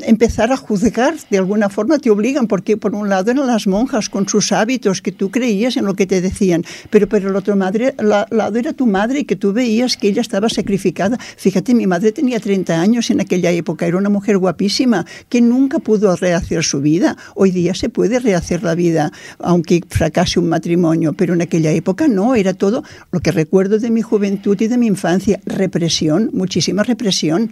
empezar 0.07 0.51
a 0.53 0.57
juzgar, 0.57 1.15
de 1.31 1.39
alguna 1.39 1.69
forma 1.69 1.99
te 1.99 2.11
obligan, 2.11 2.47
porque 2.47 2.77
por 2.77 2.95
un 2.95 3.09
lado 3.09 3.31
eran 3.31 3.47
las 3.47 3.67
monjas 3.67 4.09
con 4.09 4.29
sus 4.29 4.53
hábitos, 4.53 5.03
que 5.03 5.13
tú 5.13 5.31
creías 5.31 5.77
en 5.77 5.85
lo 5.85 5.95
que 5.95 6.07
te 6.07 6.21
decían, 6.21 6.65
pero 6.91 7.09
por 7.09 7.21
el 7.21 7.37
otro 7.37 7.55
madre, 7.57 7.95
la, 7.99 8.27
lado 8.31 8.59
era 8.59 8.73
tu 8.73 8.87
madre 8.87 9.21
y 9.21 9.25
que 9.25 9.37
tú 9.37 9.53
veías 9.53 9.97
que 9.97 10.09
ella 10.09 10.23
estaba 10.23 10.49
sacrificada. 10.49 11.19
Fíjate, 11.37 11.75
mi 11.75 11.87
madre 11.87 12.13
tenía 12.13 12.41
30 12.41 12.81
años 12.81 13.11
en 13.11 13.21
aquella 13.21 13.51
época, 13.51 13.87
era 13.87 13.99
una 13.99 14.09
mujer 14.09 14.39
guapísima, 14.39 15.05
que 15.29 15.41
nunca 15.41 15.79
pudo 15.79 16.17
rehacer 16.17 16.65
su 16.65 16.81
vida. 16.81 17.17
Hoy 17.35 17.51
día 17.51 17.75
se 17.75 17.89
puede 17.89 18.19
rehacer 18.19 18.63
la 18.63 18.75
vida, 18.75 19.13
aunque 19.39 19.83
fracase 19.89 20.41
un 20.41 20.49
matrimonio, 20.49 21.13
pero 21.13 21.35
en 21.35 21.43
aquella 21.43 21.71
época 21.71 22.09
no, 22.09 22.35
era 22.35 22.55
todo 22.55 22.83
lo 23.13 23.21
que 23.21 23.33
recuerdo 23.33 23.79
de 23.79 23.91
mi 23.91 24.03
juventud 24.03 24.61
y 24.61 24.69
de 24.69 24.79
mi 24.79 24.87
infancia, 24.87 25.41
represión, 25.45 26.31
muchísima 26.33 26.83
represión. 26.83 27.51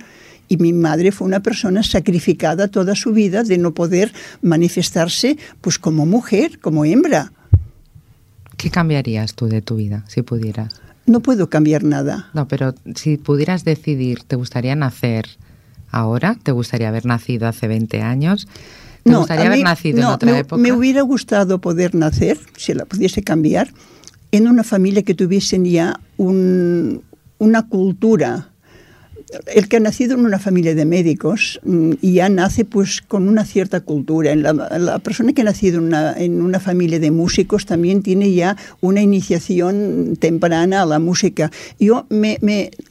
Y 0.49 0.57
mi 0.59 0.73
madre 0.73 1.13
fue 1.13 1.27
una 1.27 1.41
persona 1.41 1.83
sacrificada 1.83 2.69
toda 2.69 2.95
su 2.95 3.13
vida 3.13 3.43
de 3.43 3.59
no 3.59 3.73
poder 3.73 4.13
manifestarse 4.43 5.39
pues 5.61 5.79
como 5.79 6.07
mujer, 6.07 6.59
como 6.61 6.85
hembra. 6.85 7.33
¿Qué 8.57 8.71
cambiarías 8.71 9.35
tú 9.35 9.49
de 9.49 9.63
tu 9.63 9.77
vida 9.77 10.05
si 10.09 10.23
pudieras? 10.23 10.81
No 11.07 11.21
puedo 11.21 11.51
cambiar 11.51 11.83
nada. 11.85 12.31
No, 12.33 12.47
pero 12.47 12.75
si 12.95 13.17
pudieras 13.17 13.65
decidir, 13.65 14.23
¿te 14.25 14.37
gustaría 14.37 14.77
nacer 14.77 15.27
ahora? 15.91 16.37
¿Te 16.43 16.53
gustaría 16.53 16.89
haber 16.89 17.07
nacido 17.07 17.49
hace 17.49 17.67
20 17.67 18.03
años? 18.03 18.47
¿Te 19.03 19.11
no, 19.11 19.19
gustaría 19.21 19.47
haber 19.47 19.59
mí, 19.59 19.65
nacido 19.65 20.01
no, 20.01 20.09
en 20.09 20.15
otra 20.15 20.33
me, 20.33 20.39
época? 20.39 20.63
Me 20.63 20.73
hubiera 20.73 21.03
gustado 21.03 21.61
poder 21.61 21.95
nacer, 21.95 22.39
si 22.57 22.73
la 22.73 22.85
pudiese 22.85 23.23
cambiar, 23.23 23.73
en 24.31 24.47
una 24.47 24.63
familia 24.63 25.03
que 25.03 25.15
tuviesen 25.15 25.65
ya 25.65 25.99
un, 26.17 27.03
una 27.39 27.69
cultura 27.69 28.52
el 29.55 29.69
que 29.69 29.77
ha 29.77 29.81
nacido 29.81 30.15
en 30.15 30.25
una 30.25 30.39
familia 30.39 30.75
de 30.75 30.85
médicos 30.85 31.61
mm, 31.65 31.93
ya 32.03 32.29
nace 32.29 32.65
pues 32.65 33.01
con 33.01 33.29
una 33.29 33.45
cierta 33.45 33.81
cultura. 33.81 34.35
La, 34.35 34.99
persona 34.99 35.33
que 35.33 35.43
ha 35.43 35.45
nacido 35.45 35.79
en 35.79 35.85
una, 35.87 36.15
en 36.17 36.43
una, 36.43 36.61
familia 36.61 36.99
de 37.01 37.11
músicos 37.11 37.67
también 37.67 38.03
tiene 38.03 38.33
ya 38.33 38.57
una 38.81 39.03
iniciación 39.03 40.17
temprana 40.19 40.83
a 40.83 40.87
la 40.87 40.99
música. 40.99 41.51
Yo 41.79 42.07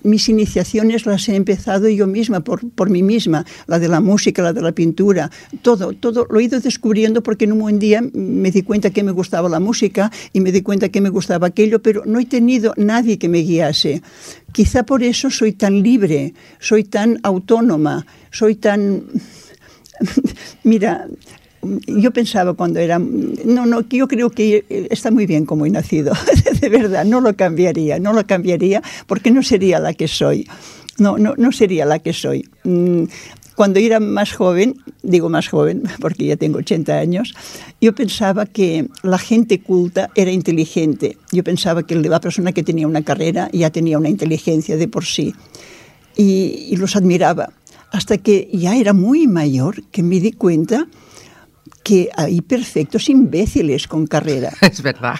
mis 0.03 0.29
iniciaciones 0.29 1.05
las 1.05 1.29
he 1.29 1.35
empezado 1.35 1.87
yo 1.89 2.07
misma, 2.07 2.41
por, 2.41 2.67
por 2.71 2.89
mí 2.89 3.03
misma, 3.03 3.45
la 3.67 3.79
de 3.79 3.87
la 3.87 4.01
música, 4.01 4.41
la 4.41 4.53
de 4.53 4.61
la 4.61 4.71
pintura, 4.71 5.31
todo, 5.61 5.93
todo 5.93 6.27
lo 6.29 6.39
he 6.39 6.43
ido 6.43 6.59
descubriendo 6.59 7.23
porque 7.23 7.45
en 7.45 7.53
un 7.53 7.59
buen 7.59 7.79
día 7.79 8.01
me 8.13 8.51
di 8.51 8.63
cuenta 8.63 8.89
que 8.89 9.03
me 9.03 9.11
gustaba 9.11 9.47
la 9.47 9.59
música 9.59 10.11
y 10.33 10.41
me 10.41 10.51
di 10.51 10.61
cuenta 10.61 10.89
que 10.89 11.01
me 11.01 11.09
gustaba 11.09 11.47
aquello, 11.47 11.81
pero 11.81 12.03
no 12.05 12.19
he 12.19 12.25
tenido 12.25 12.73
nadie 12.77 13.17
que 13.17 13.29
me 13.29 13.39
guiase. 13.39 14.01
Quizá 14.51 14.83
por 14.83 15.03
eso 15.03 15.29
soy 15.29 15.53
tan 15.53 15.81
libre, 15.81 16.33
soy 16.59 16.83
tan 16.83 17.19
autónoma, 17.23 18.05
soy 18.31 18.55
tan... 18.55 19.03
Mira, 20.63 21.07
yo 21.87 22.11
pensaba 22.11 22.53
cuando 22.53 22.79
era... 22.79 22.99
No, 22.99 23.65
no, 23.65 23.81
yo 23.89 24.07
creo 24.07 24.29
que 24.29 24.65
está 24.89 25.11
muy 25.11 25.25
bien 25.25 25.45
como 25.45 25.65
he 25.65 25.69
nacido, 25.69 26.13
de 26.61 26.69
verdad, 26.69 27.05
no 27.05 27.21
lo 27.21 27.35
cambiaría, 27.35 27.99
no 27.99 28.13
lo 28.13 28.25
cambiaría 28.25 28.81
porque 29.07 29.31
no 29.31 29.43
sería 29.43 29.79
la 29.79 29.93
que 29.93 30.07
soy. 30.07 30.47
No, 30.97 31.17
no, 31.17 31.33
no 31.37 31.51
sería 31.51 31.85
la 31.85 31.99
que 31.99 32.13
soy. 32.13 32.47
Cuando 33.55 33.79
era 33.79 33.99
más 33.99 34.33
joven, 34.33 34.77
digo 35.03 35.29
más 35.29 35.49
joven 35.49 35.83
porque 35.99 36.25
ya 36.25 36.35
tengo 36.35 36.59
80 36.59 36.97
años, 36.97 37.33
yo 37.79 37.93
pensaba 37.93 38.45
que 38.45 38.87
la 39.03 39.17
gente 39.17 39.61
culta 39.61 40.09
era 40.15 40.31
inteligente. 40.31 41.17
Yo 41.31 41.43
pensaba 41.43 41.83
que 41.83 41.95
la 41.95 42.19
persona 42.19 42.51
que 42.51 42.63
tenía 42.63 42.87
una 42.87 43.03
carrera 43.03 43.49
ya 43.51 43.69
tenía 43.69 43.97
una 43.97 44.09
inteligencia 44.09 44.77
de 44.77 44.87
por 44.87 45.05
sí. 45.05 45.33
Y, 46.15 46.67
y 46.69 46.75
los 46.77 46.95
admiraba. 46.95 47.53
Hasta 47.91 48.17
que 48.17 48.49
ya 48.53 48.75
era 48.75 48.93
muy 48.93 49.27
mayor 49.27 49.83
que 49.91 50.03
me 50.03 50.19
di 50.19 50.31
cuenta 50.31 50.87
que 51.83 52.09
hay 52.15 52.41
perfectos 52.41 53.09
imbéciles 53.09 53.87
con 53.87 54.07
carrera. 54.07 54.51
Es 54.61 54.81
verdad. 54.81 55.15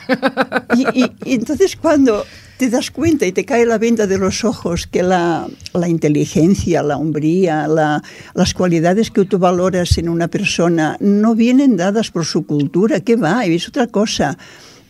Y, 0.76 1.04
y, 1.04 1.12
y, 1.26 1.34
entonces 1.34 1.76
cuando 1.76 2.26
te 2.62 2.70
das 2.70 2.92
cuenta 2.92 3.26
y 3.26 3.32
te 3.32 3.44
cae 3.44 3.66
la 3.66 3.80
venda 3.80 4.06
de 4.06 4.20
los 4.20 4.46
ojos 4.46 4.86
que 4.86 5.02
la, 5.02 5.48
la 5.74 5.90
inteligencia, 5.90 6.84
la 6.84 6.96
hombría, 6.96 7.68
la, 7.68 8.04
las 8.36 8.54
cualidades 8.54 9.10
que 9.10 9.26
tú 9.26 9.40
valoras 9.40 9.98
en 9.98 10.08
una 10.08 10.28
persona 10.28 10.96
no 11.00 11.34
vienen 11.34 11.76
dadas 11.76 12.12
por 12.12 12.24
su 12.24 12.46
cultura, 12.46 13.00
¿qué 13.00 13.16
va? 13.16 13.44
Es 13.48 13.68
otra 13.68 13.88
cosa. 13.88 14.38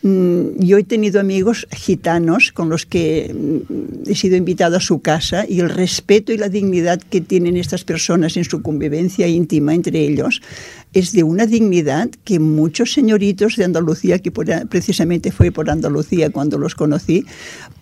Yo 0.04 0.78
he 0.80 0.84
tenido 0.84 1.22
amigos 1.22 1.68
gitanos 1.72 2.52
con 2.52 2.70
los 2.70 2.86
que 2.86 3.34
he 4.08 4.16
sido 4.16 4.36
invitado 4.36 4.78
a 4.78 4.82
su 4.82 5.00
casa 5.00 5.46
y 5.48 5.60
el 5.60 5.70
respeto 5.70 6.34
y 6.34 6.38
la 6.38 6.50
dignidad 6.50 7.00
que 7.00 7.22
tienen 7.22 7.56
estas 7.56 7.84
personas 7.86 8.36
en 8.36 8.44
su 8.44 8.64
convivencia 8.64 9.28
íntima 9.28 9.76
entre 9.76 10.00
ellos 10.00 10.42
es 10.94 11.14
de 11.14 11.24
una 11.24 11.46
dignidad 11.46 12.10
que 12.24 12.40
muchos 12.40 12.94
señoritos 12.94 13.56
de 13.56 13.64
Andalucía, 13.64 14.20
que 14.20 14.32
por, 14.32 14.48
precisamente 14.68 15.32
fue 15.32 15.52
por 15.52 15.70
Andalucía 15.70 16.30
cuando 16.32 16.58
los 16.58 16.76
conocí, 16.76 17.26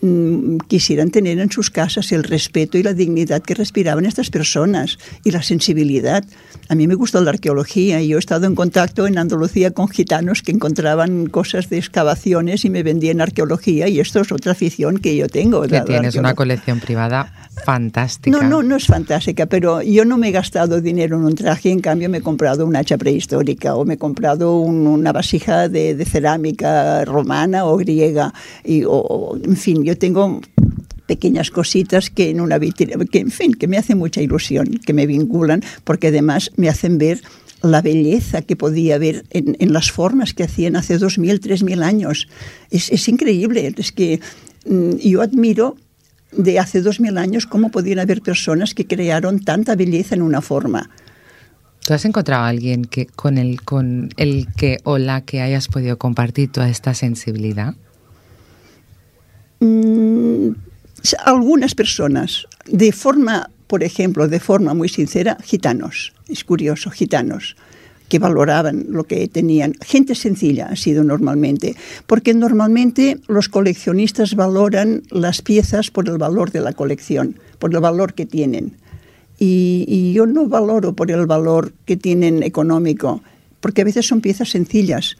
mmm, 0.01 0.57
quisieran 0.67 1.09
tener 1.09 1.39
en 1.39 1.51
sus 1.51 1.71
casas 1.71 2.11
el 2.11 2.23
respeto 2.23 2.77
y 2.77 2.83
la 2.83 2.93
dignidad 2.93 3.41
que 3.41 3.55
respiraban 3.55 4.05
estas 4.05 4.29
personas 4.29 4.99
y 5.23 5.31
la 5.31 5.41
sensibilidad. 5.41 6.23
A 6.67 6.75
mí 6.75 6.87
me 6.87 6.93
gusta 6.93 7.19
la 7.21 7.31
arqueología 7.31 7.99
y 8.01 8.09
yo 8.09 8.17
he 8.17 8.19
estado 8.19 8.45
en 8.45 8.53
contacto 8.53 9.07
en 9.07 9.17
Andalucía 9.17 9.71
con 9.71 9.87
gitanos 9.87 10.43
que 10.43 10.51
encontraban 10.51 11.25
cosas 11.27 11.69
de 11.69 11.79
excavaciones 11.79 12.63
y 12.63 12.69
me 12.69 12.83
vendían 12.83 13.21
arqueología 13.21 13.87
y 13.87 13.99
esto 13.99 14.19
es 14.19 14.31
otra 14.31 14.51
afición 14.51 14.99
que 14.99 15.15
yo 15.15 15.27
tengo. 15.27 15.63
Que 15.63 15.81
tienes 15.81 16.15
una 16.15 16.35
colección 16.35 16.79
privada 16.79 17.33
fantástica. 17.65 18.37
No, 18.37 18.47
no, 18.47 18.61
no 18.61 18.75
es 18.75 18.85
fantástica, 18.85 19.47
pero 19.47 19.81
yo 19.81 20.05
no 20.05 20.17
me 20.17 20.29
he 20.29 20.31
gastado 20.31 20.79
dinero 20.79 21.17
en 21.17 21.23
un 21.23 21.35
traje, 21.35 21.71
en 21.71 21.79
cambio 21.79 22.09
me 22.09 22.19
he 22.19 22.21
comprado 22.21 22.65
un 22.65 22.75
hacha 22.75 22.98
prehistórica 22.99 23.75
o 23.75 23.85
me 23.85 23.95
he 23.95 23.97
comprado 23.97 24.59
un, 24.59 24.85
una 24.85 25.11
vasija 25.11 25.67
de, 25.67 25.95
de, 25.95 26.05
cerámica 26.05 27.03
romana 27.05 27.65
o 27.65 27.75
griega. 27.77 28.31
Y, 28.63 28.83
o, 28.85 29.35
en 29.43 29.57
fin, 29.57 29.83
yo 29.83 29.97
tengo 29.97 30.41
pequeñas 31.07 31.49
cositas 31.49 32.11
que 32.11 32.29
en 32.29 32.39
una 32.39 32.59
vitrina, 32.59 33.03
que 33.05 33.19
en 33.19 33.31
fin, 33.31 33.55
que 33.55 33.67
me 33.67 33.77
hacen 33.79 33.97
mucha 33.97 34.21
ilusión, 34.21 34.67
que 34.85 34.93
me 34.93 35.07
vinculan, 35.07 35.63
porque 35.83 36.09
además 36.09 36.51
me 36.55 36.69
hacen 36.69 36.99
ver 36.99 37.21
la 37.63 37.81
belleza 37.81 38.43
que 38.43 38.55
podía 38.55 38.95
haber 38.95 39.25
en, 39.31 39.57
en 39.59 39.73
las 39.73 39.91
formas 39.91 40.35
que 40.35 40.43
hacían 40.43 40.75
hace 40.75 40.99
dos 40.99 41.17
mil, 41.17 41.39
tres 41.39 41.63
mil 41.63 41.81
años. 41.81 42.27
Es, 42.69 42.91
es 42.91 43.07
increíble, 43.07 43.73
es 43.75 43.91
que 43.91 44.19
mm, 44.65 44.97
yo 44.97 45.21
admiro 45.21 45.75
de 46.31 46.59
hace 46.59 46.81
dos 46.81 46.99
mil 46.99 47.17
años 47.17 47.47
cómo 47.47 47.71
podían 47.71 47.99
haber 47.99 48.21
personas 48.21 48.73
que 48.73 48.85
crearon 48.85 49.39
tanta 49.39 49.75
belleza 49.75 50.15
en 50.15 50.21
una 50.21 50.41
forma. 50.41 50.89
¿Tú 51.89 51.95
has 51.95 52.05
encontrado 52.05 52.43
a 52.43 52.49
alguien 52.49 52.85
que 52.85 53.07
con 53.07 53.39
el 53.39 53.63
con 53.63 54.11
el 54.17 54.45
que 54.55 54.77
o 54.83 54.99
la 54.99 55.21
que 55.21 55.41
hayas 55.41 55.67
podido 55.67 55.97
compartir 55.97 56.51
toda 56.51 56.69
esta 56.69 56.93
sensibilidad? 56.93 57.73
Mm, 59.59 60.49
algunas 61.25 61.73
personas, 61.73 62.45
de 62.67 62.91
forma, 62.91 63.49
por 63.65 63.83
ejemplo, 63.83 64.27
de 64.27 64.39
forma 64.39 64.75
muy 64.75 64.87
sincera, 64.87 65.35
gitanos. 65.43 66.13
Es 66.27 66.43
curioso, 66.43 66.91
gitanos 66.91 67.55
que 68.07 68.19
valoraban 68.19 68.85
lo 68.89 69.05
que 69.05 69.27
tenían. 69.27 69.73
Gente 69.81 70.13
sencilla 70.13 70.67
ha 70.67 70.75
sido 70.75 71.03
normalmente, 71.03 71.75
porque 72.05 72.35
normalmente 72.35 73.17
los 73.27 73.49
coleccionistas 73.49 74.35
valoran 74.35 75.01
las 75.09 75.41
piezas 75.41 75.89
por 75.89 76.07
el 76.07 76.19
valor 76.19 76.51
de 76.51 76.61
la 76.61 76.73
colección, 76.73 77.39
por 77.57 77.73
el 77.73 77.81
valor 77.81 78.13
que 78.13 78.27
tienen. 78.27 78.75
Y, 79.39 79.85
y, 79.87 80.13
yo 80.13 80.25
no 80.25 80.47
valoro 80.47 80.93
por 80.93 81.09
el 81.11 81.25
valor 81.25 81.71
que 81.85 81.95
tienen 81.95 82.43
económico, 82.43 83.21
porque 83.61 83.81
a 83.81 83.85
veces 83.85 84.05
son 84.05 84.21
piezas 84.21 84.49
sencillas. 84.49 85.15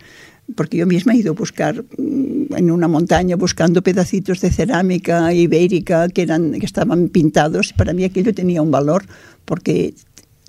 Porque 0.55 0.78
yo 0.78 0.88
misma 0.88 1.13
he 1.13 1.17
ido 1.17 1.32
a 1.32 1.36
buscar 1.36 1.86
en 1.97 2.72
una 2.72 2.88
montaña 2.88 3.36
buscando 3.36 3.84
pedacitos 3.84 4.41
de 4.41 4.51
cerámica 4.51 5.32
ibérica 5.32 6.09
que, 6.09 6.24
eran, 6.24 6.53
que 6.53 6.65
estaban 6.65 7.09
pintados. 7.09 7.72
Para 7.74 7.93
mí 7.93 8.03
aquello 8.03 8.34
tenía 8.34 8.61
un 8.61 8.72
valor 8.72 9.05
porque 9.45 9.93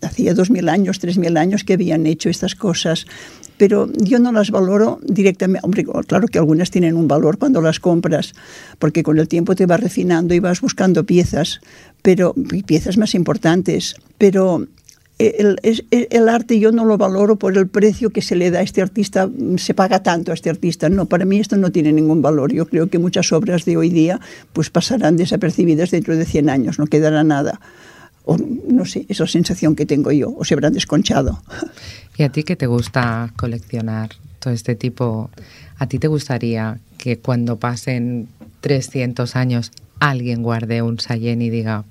hacía 0.02 0.34
dos 0.34 0.50
mil 0.50 0.68
años, 0.68 0.98
tres 0.98 1.18
mil 1.18 1.36
años 1.36 1.64
que 1.64 1.74
habían 1.74 2.06
hecho 2.06 2.30
estas 2.30 2.54
cosas, 2.54 3.06
pero 3.56 3.90
yo 3.92 4.18
no 4.18 4.32
las 4.32 4.50
valoro 4.50 4.98
directamente. 5.02 5.64
Hombre, 5.64 5.84
claro 6.06 6.26
que 6.28 6.38
algunas 6.38 6.70
tienen 6.70 6.96
un 6.96 7.06
valor 7.06 7.38
cuando 7.38 7.60
las 7.60 7.80
compras, 7.80 8.32
porque 8.78 9.02
con 9.02 9.18
el 9.18 9.28
tiempo 9.28 9.54
te 9.54 9.66
vas 9.66 9.80
refinando 9.80 10.34
y 10.34 10.40
vas 10.40 10.60
buscando 10.60 11.04
piezas, 11.04 11.60
pero 12.02 12.34
piezas 12.66 12.98
más 12.98 13.14
importantes, 13.14 13.96
pero 14.18 14.66
el, 15.20 15.58
el, 15.62 16.08
el, 16.10 16.28
arte 16.30 16.58
yo 16.58 16.72
no 16.72 16.86
lo 16.86 16.96
valoro 16.96 17.36
por 17.36 17.56
el 17.56 17.68
precio 17.68 18.08
que 18.08 18.22
se 18.22 18.36
le 18.36 18.50
da 18.50 18.60
a 18.60 18.62
este 18.62 18.80
artista, 18.80 19.28
se 19.58 19.74
paga 19.74 20.02
tanto 20.02 20.30
a 20.30 20.34
este 20.34 20.48
artista. 20.48 20.88
No, 20.88 21.06
para 21.06 21.26
mí 21.26 21.38
esto 21.38 21.58
no 21.58 21.70
tiene 21.70 21.92
ningún 21.92 22.22
valor. 22.22 22.52
Yo 22.52 22.66
creo 22.66 22.88
que 22.88 22.98
muchas 22.98 23.30
obras 23.32 23.66
de 23.66 23.76
hoy 23.76 23.90
día 23.90 24.18
pues 24.54 24.70
pasarán 24.70 25.18
desapercibidas 25.18 25.90
dentro 25.90 26.16
de 26.16 26.24
100 26.24 26.48
años, 26.48 26.78
no 26.78 26.86
quedará 26.86 27.22
nada. 27.22 27.60
O 28.24 28.38
no 28.38 28.86
sé, 28.86 29.04
esa 29.08 29.26
sensación 29.26 29.76
que 29.76 29.84
tengo 29.84 30.10
yo, 30.10 30.34
o 30.34 30.44
se 30.44 30.54
habrán 30.54 30.72
desconchado. 30.72 31.42
¿Y 32.16 32.22
a 32.22 32.30
ti 32.30 32.42
que 32.42 32.56
te 32.56 32.66
gusta 32.66 33.32
coleccionar 33.36 34.10
todo 34.38 34.54
este 34.54 34.74
tipo? 34.74 35.30
¿A 35.78 35.86
ti 35.86 35.98
te 35.98 36.08
gustaría 36.08 36.78
que 36.96 37.18
cuando 37.18 37.58
pasen 37.58 38.28
300 38.62 39.36
años 39.36 39.72
alguien 40.00 40.42
guarde 40.42 40.82
un 40.82 40.98
Sayen 40.98 41.42
y 41.42 41.50
diga, 41.50 41.84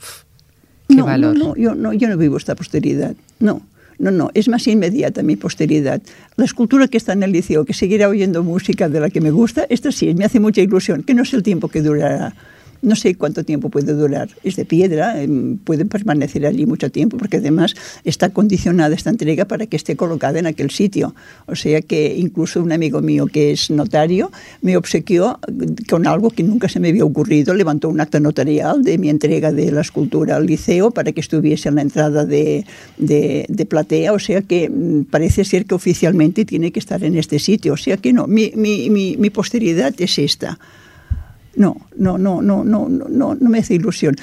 ¿qué 0.90 0.96
no, 0.96 1.06
valor? 1.06 1.38
No, 1.38 1.50
no, 1.50 1.56
yo 1.56 1.76
no, 1.76 1.94
yo 1.94 2.10
no 2.10 2.18
vivo 2.18 2.38
esta 2.38 2.56
posteridad, 2.56 3.16
no. 3.40 3.62
No, 4.00 4.12
no, 4.12 4.32
es 4.34 4.48
más 4.48 4.66
inmediata 4.66 5.24
mi 5.24 5.36
posteridad. 5.36 6.02
La 6.38 6.46
escultura 6.46 6.88
que 6.88 6.96
está 6.96 7.12
en 7.12 7.22
el 7.22 7.34
liceo, 7.34 7.66
que 7.66 7.74
seguirá 7.74 8.08
oyendo 8.08 8.44
música 8.44 8.88
de 8.88 9.02
la 9.02 9.10
que 9.10 9.20
me 9.20 9.30
gusta, 9.30 9.66
esta 9.70 9.92
sí, 9.92 10.14
me 10.14 10.24
hace 10.24 10.40
mucha 10.40 10.62
ilusión, 10.62 11.04
que 11.04 11.14
no 11.14 11.26
sé 11.26 11.36
el 11.36 11.44
tiempo 11.44 11.68
que 11.68 11.82
durará. 11.82 12.34
No 12.82 12.96
sé 12.96 13.16
cuánto 13.16 13.44
tiempo 13.44 13.70
puede 13.70 13.94
durar. 13.94 14.30
Es 14.44 14.56
de 14.56 14.66
piedra, 14.66 15.16
puede 15.64 15.86
permanecer 15.86 16.46
allí 16.46 16.66
mucho 16.66 16.90
tiempo, 16.92 17.18
porque 17.18 17.38
además 17.38 17.76
está 18.04 18.30
condicionada 18.30 18.96
esta 18.96 19.10
entrega 19.10 19.46
para 19.46 19.66
que 19.66 19.76
esté 19.76 19.96
colocada 19.96 20.40
en 20.40 20.48
aquel 20.48 20.72
sitio. 20.72 21.14
O 21.46 21.56
sea 21.56 21.82
que 21.82 22.16
incluso 22.18 22.62
un 22.62 22.72
amigo 22.72 23.02
mío 23.02 23.28
que 23.28 23.52
es 23.52 23.70
notario 23.70 24.32
me 24.62 24.78
obsequió 24.78 25.40
con 25.90 26.08
algo 26.08 26.30
que 26.30 26.44
nunca 26.44 26.70
se 26.70 26.80
me 26.80 26.90
había 26.90 27.04
ocurrido. 27.04 27.54
Levantó 27.54 27.90
un 27.90 28.00
acta 28.00 28.20
notarial 28.20 28.84
de 28.84 28.98
mi 28.98 29.10
entrega 29.10 29.52
de 29.52 29.72
la 29.72 29.82
escultura 29.82 30.38
al 30.38 30.46
liceo 30.46 30.92
para 30.92 31.12
que 31.12 31.20
estuviese 31.20 31.70
en 31.70 31.76
la 31.76 31.82
entrada 31.82 32.26
de, 32.26 32.66
de, 32.98 33.46
de 33.50 33.66
platea. 33.66 34.14
O 34.14 34.20
sea 34.20 34.42
que 34.42 34.72
parece 35.10 35.44
ser 35.44 35.66
que 35.66 35.76
oficialmente 35.76 36.46
tiene 36.46 36.72
que 36.72 36.80
estar 36.80 37.04
en 37.04 37.18
este 37.18 37.40
sitio. 37.40 37.74
O 37.74 37.78
sea 37.78 37.98
que 37.98 38.14
no, 38.14 38.28
mi, 38.28 38.52
mi, 38.56 38.90
mi, 38.90 39.18
mi 39.18 39.30
posteridad 39.30 39.94
es 39.98 40.18
esta. 40.18 40.60
No, 41.56 41.78
no, 41.98 42.18
no, 42.18 42.42
no, 42.42 42.64
no, 42.64 42.88
no, 42.88 43.36
no 43.36 43.50
me 43.50 43.60
hace 43.60 43.76
ilusión. 43.76 44.16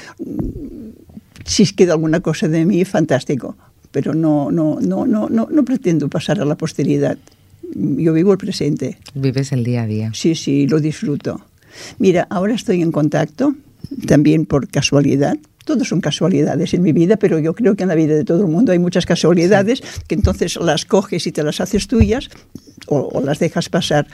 Si 1.45 1.67
queda 1.75 1.93
alguna 1.93 2.21
cosa 2.21 2.49
de 2.49 2.65
mí, 2.65 2.85
fantástico, 2.85 3.57
pero 3.91 4.15
no, 4.15 4.51
no, 4.51 4.79
no, 4.81 5.07
no, 5.07 5.29
no, 5.29 5.49
no 5.51 5.65
pretendo 5.65 6.09
pasar 6.09 6.41
a 6.41 6.45
la 6.45 6.57
posteridad. 6.57 7.19
Yo 7.75 8.13
vivo 8.13 8.33
el 8.33 8.39
presente. 8.39 8.99
Vives 9.15 9.53
el 9.53 9.65
día 9.65 9.83
a 9.83 9.87
día. 9.87 10.11
Sí, 10.15 10.35
sí, 10.35 10.67
lo 10.67 10.81
disfruto. 10.81 11.41
Mira, 11.99 12.27
ahora 12.31 12.55
estoy 12.55 12.83
en 12.83 12.93
contacto, 12.93 13.55
también 14.07 14.47
por 14.47 14.69
casualidad, 14.69 15.37
todo 15.67 15.85
son 15.85 16.01
casualidades 16.01 16.75
en 16.75 16.83
mi 16.83 16.93
vida, 16.93 17.17
pero 17.17 17.39
yo 17.39 17.53
creo 17.53 17.75
que 17.75 17.83
en 17.83 17.89
la 17.89 17.97
vida 17.97 18.15
de 18.15 18.25
todo 18.25 18.43
el 18.43 18.49
mundo 18.49 18.73
hay 18.73 18.79
muchas 18.79 19.05
casualidades 19.05 19.83
que 20.07 20.15
entonces 20.15 20.57
las 20.57 20.85
coges 20.85 21.27
y 21.27 21.33
te 21.33 21.43
las 21.43 21.61
haces 21.61 21.89
tuyas 21.89 22.31
o, 22.87 23.01
o 23.13 23.21
las 23.21 23.41
dejas 23.41 23.69
pasar. 23.69 24.07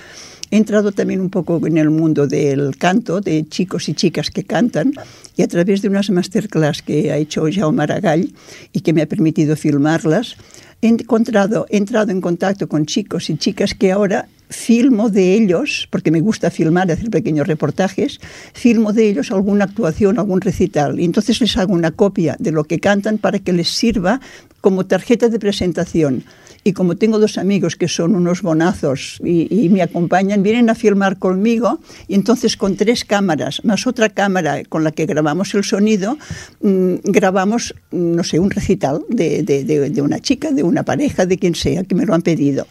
He 0.52 0.58
entrado 0.58 0.92
también 0.92 1.22
un 1.22 1.30
poco 1.30 1.66
en 1.66 1.78
el 1.78 1.88
mundo 1.88 2.26
del 2.26 2.76
canto, 2.76 3.22
de 3.22 3.48
chicos 3.48 3.88
y 3.88 3.94
chicas 3.94 4.30
que 4.30 4.44
cantan, 4.44 4.92
y 5.34 5.40
a 5.40 5.48
través 5.48 5.80
de 5.80 5.88
unas 5.88 6.10
masterclass 6.10 6.82
que 6.82 7.10
ha 7.10 7.16
hecho 7.16 7.46
Jaume 7.50 7.84
Aragall 7.84 8.34
y 8.70 8.80
que 8.82 8.92
me 8.92 9.00
ha 9.00 9.06
permitido 9.06 9.56
filmarlas, 9.56 10.36
he 10.82 10.88
encontrado, 10.88 11.64
he 11.70 11.78
entrado 11.78 12.12
en 12.12 12.20
contacto 12.20 12.68
con 12.68 12.84
chicos 12.84 13.30
y 13.30 13.38
chicas 13.38 13.72
que 13.72 13.92
ahora 13.92 14.28
filmo 14.50 15.08
de 15.08 15.32
ellos, 15.32 15.88
porque 15.88 16.10
me 16.10 16.20
gusta 16.20 16.50
filmar, 16.50 16.90
hacer 16.90 17.08
pequeños 17.08 17.46
reportajes, 17.46 18.20
filmo 18.52 18.92
de 18.92 19.08
ellos 19.08 19.30
alguna 19.30 19.64
actuación, 19.64 20.18
algún 20.18 20.42
recital, 20.42 21.00
y 21.00 21.06
entonces 21.06 21.40
les 21.40 21.56
hago 21.56 21.72
una 21.72 21.92
copia 21.92 22.36
de 22.38 22.52
lo 22.52 22.64
que 22.64 22.78
cantan 22.78 23.16
para 23.16 23.38
que 23.38 23.54
les 23.54 23.70
sirva 23.70 24.20
como 24.60 24.84
tarjeta 24.84 25.30
de 25.30 25.38
presentación. 25.38 26.24
Y 26.64 26.72
como 26.72 26.96
tengo 26.96 27.18
dos 27.18 27.38
amigos 27.38 27.76
que 27.76 27.88
son 27.88 28.14
unos 28.14 28.42
bonazos 28.42 29.20
y, 29.24 29.68
me 29.70 29.82
acompañan, 29.82 30.42
vienen 30.42 30.70
a 30.70 30.74
filmar 30.74 31.18
conmigo 31.18 31.80
y 32.06 32.14
entonces 32.14 32.56
con 32.56 32.76
tres 32.76 33.04
cámaras, 33.04 33.64
más 33.64 33.86
otra 33.86 34.08
cámara 34.08 34.62
con 34.68 34.84
la 34.84 34.92
que 34.92 35.06
grabamos 35.06 35.54
el 35.54 35.64
sonido, 35.64 36.18
mmm, 36.60 36.94
grabamos, 37.04 37.74
no 37.90 38.22
sé, 38.22 38.38
un 38.38 38.50
recital 38.50 39.04
de, 39.08 39.42
de, 39.42 39.64
de 39.64 40.02
una 40.02 40.20
chica, 40.20 40.52
de 40.52 40.62
una 40.62 40.84
pareja, 40.84 41.26
de 41.26 41.38
quien 41.38 41.54
sea, 41.54 41.84
que 41.84 41.94
me 41.94 42.06
lo 42.06 42.14
han 42.14 42.22
pedido. 42.22 42.66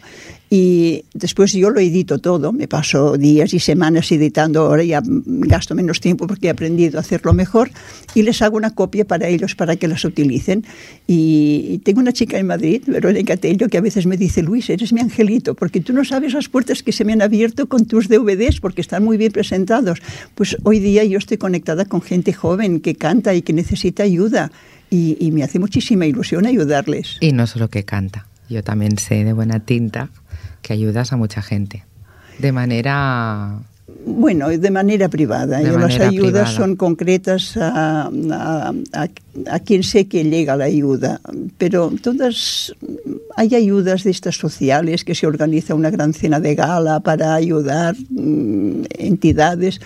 Y 0.54 1.06
después 1.14 1.52
yo 1.52 1.70
lo 1.70 1.80
edito 1.80 2.18
todo, 2.18 2.52
me 2.52 2.68
paso 2.68 3.16
días 3.16 3.54
y 3.54 3.58
semanas 3.58 4.12
editando, 4.12 4.60
ahora 4.60 4.84
ya 4.84 5.00
gasto 5.02 5.74
menos 5.74 5.98
tiempo 5.98 6.26
porque 6.26 6.48
he 6.48 6.50
aprendido 6.50 6.98
a 6.98 7.00
hacerlo 7.00 7.32
mejor 7.32 7.70
y 8.14 8.20
les 8.20 8.42
hago 8.42 8.58
una 8.58 8.74
copia 8.74 9.06
para 9.06 9.28
ellos 9.28 9.54
para 9.54 9.76
que 9.76 9.88
las 9.88 10.04
utilicen. 10.04 10.66
Y 11.06 11.80
tengo 11.84 12.00
una 12.00 12.12
chica 12.12 12.38
en 12.38 12.48
Madrid, 12.48 12.82
Verónica 12.86 13.38
Tello, 13.38 13.70
que 13.70 13.78
a 13.78 13.80
veces 13.80 14.04
me 14.04 14.18
dice, 14.18 14.42
Luis, 14.42 14.68
eres 14.68 14.92
mi 14.92 15.00
angelito, 15.00 15.54
porque 15.54 15.80
tú 15.80 15.94
no 15.94 16.04
sabes 16.04 16.34
las 16.34 16.50
puertas 16.50 16.82
que 16.82 16.92
se 16.92 17.06
me 17.06 17.14
han 17.14 17.22
abierto 17.22 17.66
con 17.66 17.86
tus 17.86 18.08
DVDs 18.08 18.60
porque 18.60 18.82
están 18.82 19.04
muy 19.04 19.16
bien 19.16 19.32
presentados. 19.32 20.02
Pues 20.34 20.58
hoy 20.64 20.80
día 20.80 21.02
yo 21.04 21.16
estoy 21.16 21.38
conectada 21.38 21.86
con 21.86 22.02
gente 22.02 22.34
joven 22.34 22.80
que 22.80 22.94
canta 22.94 23.34
y 23.34 23.40
que 23.40 23.54
necesita 23.54 24.02
ayuda 24.02 24.52
y, 24.90 25.16
y 25.18 25.32
me 25.32 25.44
hace 25.44 25.58
muchísima 25.58 26.04
ilusión 26.04 26.44
ayudarles. 26.44 27.16
Y 27.20 27.32
no 27.32 27.46
solo 27.46 27.70
que 27.70 27.84
canta, 27.84 28.26
yo 28.50 28.62
también 28.62 28.98
sé 28.98 29.24
de 29.24 29.32
buena 29.32 29.60
tinta 29.60 30.10
que 30.62 30.72
ayudas 30.72 31.12
a 31.12 31.16
mucha 31.16 31.42
gente. 31.42 31.84
De 32.38 32.52
manera 32.52 33.60
bueno, 34.04 34.48
de 34.48 34.70
manera 34.70 35.08
privada. 35.08 35.58
De 35.58 35.70
manera 35.72 35.88
las 35.88 36.00
ayudas 36.00 36.32
privada. 36.32 36.46
son 36.46 36.76
concretas 36.76 37.56
a, 37.56 38.06
a, 38.06 38.72
a, 38.92 39.08
a, 39.50 39.58
quien 39.60 39.82
sé 39.82 40.06
que 40.08 40.24
llega 40.24 40.56
la 40.56 40.64
ayuda, 40.64 41.20
pero 41.58 41.92
todas 42.02 42.74
hay 43.36 43.54
ayudas 43.54 44.04
de 44.04 44.10
estas 44.10 44.36
sociales 44.36 45.04
que 45.04 45.14
se 45.14 45.26
organiza 45.26 45.74
una 45.74 45.90
gran 45.90 46.12
cena 46.12 46.40
de 46.40 46.54
gala 46.54 47.00
para 47.00 47.34
ayudar 47.34 47.96
mmm, 48.10 48.84
entidades. 48.98 49.80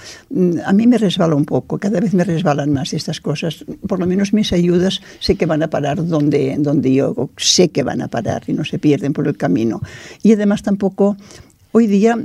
A 0.64 0.73
mí 0.73 0.87
me 0.87 0.99
resbala 0.99 1.35
un 1.35 1.45
poco, 1.45 1.79
cada 1.79 2.01
vez 2.01 2.14
me 2.14 2.25
resbalan 2.25 2.73
más 2.73 2.93
estas 2.93 3.21
cosas. 3.21 3.64
Por 3.87 4.01
lo 4.01 4.07
menos 4.07 4.33
mis 4.33 4.53
ayudas 4.53 5.01
sé 5.21 5.37
que 5.37 5.47
van 5.47 5.62
a 5.62 5.69
parar 5.69 6.05
donde, 6.07 6.57
donde 6.59 6.93
yo 6.95 7.31
sé 7.37 7.69
que 7.69 7.83
van 7.83 8.03
a 8.03 8.09
parar 8.09 8.43
y 8.47 8.53
no 8.53 8.64
se 8.64 8.79
pierden 8.79 9.12
por 9.12 9.29
el 9.29 9.37
camino. 9.37 9.81
Y 10.23 10.33
además 10.33 10.62
tampoco 10.62 11.17
hoy 11.73 11.87
día 11.87 12.19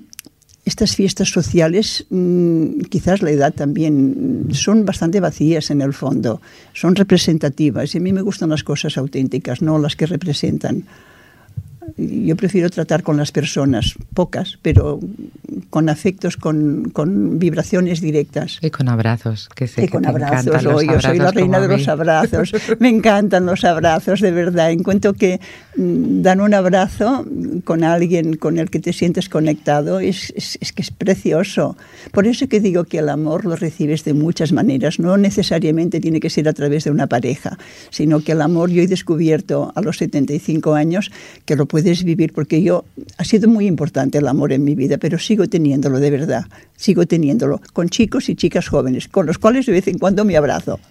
estas 0.66 0.95
fiestas 0.95 1.30
sociales, 1.30 2.05
mmm, 2.09 2.82
quizás 2.89 3.22
la 3.22 3.32
edad 3.32 3.53
también, 3.53 4.49
son 4.51 4.86
bastante 4.86 5.20
vacías 5.20 5.72
en 5.72 5.82
el 5.82 5.93
fondo, 5.93 6.41
son 6.74 6.95
representativas 6.95 7.95
y 7.95 7.97
a 7.97 8.01
mí 8.01 8.14
me 8.14 8.22
gustan 8.22 8.49
las 8.49 8.64
cosas 8.64 8.97
auténticas, 8.97 9.62
no 9.62 9.80
las 9.80 9.95
que 9.95 10.05
representan. 10.05 10.86
Yo 11.97 12.36
prefiero 12.36 12.69
tratar 12.69 13.03
con 13.03 13.17
las 13.17 13.32
personas, 13.32 13.95
pocas, 14.13 14.59
pero 14.61 14.99
con 15.69 15.89
afectos, 15.89 16.38
con, 16.38 16.89
con 16.91 17.39
vibraciones 17.39 18.01
directas. 18.01 18.59
Y 18.61 18.69
con 18.69 18.88
abrazos, 18.88 19.49
que 19.55 19.67
sé 19.67 19.84
y 19.84 19.86
que 19.86 19.91
con 19.91 20.03
te 20.03 20.09
abrazos, 20.09 20.47
encantan 20.47 20.63
los 20.63 20.75
oh, 20.75 20.82
yo 20.82 21.01
soy 21.01 21.17
la 21.17 21.29
abrazos 21.29 21.36
reina 21.36 21.59
de 21.59 21.67
los 21.67 21.88
abrazos. 21.88 22.53
Me 22.79 22.89
encantan 22.89 23.45
los 23.45 23.63
abrazos, 23.63 24.21
de 24.21 24.32
verdad. 24.32 24.71
Encuentro 24.71 25.13
que 25.13 25.39
mm, 25.75 26.21
dan 26.21 26.39
un 26.41 26.53
abrazo 26.53 27.25
con 27.63 27.84
alguien 27.84 28.36
con 28.36 28.59
el 28.59 28.69
que 28.69 28.79
te 28.79 28.93
sientes 28.93 29.27
conectado 29.27 29.99
es, 29.99 30.32
es, 30.36 30.57
es 30.61 30.71
que 30.73 30.82
es 30.84 30.91
precioso. 30.91 31.77
Por 32.11 32.27
eso 32.27 32.47
que 32.47 32.59
digo 32.59 32.84
que 32.86 32.99
el 32.99 33.09
amor 33.09 33.45
lo 33.45 33.55
recibes 33.55 34.03
de 34.03 34.13
muchas 34.13 34.51
maneras. 34.51 34.99
No 34.99 35.17
necesariamente 35.17 35.99
tiene 35.99 36.19
que 36.19 36.29
ser 36.29 36.47
a 36.47 36.53
través 36.53 36.84
de 36.84 36.91
una 36.91 37.07
pareja, 37.07 37.57
sino 37.89 38.21
que 38.21 38.34
el 38.34 38.41
amor 38.41 38.69
yo 38.69 38.82
he 38.82 38.88
descubierto 38.88 39.71
a 39.75 39.82
los 39.82 39.97
75 39.97 40.75
años 40.75 41.11
que 41.45 41.55
lo 41.55 41.65
puedes 41.72 42.03
vivir 42.03 42.34
porque 42.34 42.61
yo 42.61 42.84
ha 43.17 43.24
sido 43.24 43.47
muy 43.47 43.65
importante 43.65 44.17
el 44.17 44.28
amor 44.28 44.51
en 44.51 44.61
mi 44.65 44.76
vida, 44.76 44.97
pero 44.97 45.17
sigo 45.17 45.47
teniéndolo 45.47 46.01
de 46.01 46.11
verdad, 46.11 46.43
sigo 46.76 47.05
teniéndolo 47.05 47.61
con 47.72 47.88
chicos 47.88 48.28
y 48.28 48.36
chicas 48.36 48.67
jóvenes, 48.67 49.07
con 49.07 49.26
los 49.26 49.38
cuales 49.38 49.67
de 49.67 49.72
vez 49.72 49.88
en 49.88 49.97
cuando 49.97 50.26
me 50.26 50.36
abrazo. 50.36 50.82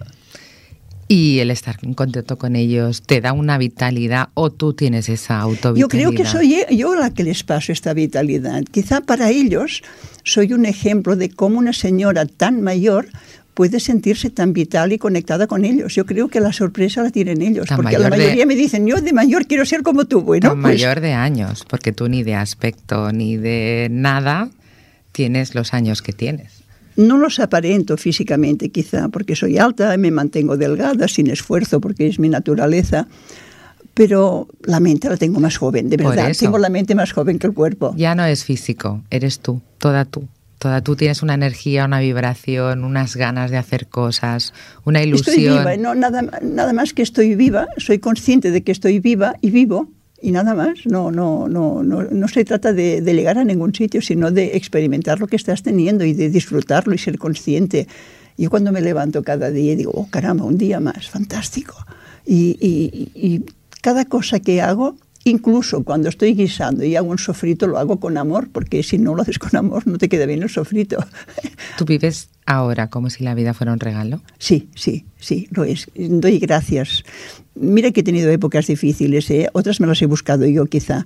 Y 1.07 1.37
el 1.37 1.51
estar 1.51 1.77
en 1.83 1.93
contacto 1.93 2.39
con 2.39 2.55
ellos 2.55 3.03
te 3.03 3.21
da 3.21 3.31
una 3.31 3.59
vitalidad 3.59 4.29
o 4.33 4.49
tú 4.49 4.73
tienes 4.73 5.07
esa 5.07 5.39
autovitalidad. 5.39 5.81
Yo 5.81 5.87
creo 5.87 6.11
que 6.13 6.25
soy 6.25 6.65
yo 6.71 6.95
la 6.95 7.13
que 7.13 7.25
les 7.25 7.43
paso 7.43 7.71
esta 7.71 7.93
vitalidad. 7.93 8.63
Quizá 8.63 9.01
para 9.01 9.29
ellos 9.29 9.83
soy 10.23 10.53
un 10.53 10.65
ejemplo 10.65 11.15
de 11.15 11.29
cómo 11.29 11.59
una 11.59 11.73
señora 11.73 12.25
tan 12.25 12.61
mayor 12.61 13.07
puede 13.53 13.79
sentirse 13.79 14.29
tan 14.29 14.53
vital 14.53 14.93
y 14.93 14.97
conectada 14.97 15.47
con 15.47 15.65
ellos. 15.65 15.93
Yo 15.95 16.05
creo 16.05 16.29
que 16.29 16.39
la 16.39 16.53
sorpresa 16.53 17.03
la 17.03 17.09
tienen 17.09 17.41
ellos, 17.41 17.67
Tan 17.67 17.77
porque 17.81 17.97
la 17.97 18.05
de- 18.09 18.17
mayoría 18.17 18.45
me 18.45 18.55
dicen, 18.55 18.87
yo 18.87 19.01
de 19.01 19.13
mayor 19.13 19.45
quiero 19.45 19.65
ser 19.65 19.83
como 19.83 20.05
tú. 20.05 20.21
Bueno, 20.21 20.49
Tan 20.49 20.61
pues, 20.61 20.73
mayor 20.75 21.01
de 21.01 21.13
años, 21.13 21.65
porque 21.69 21.91
tú 21.91 22.07
ni 22.07 22.23
de 22.23 22.35
aspecto 22.35 23.11
ni 23.11 23.37
de 23.37 23.87
nada 23.91 24.49
tienes 25.11 25.55
los 25.55 25.73
años 25.73 26.01
que 26.01 26.13
tienes. 26.13 26.61
No 26.95 27.17
los 27.17 27.39
aparento 27.39 27.97
físicamente, 27.97 28.69
quizá, 28.69 29.09
porque 29.09 29.35
soy 29.35 29.57
alta 29.57 29.95
me 29.97 30.11
mantengo 30.11 30.57
delgada, 30.57 31.07
sin 31.07 31.29
esfuerzo, 31.29 31.79
porque 31.79 32.07
es 32.07 32.19
mi 32.19 32.29
naturaleza. 32.29 33.07
Pero 33.93 34.47
la 34.63 34.79
mente 34.79 35.09
la 35.09 35.17
tengo 35.17 35.39
más 35.41 35.57
joven, 35.57 35.89
de 35.89 35.97
verdad. 35.97 36.31
Tengo 36.37 36.57
la 36.57 36.69
mente 36.69 36.95
más 36.95 37.11
joven 37.11 37.37
que 37.39 37.47
el 37.47 37.53
cuerpo. 37.53 37.93
Ya 37.97 38.15
no 38.15 38.23
es 38.23 38.45
físico, 38.45 39.03
eres 39.09 39.39
tú, 39.39 39.61
toda 39.79 40.05
tú. 40.05 40.27
Toda 40.61 40.83
tú 40.83 40.95
tienes 40.95 41.23
una 41.23 41.33
energía, 41.33 41.85
una 41.85 41.99
vibración, 41.99 42.83
unas 42.83 43.15
ganas 43.15 43.49
de 43.49 43.57
hacer 43.57 43.87
cosas, 43.87 44.53
una 44.85 45.01
ilusión. 45.01 45.35
Estoy 45.35 45.57
viva, 45.57 45.77
no, 45.77 45.95
nada, 45.95 46.21
nada 46.43 46.71
más 46.71 46.93
que 46.93 47.01
estoy 47.01 47.33
viva, 47.33 47.69
soy 47.77 47.97
consciente 47.97 48.51
de 48.51 48.61
que 48.61 48.71
estoy 48.71 48.99
viva 48.99 49.33
y 49.41 49.49
vivo, 49.49 49.89
y 50.21 50.29
nada 50.29 50.53
más. 50.53 50.85
No, 50.85 51.09
no, 51.09 51.47
no, 51.47 51.81
no, 51.81 52.03
no 52.03 52.27
se 52.27 52.45
trata 52.45 52.73
de, 52.73 53.01
de 53.01 53.13
llegar 53.15 53.39
a 53.39 53.43
ningún 53.43 53.73
sitio, 53.73 54.03
sino 54.03 54.29
de 54.29 54.55
experimentar 54.55 55.19
lo 55.19 55.25
que 55.25 55.35
estás 55.35 55.63
teniendo 55.63 56.05
y 56.05 56.13
de 56.13 56.29
disfrutarlo 56.29 56.93
y 56.93 56.99
ser 56.99 57.17
consciente. 57.17 57.87
Yo 58.37 58.51
cuando 58.51 58.71
me 58.71 58.81
levanto 58.81 59.23
cada 59.23 59.49
día 59.49 59.75
digo, 59.75 59.89
oh 59.95 60.09
caramba, 60.11 60.45
un 60.45 60.59
día 60.59 60.79
más, 60.79 61.09
fantástico. 61.09 61.75
Y, 62.23 62.55
y, 62.61 63.09
y 63.15 63.45
cada 63.81 64.05
cosa 64.05 64.39
que 64.39 64.61
hago, 64.61 64.95
incluso 65.23 65.83
cuando 65.83 66.09
estoy 66.09 66.33
guisando 66.33 66.83
y 66.83 66.95
hago 66.95 67.09
un 67.09 67.17
sofrito, 67.17 67.67
lo 67.67 67.77
hago 67.77 67.99
con 67.99 68.17
amor, 68.17 68.49
porque 68.51 68.83
si 68.83 68.97
no 68.97 69.15
lo 69.15 69.21
haces 69.21 69.39
con 69.39 69.55
amor 69.55 69.87
no 69.87 69.97
te 69.97 70.09
queda 70.09 70.25
bien 70.25 70.43
el 70.43 70.49
sofrito. 70.49 70.97
¿Tú 71.77 71.85
vives 71.85 72.29
ahora 72.45 72.89
como 72.89 73.09
si 73.09 73.23
la 73.23 73.35
vida 73.35 73.53
fuera 73.53 73.73
un 73.73 73.79
regalo? 73.79 74.21
Sí, 74.37 74.69
sí, 74.75 75.05
sí, 75.19 75.47
lo 75.51 75.63
es. 75.63 75.87
Doy 75.95 76.39
gracias. 76.39 77.03
Mira 77.55 77.91
que 77.91 78.01
he 78.01 78.03
tenido 78.03 78.29
épocas 78.31 78.67
difíciles, 78.67 79.29
¿eh? 79.29 79.49
otras 79.53 79.79
me 79.79 79.87
las 79.87 80.01
he 80.01 80.05
buscado 80.05 80.45
yo 80.45 80.65
quizá, 80.65 81.05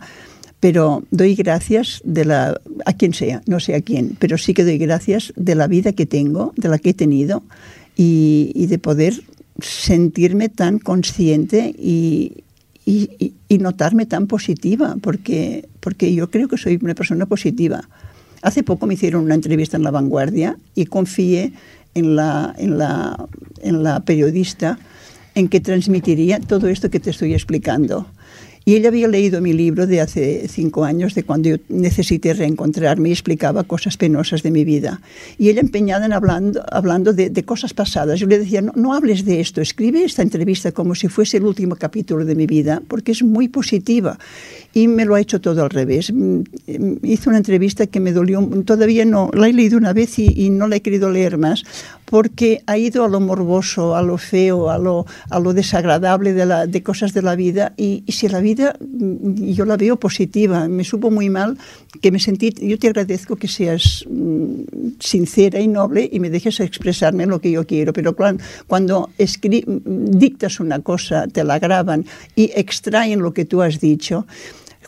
pero 0.60 1.04
doy 1.12 1.36
gracias 1.36 2.02
de 2.06 2.26
la, 2.26 2.60
a 2.86 2.94
quien 2.94 3.14
sea, 3.14 3.42
no 3.46 3.60
sé 3.60 3.76
a 3.76 3.82
quién, 3.82 4.16
pero 4.20 4.38
sí 4.38 4.54
que 4.54 4.64
doy 4.64 4.78
gracias 4.78 5.34
de 5.36 5.56
la 5.56 5.68
vida 5.68 5.94
que 5.94 6.06
tengo, 6.06 6.54
de 6.56 6.70
la 6.70 6.78
que 6.78 6.92
he 6.92 6.94
tenido 6.94 7.44
y, 7.96 8.52
y 8.56 8.68
de 8.68 8.78
poder 8.80 9.22
sentirme 9.62 10.50
tan 10.50 10.80
consciente 10.80 11.74
y, 11.78 12.45
y, 12.86 13.10
y, 13.20 13.34
y 13.50 13.58
notarme 13.58 14.06
tan 14.06 14.28
positiva, 14.28 14.96
porque, 15.02 15.68
porque 15.80 16.14
yo 16.14 16.30
creo 16.30 16.48
que 16.48 16.58
soy 16.58 16.80
una 16.82 16.96
persona 16.96 17.26
positiva. 17.26 17.90
Hace 18.42 18.62
poco 18.62 18.86
me 18.86 18.94
hicieron 18.94 19.24
una 19.24 19.36
entrevista 19.36 19.76
en 19.76 19.84
La 19.84 19.92
Vanguardia 19.92 20.58
y 20.76 20.86
confié 20.86 21.54
en 21.96 22.16
la, 22.16 22.54
en 22.58 22.78
la, 22.78 23.26
en 23.62 23.84
la 23.84 24.02
periodista 24.02 24.78
en 25.34 25.50
que 25.50 25.60
transmitiría 25.60 26.40
todo 26.40 26.68
esto 26.68 26.90
que 26.90 27.00
te 27.00 27.10
estoy 27.10 27.34
explicando. 27.34 28.08
Y 28.68 28.74
ella 28.74 28.90
había 28.90 29.08
leído 29.08 29.42
mi 29.42 29.54
libro 29.54 29.86
de 29.86 30.02
hace 30.02 30.48
cinco 30.48 30.86
años, 30.86 31.14
de 31.14 31.22
cuando 31.22 31.50
yo 31.50 31.58
necesité 31.70 32.34
reencontrarme 32.34 33.10
y 33.10 33.12
explicaba 33.12 33.64
cosas 33.64 33.96
penosas 33.96 34.42
de 34.42 34.50
mi 34.50 34.66
vida. 34.66 35.02
Y 35.38 35.50
ella 35.50 35.62
empeñada 35.62 36.08
en 36.08 36.14
hablando, 36.14 36.64
hablando 36.72 37.14
de, 37.14 37.30
de 37.30 37.44
cosas 37.44 37.76
pasadas. 37.76 38.20
Yo 38.20 38.26
le 38.26 38.40
decía, 38.40 38.62
no, 38.62 38.74
no 38.76 38.96
hables 38.96 39.24
de 39.24 39.40
esto, 39.40 39.62
escribe 39.62 40.04
esta 40.04 40.24
entrevista 40.24 40.72
como 40.72 40.96
si 40.96 41.10
fuese 41.10 41.38
el 41.38 41.46
último 41.46 41.76
capítulo 41.76 42.26
de 42.26 42.34
mi 42.34 42.48
vida, 42.48 42.82
porque 42.88 43.12
es 43.12 43.22
muy 43.22 43.50
positiva. 43.50 44.18
Y 44.76 44.90
me 44.90 45.06
lo 45.06 45.16
ha 45.16 45.22
hecho 45.22 45.40
todo 45.40 45.64
al 45.64 45.70
revés. 45.70 46.12
Mm, 46.14 46.42
mm, 46.68 46.98
Hizo 47.04 47.30
una 47.30 47.38
entrevista 47.38 47.88
que 47.88 48.02
me 48.02 48.12
dolió, 48.12 48.46
todavía 48.66 49.06
no, 49.06 49.32
la 49.34 49.48
he 49.48 49.54
leído 49.54 49.78
una 49.78 49.94
vez 49.94 50.20
y, 50.20 50.28
y 50.36 50.50
no 50.50 50.68
la 50.68 50.76
he 50.76 50.82
querido 50.82 51.10
leer 51.10 51.38
más, 51.38 51.64
porque 52.04 52.62
ha 52.68 52.78
ido 52.78 53.06
a 53.06 53.08
lo 53.08 53.22
morboso, 53.22 53.96
a 53.96 54.04
lo 54.04 54.18
feo, 54.18 54.70
a 54.70 54.78
lo, 54.78 55.06
a 55.30 55.40
lo 55.40 55.54
desagradable 55.54 56.34
de, 56.34 56.46
la, 56.46 56.68
de 56.68 56.84
cosas 56.84 57.14
de 57.14 57.22
la 57.22 57.36
vida. 57.38 57.74
Y, 57.78 58.04
y 58.06 58.12
si 58.12 58.28
la 58.28 58.42
vida 58.42 58.76
mm, 58.82 59.54
yo 59.54 59.64
la 59.64 59.78
veo 59.78 59.96
positiva, 59.98 60.68
me 60.68 60.84
supo 60.84 61.10
muy 61.10 61.30
mal 61.30 61.58
que 62.02 62.12
me 62.12 62.20
sentí, 62.20 62.54
yo 62.60 62.78
te 62.78 62.88
agradezco 62.88 63.38
que 63.38 63.48
seas 63.48 64.06
sincera 65.00 65.62
y 65.62 65.70
noble 65.70 66.10
y 66.12 66.20
me 66.20 66.30
dejes 66.30 66.60
expresarme 66.60 67.26
lo 67.26 67.40
que 67.40 67.50
yo 67.50 67.66
quiero, 67.66 67.94
pero 67.94 68.14
cuando, 68.14 68.44
cuando 68.68 69.10
dictas 69.18 70.60
una 70.60 70.80
cosa, 70.80 71.28
te 71.28 71.46
la 71.46 71.60
graban 71.60 72.06
y 72.36 72.52
extraen 72.56 73.22
lo 73.22 73.34
que 73.34 73.46
tú 73.46 73.62
has 73.62 73.80
dicho, 73.80 74.26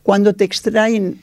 cuando 0.08 0.34
te 0.34 0.45
extraen 0.45 1.20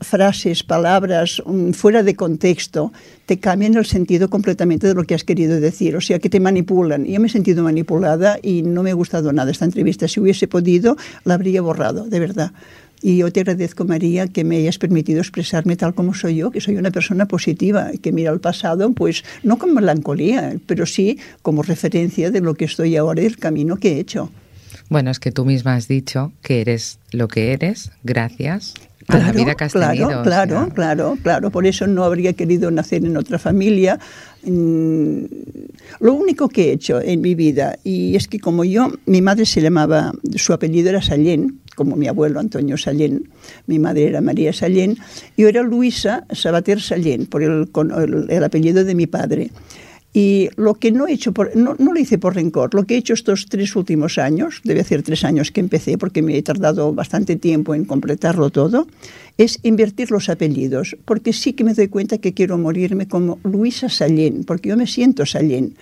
frases, 0.00 0.64
palabras 0.64 1.40
mm, 1.46 1.70
fuera 1.70 2.02
de 2.02 2.16
contexto, 2.16 2.92
te 3.26 3.38
cambian 3.38 3.74
el 3.74 3.86
sentido 3.86 4.28
completamente 4.28 4.88
de 4.88 4.94
lo 4.94 5.04
que 5.04 5.14
has 5.14 5.22
querido 5.22 5.60
decir, 5.60 5.94
o 5.94 6.00
sea 6.00 6.18
que 6.18 6.28
te 6.28 6.40
manipulan. 6.40 7.04
Yo 7.04 7.20
me 7.20 7.28
he 7.28 7.30
sentido 7.30 7.62
manipulada 7.62 8.40
y 8.42 8.62
no 8.62 8.82
me 8.82 8.90
ha 8.90 8.94
gustado 8.94 9.32
nada 9.32 9.52
esta 9.52 9.66
entrevista. 9.66 10.08
Si 10.08 10.18
hubiese 10.18 10.48
podido, 10.48 10.96
la 11.22 11.34
habría 11.34 11.62
borrado, 11.62 12.06
de 12.06 12.18
verdad. 12.18 12.50
Y 13.00 13.18
yo 13.18 13.30
te 13.30 13.38
agradezco, 13.38 13.84
María, 13.84 14.26
que 14.26 14.42
me 14.42 14.56
hayas 14.56 14.78
permitido 14.78 15.20
expresarme 15.20 15.76
tal 15.76 15.94
como 15.94 16.12
soy 16.12 16.34
yo, 16.34 16.50
que 16.50 16.60
soy 16.60 16.76
una 16.76 16.90
persona 16.90 17.26
positiva, 17.26 17.92
que 18.02 18.10
mira 18.10 18.32
al 18.32 18.40
pasado, 18.40 18.90
pues 18.94 19.22
no 19.44 19.58
con 19.58 19.72
melancolía, 19.74 20.56
pero 20.66 20.86
sí 20.86 21.20
como 21.42 21.62
referencia 21.62 22.32
de 22.32 22.40
lo 22.40 22.54
que 22.54 22.64
estoy 22.64 22.96
ahora 22.96 23.22
y 23.22 23.26
el 23.26 23.38
camino 23.38 23.76
que 23.76 23.92
he 23.92 24.00
hecho. 24.00 24.32
Bueno, 24.90 25.10
es 25.10 25.18
que 25.18 25.32
tú 25.32 25.44
misma 25.44 25.74
has 25.74 25.88
dicho 25.88 26.32
que 26.42 26.60
eres 26.60 26.98
lo 27.10 27.28
que 27.28 27.52
eres 27.52 27.90
gracias 28.02 28.74
a 29.08 29.18
la 29.18 29.32
vida 29.32 29.54
que 29.54 29.64
has 29.64 29.72
claro, 29.72 29.92
tenido. 29.92 30.20
o 30.20 30.22
Claro, 30.22 30.64
sea, 30.64 30.74
claro, 30.74 31.18
claro. 31.22 31.50
Por 31.50 31.66
eso 31.66 31.86
no 31.86 32.04
habría 32.04 32.32
querido 32.34 32.70
nacer 32.70 33.04
en 33.04 33.16
otra 33.16 33.38
familia. 33.38 33.98
Mm, 34.44 35.24
Lo 36.00 36.14
único 36.14 36.48
que 36.48 36.68
he 36.68 36.72
hecho 36.72 37.00
en 37.00 37.20
mi 37.20 37.34
vida, 37.34 37.78
y 37.84 38.16
es 38.16 38.28
que 38.28 38.38
como 38.40 38.64
yo, 38.64 38.92
mi 39.06 39.20
madre 39.22 39.46
se 39.46 39.60
llamaba, 39.60 40.12
su 40.36 40.52
apellido 40.52 40.88
era 40.90 41.00
Sallén, 41.02 41.60
como 41.76 41.96
mi 41.96 42.08
abuelo 42.08 42.40
Antonio 42.40 42.76
Sallén, 42.76 43.28
mi 43.66 43.78
madre 43.78 44.06
era 44.08 44.20
María 44.20 44.52
Sallén, 44.52 44.96
yo 45.36 45.48
era 45.48 45.62
Luisa 45.62 46.24
Sabater 46.30 46.80
Sallén, 46.80 47.26
por 47.26 47.42
el, 47.42 47.68
el- 47.98 48.26
el 48.30 48.44
apellido 48.44 48.84
de 48.84 48.94
mi 48.94 49.06
padre. 49.06 49.50
Y 50.16 50.48
lo 50.54 50.74
que 50.74 50.92
no 50.92 51.08
he 51.08 51.12
hecho, 51.12 51.32
por, 51.32 51.56
no, 51.56 51.74
no 51.76 51.92
lo 51.92 51.98
hice 51.98 52.18
por 52.18 52.36
rencor, 52.36 52.72
lo 52.72 52.84
que 52.84 52.94
he 52.94 52.98
hecho 52.98 53.14
estos 53.14 53.46
tres 53.46 53.74
últimos 53.74 54.16
años, 54.16 54.60
debe 54.62 54.80
hacer 54.80 55.02
tres 55.02 55.24
años 55.24 55.50
que 55.50 55.58
empecé 55.58 55.98
porque 55.98 56.22
me 56.22 56.38
he 56.38 56.42
tardado 56.42 56.92
bastante 56.92 57.34
tiempo 57.34 57.74
en 57.74 57.84
completarlo 57.84 58.50
todo, 58.50 58.86
es 59.38 59.58
invertir 59.64 60.12
los 60.12 60.28
apellidos, 60.28 60.96
porque 61.04 61.32
sí 61.32 61.54
que 61.54 61.64
me 61.64 61.74
doy 61.74 61.88
cuenta 61.88 62.18
que 62.18 62.32
quiero 62.32 62.56
morirme 62.58 63.08
como 63.08 63.40
Luisa 63.42 63.88
Sallén, 63.88 64.44
porque 64.44 64.68
yo 64.68 64.76
me 64.76 64.86
siento 64.86 65.26
Sallén. 65.26 65.74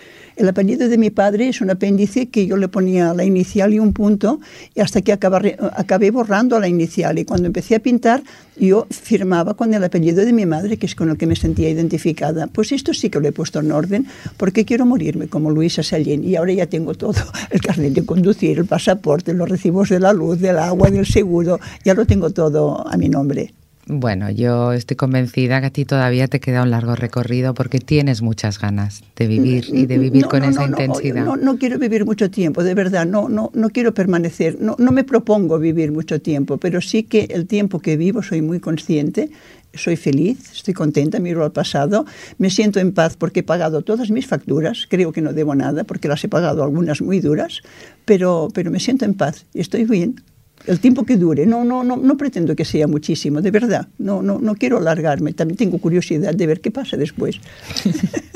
El 0.43 0.49
apellido 0.49 0.89
de 0.89 0.99
mi 0.99 1.11
padre 1.11 1.49
es 1.51 1.61
un 1.61 1.71
apéndice 1.71 2.27
que 2.27 2.49
yo 2.49 2.57
le 2.57 2.67
ponía 2.67 3.15
la 3.15 3.25
inicial 3.25 3.73
y 3.73 3.79
un 3.79 3.93
punto, 3.93 4.41
y 4.75 4.81
hasta 4.81 5.01
que 5.01 5.13
acabaré- 5.13 5.57
acabé 5.77 6.11
borrando 6.11 6.59
la 6.59 6.67
inicial. 6.67 7.17
Y 7.21 7.25
cuando 7.25 7.47
empecé 7.47 7.77
a 7.77 7.79
pintar, 7.79 8.25
yo 8.57 8.89
firmaba 8.91 9.55
con 9.55 9.73
el 9.73 9.85
apellido 9.85 10.25
de 10.25 10.33
mi 10.33 10.45
madre, 10.45 10.79
que 10.79 10.87
es 10.87 10.97
con 10.97 11.11
el 11.11 11.17
que 11.17 11.29
me 11.29 11.37
sentía 11.37 11.71
identificada. 11.71 12.49
Pues 12.49 12.73
esto 12.73 12.93
sí 12.93 13.09
que 13.09 13.21
lo 13.21 13.29
he 13.29 13.33
puesto 13.33 13.61
en 13.61 13.71
orden, 13.71 14.09
porque 14.37 14.65
quiero 14.65 14.85
morirme 14.85 15.29
como 15.29 15.53
Luisa 15.53 15.85
Sallén. 15.85 16.25
Y 16.25 16.35
ahora 16.35 16.53
ya 16.53 16.67
tengo 16.67 16.95
todo, 16.95 17.23
el 17.51 17.61
carnet 17.61 17.93
de 17.93 18.05
conducir, 18.05 18.59
el 18.59 18.67
pasaporte, 18.67 19.35
los 19.35 19.49
recibos 19.49 19.91
de 19.91 20.01
la 20.01 20.13
luz, 20.13 20.41
del 20.41 20.59
agua, 20.59 20.91
del 20.91 21.07
seguro, 21.07 21.61
ya 21.85 21.95
lo 21.95 22.05
tengo 22.05 22.31
todo 22.31 22.85
a 22.85 22.97
mi 22.97 23.09
nombre. 23.09 23.53
Bueno, 23.87 24.31
yo 24.31 24.73
estoy 24.73 24.97
convencida 24.97 25.61
que 25.61 25.67
a 25.67 25.71
ti 25.71 25.85
todavía 25.85 26.29
te 26.29 26.39
queda 26.39 26.63
un 26.63 26.71
largo 26.71 26.95
recorrido 26.95 27.53
porque 27.53 27.81
tienes 27.81 28.23
muchas 28.23 28.61
ganas 28.61 29.03
de 29.17 29.27
vivir 29.27 29.65
y 29.73 29.87
de 29.87 29.99
vivir 29.99 30.23
No, 30.23 30.29
con 30.29 30.41
no, 30.41 30.51
esa 30.51 30.61
no, 30.61 30.67
intensidad. 30.69 31.25
No, 31.25 31.37
no 31.37 31.59
quiero 31.59 31.81
vivir 31.81 32.05
mucho 32.05 32.31
tiempo, 32.31 32.63
de 32.63 32.75
verdad, 32.75 33.07
no, 33.07 33.29
no, 33.29 33.51
no 33.55 33.71
quiero 33.71 33.93
permanecer, 33.93 34.59
no, 34.61 34.77
no 34.79 34.93
me 34.93 35.03
propongo 35.03 35.59
vivir 35.59 35.91
mucho 35.91 36.23
tiempo, 36.23 36.59
pero 36.59 36.81
sí 36.81 37.03
que 37.03 37.25
el 37.31 37.47
tiempo 37.47 37.81
que 37.81 37.97
vivo 37.97 38.23
soy 38.23 38.41
muy 38.41 38.61
consciente, 38.61 39.31
soy 39.75 39.97
feliz, 39.97 40.53
estoy 40.53 40.75
contenta, 40.75 41.19
miro 41.19 41.43
al 41.45 41.51
pasado, 41.51 42.07
me 42.39 42.51
siento 42.51 42.79
en 42.79 42.93
paz 42.93 43.17
porque 43.17 43.41
he 43.41 43.43
pagado 43.43 43.83
todas 43.83 44.11
mis 44.11 44.29
facturas, 44.29 44.87
creo 44.89 45.11
que 45.11 45.23
no 45.23 45.33
debo 45.33 45.57
nada 45.57 45.83
porque 45.83 46.07
las 46.07 46.23
he 46.23 46.29
pagado 46.29 46.63
algunas 46.63 47.03
muy 47.03 47.19
duras, 47.19 47.63
pero, 48.05 48.49
pero 48.55 48.71
me 48.71 48.79
siento 48.79 49.05
en 49.07 49.15
paz 49.15 49.45
y 49.53 49.61
estoy 49.61 49.87
bien. 49.87 50.23
El 50.67 50.79
tiempo 50.81 51.05
que 51.05 51.17
dure, 51.17 51.45
no, 51.47 51.65
no, 51.65 51.83
no, 51.83 51.97
no 51.97 52.17
pretendo 52.17 52.55
que 52.55 52.65
sea 52.65 52.87
muchísimo, 52.87 53.41
de 53.43 53.51
verdad, 53.51 53.89
no, 53.99 54.23
no, 54.23 54.39
no 54.39 54.55
quiero 54.55 54.79
alargarme, 54.79 55.33
también 55.33 55.57
tengo 55.57 55.79
curiosidad 55.79 56.35
de 56.35 56.47
ver 56.47 56.61
qué 56.61 56.71
pasa 56.71 56.97
después. 56.97 57.41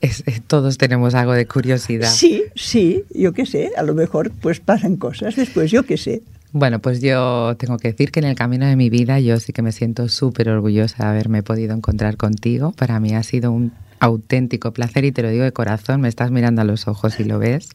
Es- 0.00 0.22
eh, 0.26 0.40
todos 0.46 0.78
tenemos 0.78 1.14
algo 1.14 1.32
de 1.32 1.46
curiosidad. 1.46 2.08
Sí, 2.10 2.44
sí, 2.54 3.04
yo 3.14 3.32
qué 3.34 3.44
sé, 3.44 3.70
a 3.76 3.82
lo 3.82 3.94
mejor 3.94 4.30
pues 4.30 4.58
pasan 4.60 4.96
cosas 4.96 5.36
después, 5.36 5.70
yo 5.70 5.82
qué 5.82 5.98
sé. 5.98 6.22
Bueno, 6.52 6.78
pues 6.80 7.00
yo 7.02 7.54
tengo 7.58 7.76
que 7.76 7.88
decir 7.88 8.10
que 8.10 8.20
en 8.20 8.26
el 8.26 8.34
camino 8.34 8.66
de 8.66 8.76
mi 8.76 8.88
vida 8.90 9.20
yo 9.20 9.38
sí 9.38 9.52
que 9.52 9.60
me 9.62 9.72
siento 9.72 10.08
súper 10.08 10.48
orgullosa 10.48 11.04
de 11.04 11.10
haberme 11.10 11.42
podido 11.42 11.74
encontrar 11.74 12.16
contigo. 12.16 12.72
Para 12.72 12.98
mí 12.98 13.14
ha 13.14 13.22
sido 13.22 13.52
un 13.52 13.72
auténtico 14.00 14.72
placer 14.72 15.04
y 15.04 15.12
te 15.12 15.22
lo 15.22 15.28
digo 15.28 15.44
de 15.44 15.52
corazón, 15.52 16.00
me 16.00 16.08
estás 16.08 16.30
mirando 16.30 16.62
a 16.62 16.64
los 16.64 16.88
ojos 16.88 17.20
y 17.20 17.24
lo 17.24 17.38
ves. 17.38 17.68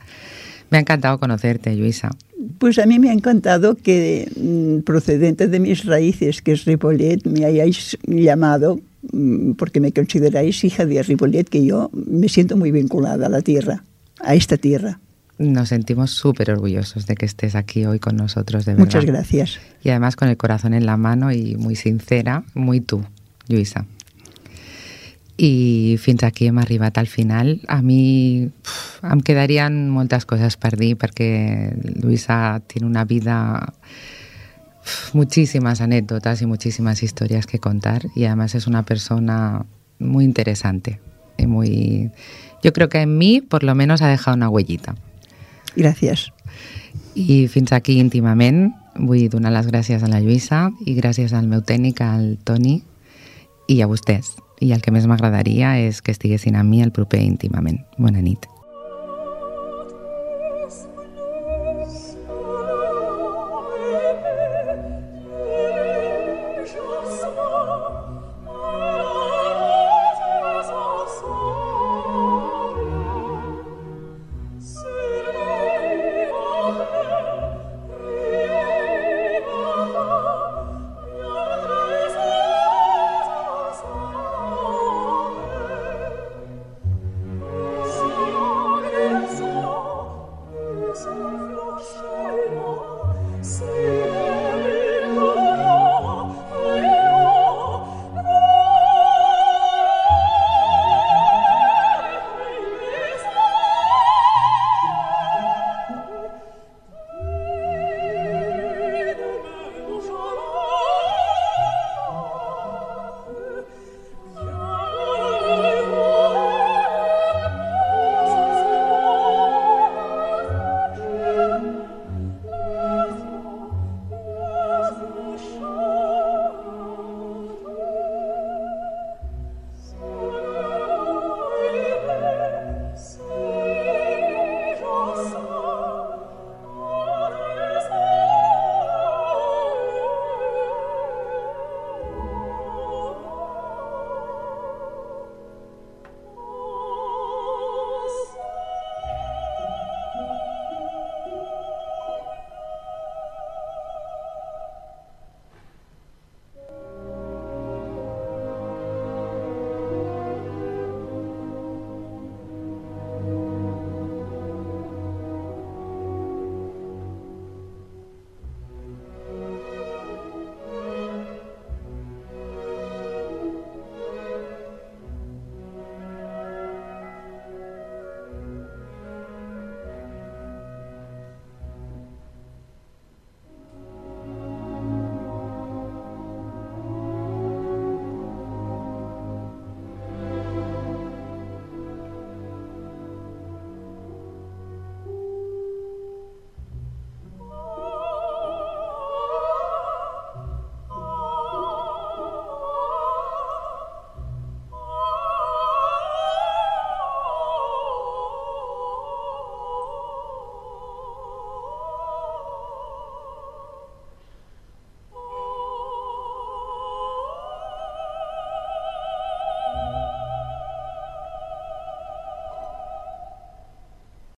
Me 0.70 0.78
ha 0.78 0.82
encantado 0.82 1.20
conocerte, 1.20 1.76
Luisa. 1.76 2.12
Pues 2.60 2.80
a 2.80 2.86
mí 2.86 3.00
me 3.00 3.10
ha 3.10 3.14
encantado 3.14 3.76
que 3.76 4.32
mm, 4.36 4.84
procedente 4.84 5.48
de 5.48 5.60
mis 5.60 5.86
raíces, 5.86 6.42
que 6.42 6.54
es 6.54 6.66
Ripollet, 6.66 7.26
me 7.26 7.46
hayáis 7.46 7.98
llamado 8.08 8.80
mm, 9.12 9.54
porque 9.54 9.80
me 9.80 9.92
consideráis 9.92 10.64
hija 10.64 10.86
de 10.86 11.02
Ripollet, 11.04 11.46
que 11.46 11.66
yo 11.66 11.90
me 11.94 12.30
siento 12.30 12.58
muy 12.58 12.72
vinculada 12.72 13.28
a 13.28 13.30
la 13.30 13.42
tierra, 13.42 13.84
a 14.20 14.36
esta 14.36 14.58
tierra. 14.58 15.00
Nos 15.38 15.70
sentimos 15.70 16.12
súper 16.12 16.50
orgullosos 16.50 17.08
de 17.08 17.16
que 17.16 17.26
estés 17.26 17.56
aquí 17.56 17.86
hoy 17.86 18.00
con 18.00 18.16
nosotros, 18.16 18.66
de 18.66 18.74
verdad. 18.74 18.86
Muchas 18.86 19.06
gracias. 19.06 19.60
Y 19.84 19.90
además 19.90 20.16
con 20.16 20.30
el 20.30 20.38
corazón 20.38 20.74
en 20.74 20.86
la 20.86 20.96
mano 20.96 21.32
y 21.32 21.58
muy 21.58 21.76
sincera, 21.76 22.44
muy 22.54 22.80
tú, 22.80 23.04
Lluïsa. 23.50 23.86
I 25.38 25.98
fins 26.00 26.24
aquí 26.24 26.48
hem 26.48 26.58
arribat 26.60 26.98
al 26.98 27.08
final. 27.08 27.60
A 27.68 27.82
mi 27.82 28.50
pf, 28.64 29.04
em 29.12 29.20
quedarien 29.20 29.90
moltes 29.92 30.26
coses 30.26 30.56
per 30.56 30.76
dir 30.80 30.96
perquè 30.96 31.76
Luisa 32.02 32.62
tiene 32.68 32.88
una 32.88 33.04
vida 33.04 33.74
pf, 34.84 35.16
muchísimas 35.16 35.82
anécdotas 35.82 36.42
y 36.42 36.46
muchísimas 36.46 37.04
historias 37.04 37.48
que 37.48 37.60
contar 37.60 38.08
y 38.16 38.26
además 38.26 38.56
es 38.56 38.68
una 38.68 38.84
persona 38.84 39.66
muy 40.00 40.24
interesante 40.24 41.00
y 41.38 41.48
muy 41.48 42.12
yo 42.64 42.72
creo 42.72 42.88
que 42.88 43.02
en 43.02 43.18
mí 43.18 43.42
por 43.42 43.64
lo 43.64 43.76
menos 43.76 44.02
ha 44.02 44.08
dejado 44.08 44.36
una 44.36 44.50
huellita. 44.50 44.96
Gracias. 45.76 46.32
I 47.16 47.48
fins 47.48 47.72
aquí 47.72 48.00
íntimament 48.00 48.74
vull 48.96 49.28
donar 49.32 49.52
les 49.56 49.68
gràcies 49.68 50.04
a 50.04 50.10
la 50.12 50.22
Lluïsa 50.24 50.70
i 50.88 50.96
gràcies 50.96 51.36
al 51.36 51.48
meu 51.52 51.64
tècnic, 51.64 52.02
al 52.02 52.36
Toni, 52.44 52.80
i 53.68 53.82
a 53.82 53.88
vostès. 53.92 54.36
I 54.64 54.72
el 54.72 54.82
que 54.82 54.94
més 54.96 55.08
m'agradaria 55.10 55.76
és 55.84 56.02
que 56.02 56.16
estiguessin 56.16 56.56
amb 56.56 56.72
mi 56.72 56.84
el 56.86 56.96
proper 56.96 57.22
íntimament. 57.24 57.82
Bona 57.98 58.22
nit. 58.22 58.48